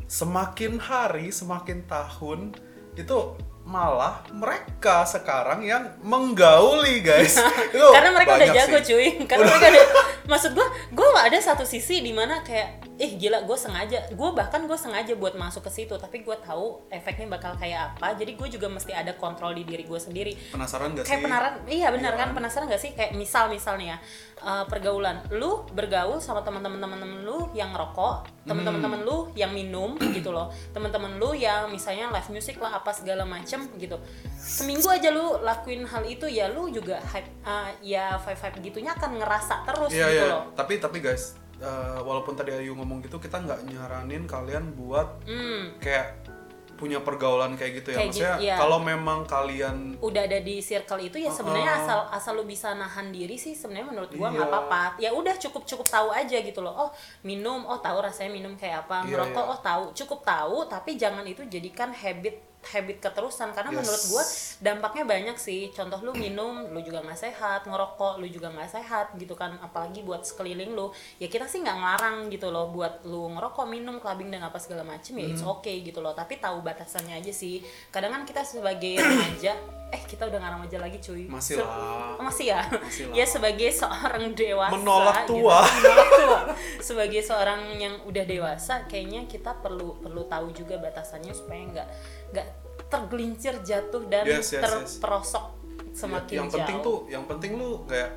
semakin 0.09 0.81
hari 0.81 1.29
semakin 1.29 1.85
tahun 1.85 2.57
itu 2.97 3.38
malah 3.69 4.25
mereka 4.34 5.05
sekarang 5.05 5.62
yang 5.62 5.93
menggauli 6.01 7.05
guys. 7.05 7.38
Itu 7.69 7.86
karena 7.93 8.10
mereka 8.10 8.41
udah 8.41 8.49
jago 8.49 8.77
sih. 8.82 8.88
cuy. 8.89 9.08
Karena 9.29 9.45
mereka 9.45 9.67
udah 9.69 9.86
maksud 10.25 10.51
gue 10.58 10.67
gue 10.89 11.08
ada 11.13 11.38
satu 11.38 11.65
sisi 11.65 12.01
di 12.01 12.10
mana 12.10 12.41
kayak 12.41 12.82
ih 12.97 13.21
gila 13.21 13.45
gue 13.45 13.53
sengaja. 13.53 14.10
Gue 14.17 14.34
bahkan 14.34 14.65
gue 14.65 14.73
sengaja 14.73 15.13
buat 15.13 15.38
masuk 15.38 15.69
ke 15.69 15.71
situ 15.71 15.93
tapi 16.01 16.25
gue 16.25 16.34
tahu 16.41 16.89
efeknya 16.89 17.29
bakal 17.29 17.53
kayak 17.62 17.93
apa. 17.93 18.17
Jadi 18.17 18.34
gue 18.34 18.47
juga 18.49 18.65
mesti 18.73 18.89
ada 18.89 19.13
kontrol 19.13 19.53
di 19.53 19.62
diri 19.62 19.86
gue 19.86 19.99
sendiri. 20.01 20.34
Penasaran 20.49 20.97
gak 20.97 21.05
kayak 21.05 21.21
sih? 21.21 21.25
penasaran 21.29 21.53
iya 21.69 21.88
benar 21.93 22.13
Iya. 22.17 22.21
kan? 22.25 22.29
Penasaran 22.34 22.65
gak 22.65 22.82
sih? 22.82 22.91
Kayak 22.97 23.13
misal 23.13 23.53
misalnya 23.53 23.93
ya 23.93 23.97
uh, 24.43 24.65
pergaulan. 24.65 25.23
Lu 25.32 25.67
bergaul 25.71 26.19
sama 26.23 26.43
teman-teman 26.43 26.80
teman-teman 26.80 27.19
lu 27.23 27.52
yang 27.56 27.71
rokok 27.75 28.28
teman-teman 28.49 28.82
teman 28.82 29.02
lu 29.06 29.30
yang 29.38 29.54
minum 29.54 29.93
gitu 30.17 30.34
loh. 30.34 30.49
Teman-teman 30.73 31.21
lu 31.21 31.38
yang 31.38 31.69
misalnya 31.69 32.10
live 32.10 32.30
music 32.34 32.58
lah 32.58 32.82
apa 32.82 32.89
segala 32.91 33.23
macem 33.23 33.69
gitu. 33.78 34.02
Seminggu 34.34 34.89
aja 34.89 35.13
lu 35.13 35.38
lakuin 35.45 35.86
hal 35.86 36.04
itu 36.10 36.25
ya 36.25 36.49
lu 36.49 36.73
juga 36.73 36.97
hype 37.13 37.30
uh, 37.45 37.69
ya 37.86 38.17
vibe 38.17 38.39
vibe 38.41 38.58
gitunya 38.71 38.91
akan 38.97 39.21
ngerasa 39.21 39.56
terus 39.69 39.91
Iya 39.93 40.08
gitu 40.10 40.25
iya. 40.25 40.34
loh. 40.34 40.43
Tapi 40.58 40.73
tapi 40.82 40.97
guys, 41.04 41.38
eh, 41.62 41.99
walaupun 42.02 42.34
tadi 42.34 42.56
Ayu 42.56 42.73
ngomong 42.73 43.06
gitu, 43.06 43.21
kita 43.21 43.38
nggak 43.43 43.69
nyaranin 43.69 44.25
kalian 44.25 44.73
buat 44.73 45.21
hmm. 45.30 45.78
kayak 45.84 46.38
punya 46.79 47.03
pergaulan 47.03 47.53
kayak 47.53 47.83
gitu 47.83 47.91
ya. 47.91 47.97
Kayak 47.99 48.07
Maksudnya 48.07 48.33
gitu, 48.33 48.45
iya. 48.47 48.55
kalau 48.55 48.79
memang 48.79 49.27
kalian 49.27 49.99
udah 49.99 50.21
ada 50.23 50.39
di 50.39 50.63
circle 50.63 51.03
itu 51.03 51.19
ya 51.19 51.27
sebenarnya 51.27 51.75
Uh-uh. 51.75 51.83
asal 51.83 51.99
asal 52.09 52.33
lu 52.33 52.47
bisa 52.47 52.71
nahan 52.71 53.11
diri 53.11 53.35
sih 53.35 53.51
sebenarnya 53.51 53.91
menurut 53.91 54.11
gua 54.15 54.31
Iya. 54.31 54.35
nggak 54.39 54.47
apa-apa 54.47 54.83
ya 54.97 55.09
udah 55.11 55.35
cukup 55.35 55.67
cukup 55.67 55.83
tahu 55.85 56.09
aja 56.09 56.37
gitu 56.39 56.63
loh 56.63 56.71
oh 56.71 56.89
minum 57.21 57.67
oh 57.67 57.77
tahu 57.77 57.99
rasanya 57.99 58.31
minum 58.31 58.55
kayak 58.55 58.87
apa 58.87 59.03
Iya, 59.03 59.11
ngerokok 59.11 59.43
iya. 59.43 59.51
oh 59.51 59.59
tahu 59.59 59.83
cukup 59.91 60.19
tahu 60.23 60.57
tapi 60.65 60.95
jangan 60.95 61.27
itu 61.27 61.43
jadikan 61.45 61.91
habit 61.91 62.39
habit 62.62 63.00
keterusan 63.00 63.50
karena 63.50 63.72
Yes. 63.72 63.78
menurut 63.80 64.04
gua 64.06 64.24
dampaknya 64.60 65.04
banyak 65.06 65.38
sih 65.38 65.69
contoh 65.69 65.95
lu 66.02 66.12
minum 66.12 66.67
lu 66.67 66.80
juga 66.80 67.00
nggak 67.00 67.15
sehat 67.17 67.63
ngerokok 67.63 68.17
lu 68.17 68.28
juga 68.28 68.50
nggak 68.50 68.67
sehat 68.69 69.15
gitu 69.15 69.32
kan 69.32 69.56
apalagi 69.58 70.02
buat 70.02 70.22
sekeliling 70.22 70.72
lu 70.72 70.91
ya 71.15 71.26
kita 71.26 71.45
sih 71.45 71.60
nggak 71.60 71.72
ngelarang 71.74 72.28
gitu 72.28 72.48
loh 72.48 72.67
buat 72.67 73.00
lu 73.04 73.32
ngerokok 73.32 73.63
minum 73.65 73.95
clubbing 73.98 74.28
dan 74.28 74.43
apa 74.43 74.56
segala 74.56 74.84
macem 74.84 75.15
ya 75.15 75.24
Hmm. 75.24 75.34
it's 75.34 75.41
okay 75.41 75.80
gitu 75.80 76.00
loh 76.00 76.12
tapi 76.12 76.36
tahu 76.36 76.60
batasannya 76.60 77.15
aja 77.15 77.32
sih 77.32 77.63
kadang 77.88 78.12
kan 78.12 78.24
kita 78.24 78.43
sebagai 78.43 79.00
remaja 79.00 79.56
eh 79.89 80.04
kita 80.04 80.22
udah 80.24 80.38
nggak 80.38 80.54
remaja 80.54 80.78
lagi 80.80 80.98
cuy 81.00 81.26
Masih 81.26 81.58
Se- 81.58 81.63
lah. 81.63 82.13
Oh, 82.13 82.22
masih 82.22 82.45
ya 82.48 82.62
Masih 82.62 83.10
lah. 83.10 83.15
ya 83.15 83.26
sebagai 83.26 83.69
seorang 83.72 84.38
dewasa 84.38 84.76
Menolak 84.76 85.17
gitu. 85.24 85.41
tua. 85.41 85.58
Menolak 85.74 86.10
tua. 86.13 86.39
sebagai 86.80 87.22
seorang 87.22 87.74
yang 87.74 87.98
udah 88.04 88.22
dewasa 88.24 88.86
kayaknya 88.86 89.26
kita 89.26 89.50
perlu 89.58 89.98
perlu 89.98 90.22
tahu 90.26 90.52
juga 90.52 90.78
batasannya 90.78 91.32
supaya 91.32 91.62
nggak 91.65 91.88
nggak 92.29 92.47
tergelincir 92.85 93.53
jatuh 93.61 94.01
dan 94.05 94.23
Yes, 94.23 94.49
yes, 94.49 94.57
yes. 94.57 94.61
terperosok 94.97 95.45
semakin 95.91 96.35
yang 96.35 96.47
jauh 96.47 96.57
penting 96.57 96.77
tuh, 96.79 96.97
yang 97.07 97.23
penting 97.25 97.51
lu 97.53 97.85
kayak 97.85 98.11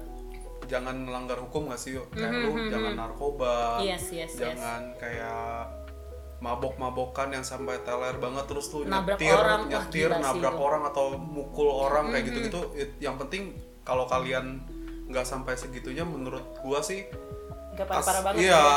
jangan 0.64 0.94
melanggar 0.96 1.36
hukum 1.36 1.68
gak 1.68 1.76
sih? 1.76 1.98
Kayak 2.08 2.32
lu 2.40 2.50
jangan 2.66 2.94
narkoba, 2.94 3.76
Mhm, 3.76 3.84
Yes, 3.84 4.04
yes, 4.08 4.30
yes. 4.30 4.38
jangan 4.38 4.94
kayak 4.96 5.68
mabok-mabokan 6.38 7.28
yang 7.30 7.44
sampai 7.44 7.78
teler 7.80 8.16
banget 8.16 8.44
terus 8.46 8.66
lu 8.70 8.82
Nabrak 8.82 9.14
nyetir, 9.14 9.30
orang, 9.32 9.60
wah, 9.60 9.70
nyetir, 9.70 10.08
sih 10.08 10.18
nabrak. 10.18 10.54
Mhm. 10.54 10.58
orang 10.60 10.82
atau 10.84 11.04
mukul 11.14 11.68
orang 11.68 12.04
kayak 12.10 12.24
gitu-gitu. 12.26 12.60
It- 12.74 12.98
Yang 12.98 13.16
penting 13.20 13.42
kalau 13.82 14.04
kalian 14.06 14.58
nggak 15.06 15.22
sampai 15.22 15.54
segitunya, 15.54 16.02
menurut 16.02 16.42
gua 16.58 16.80
sih 16.80 17.06
As- 17.72 17.78
parah-parah 17.78 18.22
banget 18.22 18.40
Iya, 18.42 18.58
ya. 18.58 18.74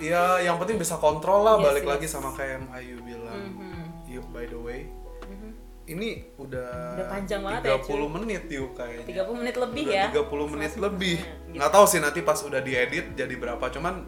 iya, 0.00 0.22
yang 0.46 0.56
penting 0.56 0.76
bisa 0.76 0.94
kontrol 0.96 1.42
lah. 1.42 1.56
Yes, 1.56 1.64
balik 1.64 1.84
yes. 1.84 1.90
lagi 1.90 2.06
sama 2.08 2.30
kayak 2.32 2.52
yang 2.54 2.66
Ayu 2.70 2.96
bilang. 3.00 3.41
By 4.42 4.50
the 4.50 4.58
way, 4.58 4.90
Mhm. 5.22 5.50
ini 5.86 6.10
udah, 6.34 6.98
Udah 6.98 7.06
panjang 7.06 7.46
banget 7.46 7.62
ya, 7.62 7.78
30 7.78 8.10
menit 8.10 8.42
yuk 8.50 8.74
kayaknya. 8.74 9.06
30 9.22 9.38
menit 9.38 9.54
lebih 9.54 9.84
Udah 9.86 9.94
ya 9.94 10.04
30 10.10 10.46
menit 10.50 10.72
lebih. 10.74 11.16
Gitu. 11.46 11.54
Nggak 11.54 11.70
tahu 11.70 11.84
sih 11.86 12.02
nanti 12.02 12.20
pas 12.20 12.42
udah 12.42 12.58
diedit 12.58 13.14
jadi 13.14 13.34
berapa. 13.38 13.62
Cuman 13.70 14.02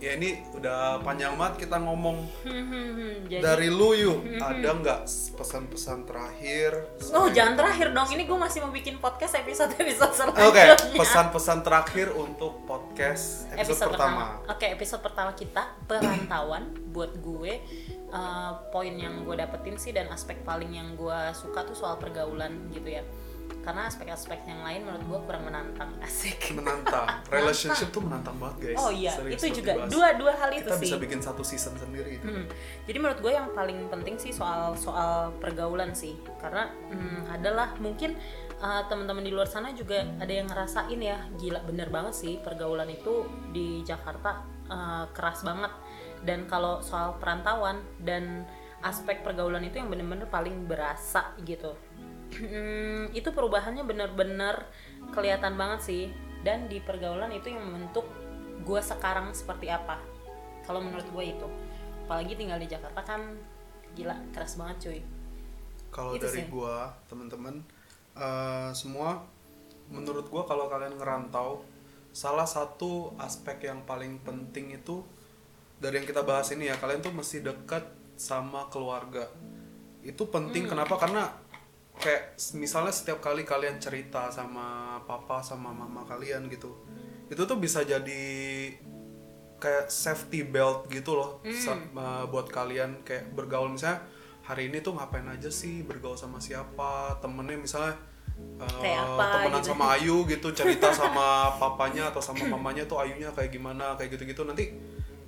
ya 0.00 0.16
ini 0.16 0.42
udah 0.56 1.04
panjang 1.04 1.36
banget 1.36 1.68
kita 1.68 1.76
ngomong 1.76 2.24
Hmm, 2.42 3.28
jadi 3.28 3.38
dari 3.38 3.68
lu 3.70 3.94
yuk. 3.94 4.26
Ada 4.40 4.70
nggak 4.72 5.00
pesan-pesan 5.38 5.98
terakhir? 6.02 6.70
Oh 7.12 7.30
jangan 7.30 7.54
terakhir 7.54 7.94
dong, 7.94 8.10
ini 8.10 8.26
gue 8.26 8.38
masih 8.40 8.58
mau 8.64 8.74
bikin 8.74 8.98
podcast 8.98 9.38
episode-episode 9.38 10.34
Oke, 10.34 10.34
selanjutnya 10.34 10.98
pesan-pesan 10.98 11.58
terakhir 11.62 12.10
untuk 12.10 12.64
podcast 12.64 13.46
episode, 13.54 13.94
pertama. 13.94 14.40
Oke, 14.50 14.66
episode 14.66 14.98
pertama 14.98 15.30
kita 15.30 15.62
perantauan 15.86 16.74
buat 16.90 17.14
gue. 17.14 17.62
Eh, 18.10 18.52
poin 18.68 18.92
yang 18.92 19.22
gue 19.22 19.34
dapetin 19.34 19.74
sih 19.74 19.90
dan 19.90 20.06
aspek 20.08 20.42
paling 20.42 20.70
yang 20.70 20.94
gue 20.94 21.18
suka 21.32 21.62
tuh 21.62 21.74
soal 21.74 21.96
pergaulan 21.96 22.68
gitu 22.70 22.90
ya. 22.90 23.04
Karena 23.60 23.84
aspek-aspek 23.84 24.48
yang 24.48 24.64
lain 24.64 24.88
menurut 24.88 25.04
gue 25.04 25.18
kurang 25.26 25.44
menantang 25.44 25.92
asik. 26.06 26.54
menantang 26.54 27.04
relationship 27.28 27.90
tuh 27.90 28.00
menantang 28.00 28.32
banget 28.34 28.72
guys 28.72 28.78
Oh 28.80 28.88
iya, 28.88 29.12
Serius 29.12 29.36
itu 29.36 29.60
juga 29.60 29.76
dibahas. 29.76 29.90
dua 29.92 30.08
dua 30.16 30.32
hal 30.32 30.50
itu 30.50 30.64
kita 30.64 30.76
sih. 30.78 30.84
bisa 30.88 30.96
bikin 30.96 31.20
satu 31.20 31.42
season 31.44 31.74
sendiri 31.76 32.16
itu 32.16 32.24
Hmm. 32.24 32.46
Jadi 32.88 32.96
menurut 32.96 33.20
gue 33.20 33.32
yang 33.32 33.52
paling 33.52 33.84
penting 33.88 34.16
sih 34.16 34.32
soal 34.32 34.72
soal 34.74 35.36
pergaulan 35.36 35.92
sih, 35.92 36.14
karena 36.40 36.72
hmm, 36.88 37.28
adalah 37.28 37.76
mungkin 37.76 38.16
uh, 38.56 38.86
teman-teman 38.86 39.20
di 39.20 39.32
luar 39.34 39.44
sana 39.44 39.76
juga 39.76 40.08
ada 40.16 40.30
yang 40.30 40.48
ngerasain 40.48 40.96
ya, 40.96 41.20
gila 41.36 41.60
bener 41.60 41.92
banget 41.92 42.14
sih 42.16 42.40
pergaulan 42.40 42.88
itu 42.88 43.26
di 43.50 43.84
Jakarta 43.84 44.40
uh, 44.66 45.04
keras 45.12 45.44
banget. 45.44 45.68
Dan 46.24 46.44
kalau 46.48 46.84
soal 46.84 47.16
perantauan 47.16 47.80
dan 48.00 48.44
aspek 48.80 49.20
pergaulan 49.20 49.64
itu 49.64 49.80
yang 49.80 49.88
bener-bener 49.92 50.28
paling 50.28 50.68
berasa 50.68 51.32
gitu. 51.44 51.76
Hmm, 52.30 53.10
itu 53.10 53.28
perubahannya 53.34 53.82
bener-bener 53.82 54.68
kelihatan 55.12 55.56
banget 55.56 55.80
sih. 55.82 56.04
Dan 56.40 56.72
di 56.72 56.80
pergaulan 56.80 57.32
itu 57.32 57.52
yang 57.52 57.64
membentuk 57.68 58.08
gue 58.64 58.80
sekarang 58.80 59.32
seperti 59.36 59.68
apa. 59.68 60.00
Kalau 60.64 60.80
menurut 60.80 61.04
gue 61.08 61.24
itu 61.36 61.48
apalagi 62.10 62.34
tinggal 62.34 62.58
di 62.58 62.66
Jakarta 62.66 63.06
kan 63.06 63.22
gila 63.94 64.18
keras 64.34 64.58
banget 64.58 64.76
cuy 64.82 65.00
kalau 65.94 66.18
dari 66.18 66.42
sih. 66.42 66.50
gua 66.50 66.90
teman-teman 67.06 67.62
eh, 68.18 68.74
semua 68.74 69.22
menurut 69.86 70.26
gua 70.26 70.42
kalau 70.42 70.66
kalian 70.66 70.98
ngerantau 70.98 71.62
salah 72.10 72.50
satu 72.50 73.14
aspek 73.14 73.70
yang 73.70 73.86
paling 73.86 74.18
penting 74.26 74.74
itu 74.74 75.06
dari 75.80 75.96
yang 75.96 76.04
kita 76.04 76.20
bahas 76.20 76.52
ini 76.52 76.68
ya 76.68 76.76
kalian 76.76 77.00
tuh 77.00 77.10
mesti 77.10 77.40
dekat 77.40 77.82
sama 78.14 78.68
keluarga. 78.68 79.24
Itu 80.00 80.28
penting 80.28 80.64
Hmm. 80.64 80.76
kenapa? 80.76 80.94
Karena 80.96 81.24
kayak 81.96 82.22
misalnya 82.54 82.88
setiap 82.90 83.20
kali 83.20 83.42
kalian 83.42 83.76
cerita 83.76 84.28
sama 84.28 84.96
papa 85.02 85.40
sama 85.40 85.68
mama 85.68 86.00
kalian 86.02 86.48
gitu 86.48 86.72
itu 87.28 87.42
tuh 87.44 87.56
bisa 87.56 87.84
jadi 87.84 88.24
kayak 89.56 89.86
safety 89.86 90.42
belt 90.42 90.88
gitu 90.88 91.12
loh 91.12 91.38
sa- 91.54 91.76
uh, 91.76 92.24
buat 92.26 92.48
kalian 92.48 93.04
kayak 93.04 93.30
bergaul. 93.30 93.68
Misalnya 93.68 94.00
hari 94.42 94.66
ini 94.66 94.80
tuh 94.80 94.96
ngapain 94.96 95.28
aja 95.28 95.46
sih? 95.46 95.84
Bergaul 95.84 96.16
sama 96.16 96.40
siapa? 96.40 97.20
Temennya 97.20 97.56
misalnya 97.56 97.94
Kayak 98.56 99.04
apa 99.04 99.24
temenan 99.36 99.60
gitu. 99.60 99.68
sama 99.68 99.84
Ayu 99.94 100.16
gitu 100.24 100.48
cerita 100.50 100.88
sama 100.96 101.26
papanya 101.54 102.08
atau 102.08 102.18
sama 102.18 102.48
mamanya 102.48 102.82
tuh 102.82 102.96
Ayunya 102.96 103.28
kayak 103.30 103.52
gimana 103.52 103.92
kayak 103.94 104.16
gitu-gitu. 104.16 104.42
Nanti 104.42 104.72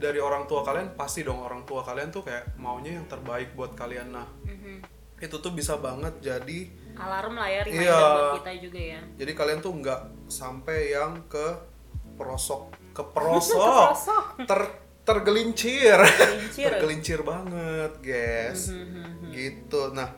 dari 0.02 0.18
orang 0.18 0.44
tua 0.44 0.60
kalian 0.60 0.92
pasti 0.92 1.22
dong 1.22 1.38
orang 1.38 1.62
tua 1.62 1.80
kalian 1.80 2.10
tuh 2.10 2.20
kayak 2.20 2.58
maunya 2.58 2.98
yang 2.98 3.06
terbaik 3.06 3.54
buat 3.54 3.72
kalian 3.72 4.10
nah 4.10 4.26
Mhm. 4.42 4.82
itu 5.16 5.36
tuh 5.38 5.52
bisa 5.52 5.78
banget 5.78 6.18
jadi 6.18 6.60
alarm 6.92 7.38
lah 7.38 7.46
ya 7.46 7.60
reminder 7.62 7.86
Iya. 7.86 8.02
buat 8.02 8.32
kita 8.42 8.52
juga 8.60 8.80
ya 8.82 9.00
jadi 9.16 9.32
kalian 9.32 9.60
tuh 9.60 9.72
nggak 9.72 10.00
sampai 10.26 10.78
yang 10.90 11.12
ke 11.24 11.46
perosok 12.12 12.62
ke 12.90 13.02
perosok 13.14 13.96
ter 14.42 14.60
tergelincir 15.02 15.98
Tergelincir. 15.98 16.66
tergelincir 16.68 17.20
banget 17.22 17.92
guys 18.00 18.70
Mhm. 18.70 19.30
gitu 19.30 19.90
nah 19.90 20.10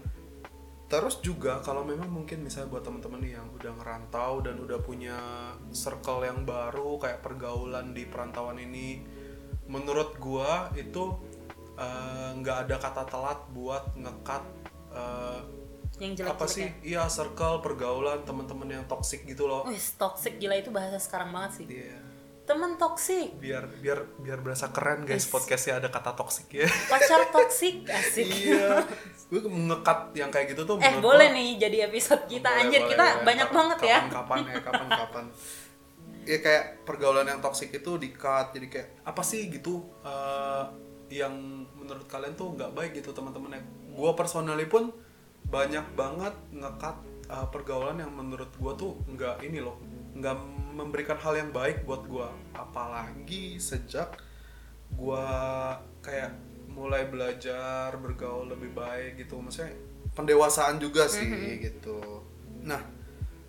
terus 0.84 1.18
juga 1.18 1.58
kalau 1.58 1.82
memang 1.82 2.06
mungkin 2.06 2.44
misalnya 2.44 2.70
buat 2.70 2.84
teman-teman 2.84 3.18
nih 3.18 3.32
yang 3.34 3.48
udah 3.50 3.72
ngerantau 3.74 4.40
dan 4.40 4.56
udah 4.56 4.78
punya 4.78 5.16
circle 5.70 6.22
yang 6.22 6.44
baru 6.44 6.98
kayak 6.98 7.18
pergaulan 7.18 7.90
di 7.90 8.04
perantauan 8.04 8.60
ini 8.60 9.00
menurut 9.66 10.16
gua 10.16 10.68
itu 10.74 11.16
eh, 11.74 12.30
nggak 12.34 12.56
ada 12.64 12.76
kata 12.78 13.02
telat 13.04 13.40
buat 13.50 13.94
ngekat 13.94 14.42
eh, 14.90 15.40
yang 15.96 16.12
jelek 16.12 16.30
apa 16.32 16.44
sih 16.44 16.66
iya 16.82 17.06
circle 17.06 17.58
pergaulan 17.60 18.22
teman-teman 18.22 18.66
yang 18.68 18.84
toxic 18.84 19.22
gitu 19.22 19.44
loh 19.44 19.62
Wih, 19.64 19.78
toxic 19.94 20.36
gila 20.36 20.54
itu 20.54 20.68
bahasa 20.68 20.98
sekarang 20.98 21.30
banget 21.30 21.52
sih. 21.56 21.66
Iya. 21.72 22.02
Temen 22.44 22.76
toxic, 22.76 23.40
biar 23.40 23.64
biar 23.74 24.04
biar 24.18 24.36
berasa 24.38 24.68
keren 24.68 25.02
guys 25.02 25.24
podcastnya 25.24 25.78
ada 25.78 25.88
kata 25.88 26.12
toxic 26.12 26.44
ya 26.52 26.68
pacar 26.84 27.24
toxic, 27.30 27.88
asik. 27.88 28.28
iya 28.28 28.84
gue 29.24 29.40
ngekat 29.40 30.12
yang 30.12 30.28
kayak 30.28 30.52
gitu 30.52 30.68
tuh 30.68 30.76
Eh 30.76 31.00
boleh 31.00 31.24
gua- 31.24 31.32
nih 31.32 31.56
jadi 31.56 31.88
episode 31.88 32.20
kita 32.26 32.44
Boleh, 32.44 32.60
anjir 32.60 32.80
boleh, 32.80 32.90
kita 32.90 33.04
boleh. 33.06 33.24
banyak 33.24 33.46
Kapan- 33.46 33.56
banget 33.56 33.78
ya. 33.80 33.98
Kapan-kapan 34.02 34.38
ya, 34.44 34.56
kapan-kapan. 34.60 35.24
ya 36.24 36.38
kayak 36.40 36.84
pergaulan 36.88 37.28
yang 37.28 37.40
toksik 37.44 37.70
itu 37.72 37.96
di-cut. 38.00 38.52
Jadi 38.56 38.66
kayak 38.68 38.88
apa 39.04 39.22
sih 39.22 39.48
gitu 39.48 39.84
eh, 40.04 40.64
yang 41.12 41.32
menurut 41.78 42.08
kalian 42.08 42.34
tuh 42.34 42.56
nggak 42.56 42.72
baik 42.72 42.92
gitu 42.98 43.12
teman-teman 43.12 43.56
ya. 43.56 43.62
Gua 43.94 44.16
personally 44.18 44.66
pun 44.66 44.90
banyak 45.48 45.84
banget 45.94 46.34
ngekat 46.50 46.96
eh, 47.30 47.46
pergaulan 47.52 48.00
yang 48.00 48.12
menurut 48.12 48.50
gua 48.58 48.74
tuh 48.74 48.98
nggak 49.08 49.44
ini 49.44 49.60
loh, 49.60 49.78
nggak 50.16 50.36
memberikan 50.74 51.16
hal 51.20 51.36
yang 51.36 51.50
baik 51.52 51.84
buat 51.86 52.04
gua. 52.08 52.32
Apalagi 52.56 53.60
sejak 53.60 54.18
gua 54.94 55.26
kayak 56.02 56.34
mulai 56.74 57.06
belajar 57.06 57.94
bergaul 58.02 58.50
lebih 58.50 58.74
baik 58.74 59.22
gitu 59.22 59.38
maksudnya 59.38 59.70
pendewasaan 60.14 60.82
juga 60.82 61.06
sih 61.06 61.22
Mm-hmm. 61.22 61.62
gitu 61.62 61.98
nah 62.66 62.82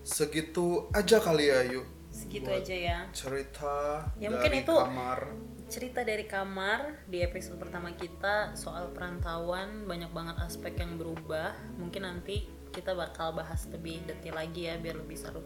segitu 0.06 0.86
aja 0.94 1.18
kali 1.18 1.50
ya 1.50 1.66
yuk 1.74 1.86
Segitu 2.26 2.50
buat 2.50 2.62
aja 2.66 2.76
ya. 2.76 3.00
cerita 3.14 3.76
Ya, 4.18 4.28
dari 4.28 4.34
mungkin 4.34 4.52
itu 4.66 4.74
kamar. 4.74 5.20
Cerita 5.66 6.00
dari 6.06 6.26
kamar 6.26 6.80
di 7.06 7.22
episode 7.22 7.58
pertama 7.58 7.94
kita 7.94 8.54
soal 8.54 8.90
perantauan 8.94 9.86
banyak 9.86 10.10
banget 10.10 10.38
aspek 10.42 10.78
yang 10.78 10.98
berubah. 10.98 11.54
Mungkin 11.78 12.06
nanti 12.06 12.46
kita 12.70 12.92
bakal 12.92 13.32
bahas 13.32 13.64
lebih 13.72 14.04
detail 14.04 14.36
lagi 14.36 14.68
ya 14.68 14.76
biar 14.76 15.00
lebih 15.00 15.16
seru. 15.16 15.42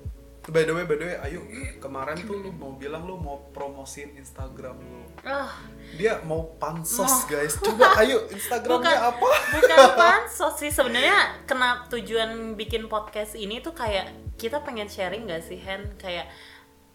by 0.49 0.65
the 0.65 0.73
way 0.73 0.81
by 0.81 0.97
the 0.97 1.05
way 1.05 1.13
ayo 1.29 1.45
kemarin 1.77 2.17
tuh 2.25 2.41
lu 2.41 2.49
mau 2.49 2.73
bilang 2.73 3.05
lu 3.05 3.21
mau 3.21 3.37
promosiin 3.53 4.17
Instagram 4.17 4.81
lu. 4.81 5.05
Ah, 5.21 5.61
dia 5.93 6.25
mau 6.25 6.57
pansos 6.57 7.29
guys. 7.29 7.53
Coba 7.61 7.93
ayo 8.01 8.25
Instagramnya 8.33 8.81
bukan 8.81 8.97
apa? 9.13 9.29
bukan 9.53 9.77
pansos 10.01 10.57
sih. 10.57 10.73
Sebenarnya 10.73 11.45
kenapa 11.45 11.85
tujuan 11.93 12.57
bikin 12.57 12.89
podcast 12.89 13.37
ini 13.37 13.61
tuh 13.61 13.77
kayak 13.77 14.09
kita 14.41 14.65
pengen 14.65 14.89
sharing 14.89 15.29
gak 15.29 15.45
sih 15.45 15.59
Hen? 15.61 15.93
Kayak 16.01 16.31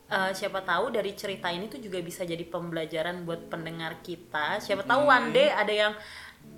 eh, 0.07 0.31
siapa 0.31 0.61
tahu 0.61 0.91
dari 0.91 1.13
cerita 1.13 1.49
ini 1.49 1.67
tuh 1.67 1.79
juga 1.79 1.99
bisa 1.99 2.23
jadi 2.23 2.45
pembelajaran 2.45 3.23
buat 3.23 3.47
pendengar 3.47 4.01
kita 4.01 4.59
siapa 4.59 4.83
tahu 4.83 5.03
Hmm. 5.03 5.13
one 5.15 5.29
day 5.31 5.49
ada 5.49 5.73
yang 5.73 5.95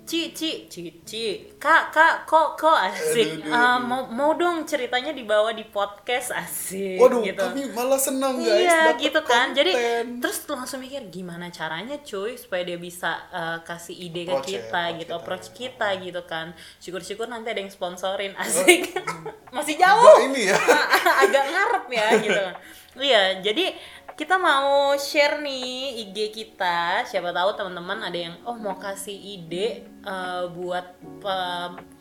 Ci, 0.03 0.31
Ci, 0.31 0.67
Ci, 0.67 1.03
Ci, 1.03 1.23
Kak, 1.57 1.91
Kak, 1.91 2.23
kok, 2.23 2.55
kok 2.55 2.75
asik. 2.77 3.39
Aduh, 3.39 3.43
aduh, 3.43 3.51
Eh, 3.51 3.59
aduh. 3.75 3.79
mau, 3.81 4.01
mau 4.07 4.31
dong 4.33 4.63
ceritanya 4.63 5.11
dibawa 5.11 5.51
di 5.51 5.63
podcast 5.65 6.31
asik. 6.33 6.95
waduh 6.95 7.19
gitu. 7.21 7.35
kami 7.37 7.67
malah 7.71 7.95
senang 7.97 8.35
guys 8.37 8.55
Iya 8.63 8.95
gitu 8.95 9.19
kan. 9.21 9.51
Jadi 9.51 9.71
terus 10.17 10.43
langsung 10.45 10.79
mikir 10.79 11.07
gimana 11.07 11.47
caranya 11.49 11.99
cuy 11.99 12.35
supaya 12.35 12.63
dia 12.63 12.75
bisa 12.77 13.19
uh, 13.29 13.59
kasih 13.61 13.99
ide 14.01 14.23
Approach 14.25 14.47
ke 14.47 14.51
ya, 14.53 14.59
kita 14.59 14.79
approach 14.79 14.95
gitu, 14.95 15.03
kita. 15.03 15.15
approach 15.17 15.47
kita 15.53 15.87
gitu 16.01 16.21
kan. 16.25 16.47
Syukur-syukur 16.79 17.27
nanti 17.27 17.47
ada 17.49 17.59
yang 17.59 17.67
sponsorin 17.69 18.31
asik. 18.37 18.91
Masih 19.55 19.75
Juga 19.75 19.91
jauh. 19.91 20.19
ini 20.25 20.47
ya 20.47 20.55
Agak 21.23 21.45
ngarep 21.47 21.85
ya 21.89 22.07
gitu. 22.17 22.43
Iya, 22.97 23.45
jadi 23.45 23.77
kita 24.17 24.41
mau 24.41 24.97
share 24.97 25.37
nih 25.45 26.01
IG 26.09 26.33
kita. 26.33 27.05
Siapa 27.05 27.29
tahu 27.29 27.53
teman-teman 27.53 28.01
ada 28.01 28.17
yang 28.17 28.33
oh 28.49 28.57
mau 28.57 28.73
kasih 28.73 29.13
ide 29.13 29.85
uh, 30.01 30.49
buat 30.49 30.97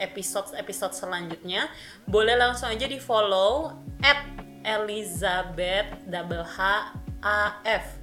episode 0.01 0.57
episode 0.57 0.97
selanjutnya. 0.97 1.69
Boleh 2.09 2.41
langsung 2.41 2.73
aja 2.73 2.89
di 2.89 2.97
follow 2.97 3.77
at 4.01 4.25
Elizabeth 4.65 6.09
double 6.09 6.43
H 6.43 6.97
A 7.21 7.61
F 7.69 8.01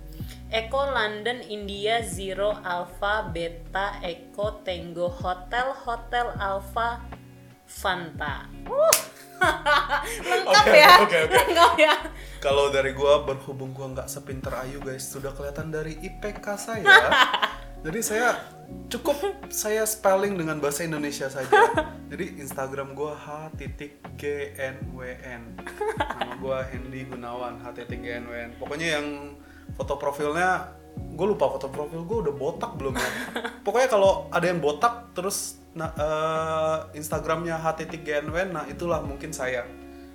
Eko 0.54 0.94
London 0.94 1.42
India 1.50 2.06
Zero 2.06 2.54
Alpha 2.62 3.26
Beta 3.34 3.98
Eko 4.06 4.62
Tango 4.62 5.10
Hotel 5.10 5.74
Hotel 5.74 6.30
Alpha 6.38 7.02
Fanta. 7.66 8.46
Uh. 8.70 9.13
Lengkap 10.24 10.66
Oke, 10.66 10.80
ya. 10.80 10.94
oke, 11.04 11.18
oke. 11.28 11.36
Lengkap 11.36 11.74
ya. 11.80 11.94
Kalau 12.44 12.68
dari 12.72 12.92
gua 12.92 13.24
berhubung 13.24 13.72
gua 13.72 13.92
nggak 13.96 14.08
sepinter 14.12 14.52
Ayu 14.64 14.84
guys, 14.84 15.08
sudah 15.08 15.32
kelihatan 15.32 15.72
dari 15.72 15.96
IPK 16.00 16.46
saya. 16.60 16.84
Jadi 17.86 18.00
saya 18.00 18.40
cukup 18.88 19.20
saya 19.52 19.84
spelling 19.84 20.40
dengan 20.40 20.60
bahasa 20.64 20.88
Indonesia 20.88 21.28
saja. 21.28 21.52
Jadi 22.12 22.40
Instagram 22.40 22.96
gua 22.96 23.16
h 23.16 23.52
titik 23.60 24.00
g 24.16 24.56
n 24.56 24.80
w 24.96 25.04
n. 25.24 25.60
Nama 26.00 26.34
gua 26.40 26.64
Hendy 26.64 27.04
Gunawan 27.08 27.60
h 27.60 27.76
titik 27.76 28.00
g 28.00 28.08
n 28.24 28.28
w 28.28 28.34
n. 28.36 28.50
Pokoknya 28.56 29.00
yang 29.00 29.36
foto 29.76 30.00
profilnya 30.00 30.83
gue 31.14 31.28
lupa 31.30 31.46
foto 31.46 31.70
profil 31.70 32.02
gue 32.06 32.18
udah 32.30 32.34
botak 32.34 32.72
belum 32.78 32.98
ya. 32.98 33.10
Pokoknya 33.66 33.90
kalau 33.90 34.28
ada 34.34 34.46
yang 34.50 34.58
botak 34.58 35.14
terus 35.14 35.62
nah, 35.78 35.94
eh, 35.94 36.98
Instagramnya 36.98 37.58
h 37.58 37.66
titik 37.78 38.06
g 38.06 38.18
n 38.18 38.34
w 38.34 38.38
n, 38.38 38.50
nah 38.54 38.66
itulah 38.66 39.02
mungkin 39.06 39.30
saya. 39.30 39.66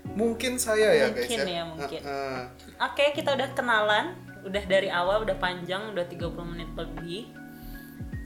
Mungkin 0.09 0.57
saya 0.57 0.95
ya 0.95 1.07
guys 1.13 1.29
Mungkin 1.29 1.41
ya. 1.45 1.53
ya, 1.53 1.63
mungkin. 1.69 2.01
Heeh. 2.03 2.41
Oke, 2.81 3.05
kita 3.15 3.37
udah 3.37 3.49
kenalan, 3.55 4.17
udah 4.43 4.63
dari 4.67 4.89
awal 4.91 5.23
udah 5.23 5.37
panjang, 5.39 5.95
udah 5.95 6.07
30 6.09 6.51
menit 6.55 6.71
lebih. 6.75 7.31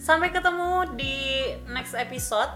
Sampai 0.01 0.33
ketemu 0.33 0.97
di 0.97 1.17
next 1.71 1.95
episode. 1.95 2.51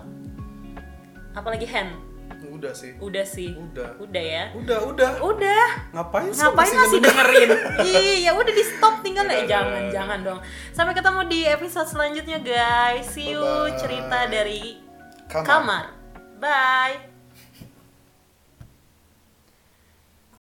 Apalagi 1.37 1.69
Hen? 1.69 2.16
Udah 2.57 2.73
sih. 2.73 2.93
Udah 2.97 3.27
sih. 3.27 3.51
Udah. 3.53 3.89
Udah 4.01 4.25
ya. 4.25 4.45
Udah, 4.57 4.79
udah. 4.89 5.11
Udah. 5.21 5.67
Ngapain 5.93 6.31
sih 6.33 6.41
Ngapain 6.43 6.73
masih 6.73 6.99
ngedengerin? 6.99 7.49
dengerin? 7.53 7.85
Iya, 7.87 8.31
udah 8.33 8.53
di 8.53 8.65
stop 8.65 8.95
tinggal 9.05 9.27
ya. 9.29 9.43
Jangan, 9.45 9.83
udah. 9.85 9.93
jangan 9.93 10.19
dong. 10.25 10.41
Sampai 10.73 10.95
ketemu 10.97 11.21
di 11.29 11.41
episode 11.45 11.89
selanjutnya, 11.89 12.39
guys. 12.41 13.07
See 13.09 13.33
you 13.33 13.45
Bye-bye. 13.45 13.77
cerita 13.79 14.19
dari 14.27 14.81
Kamar. 15.29 15.45
kamar. 15.45 15.85
Bye. 16.37 17.16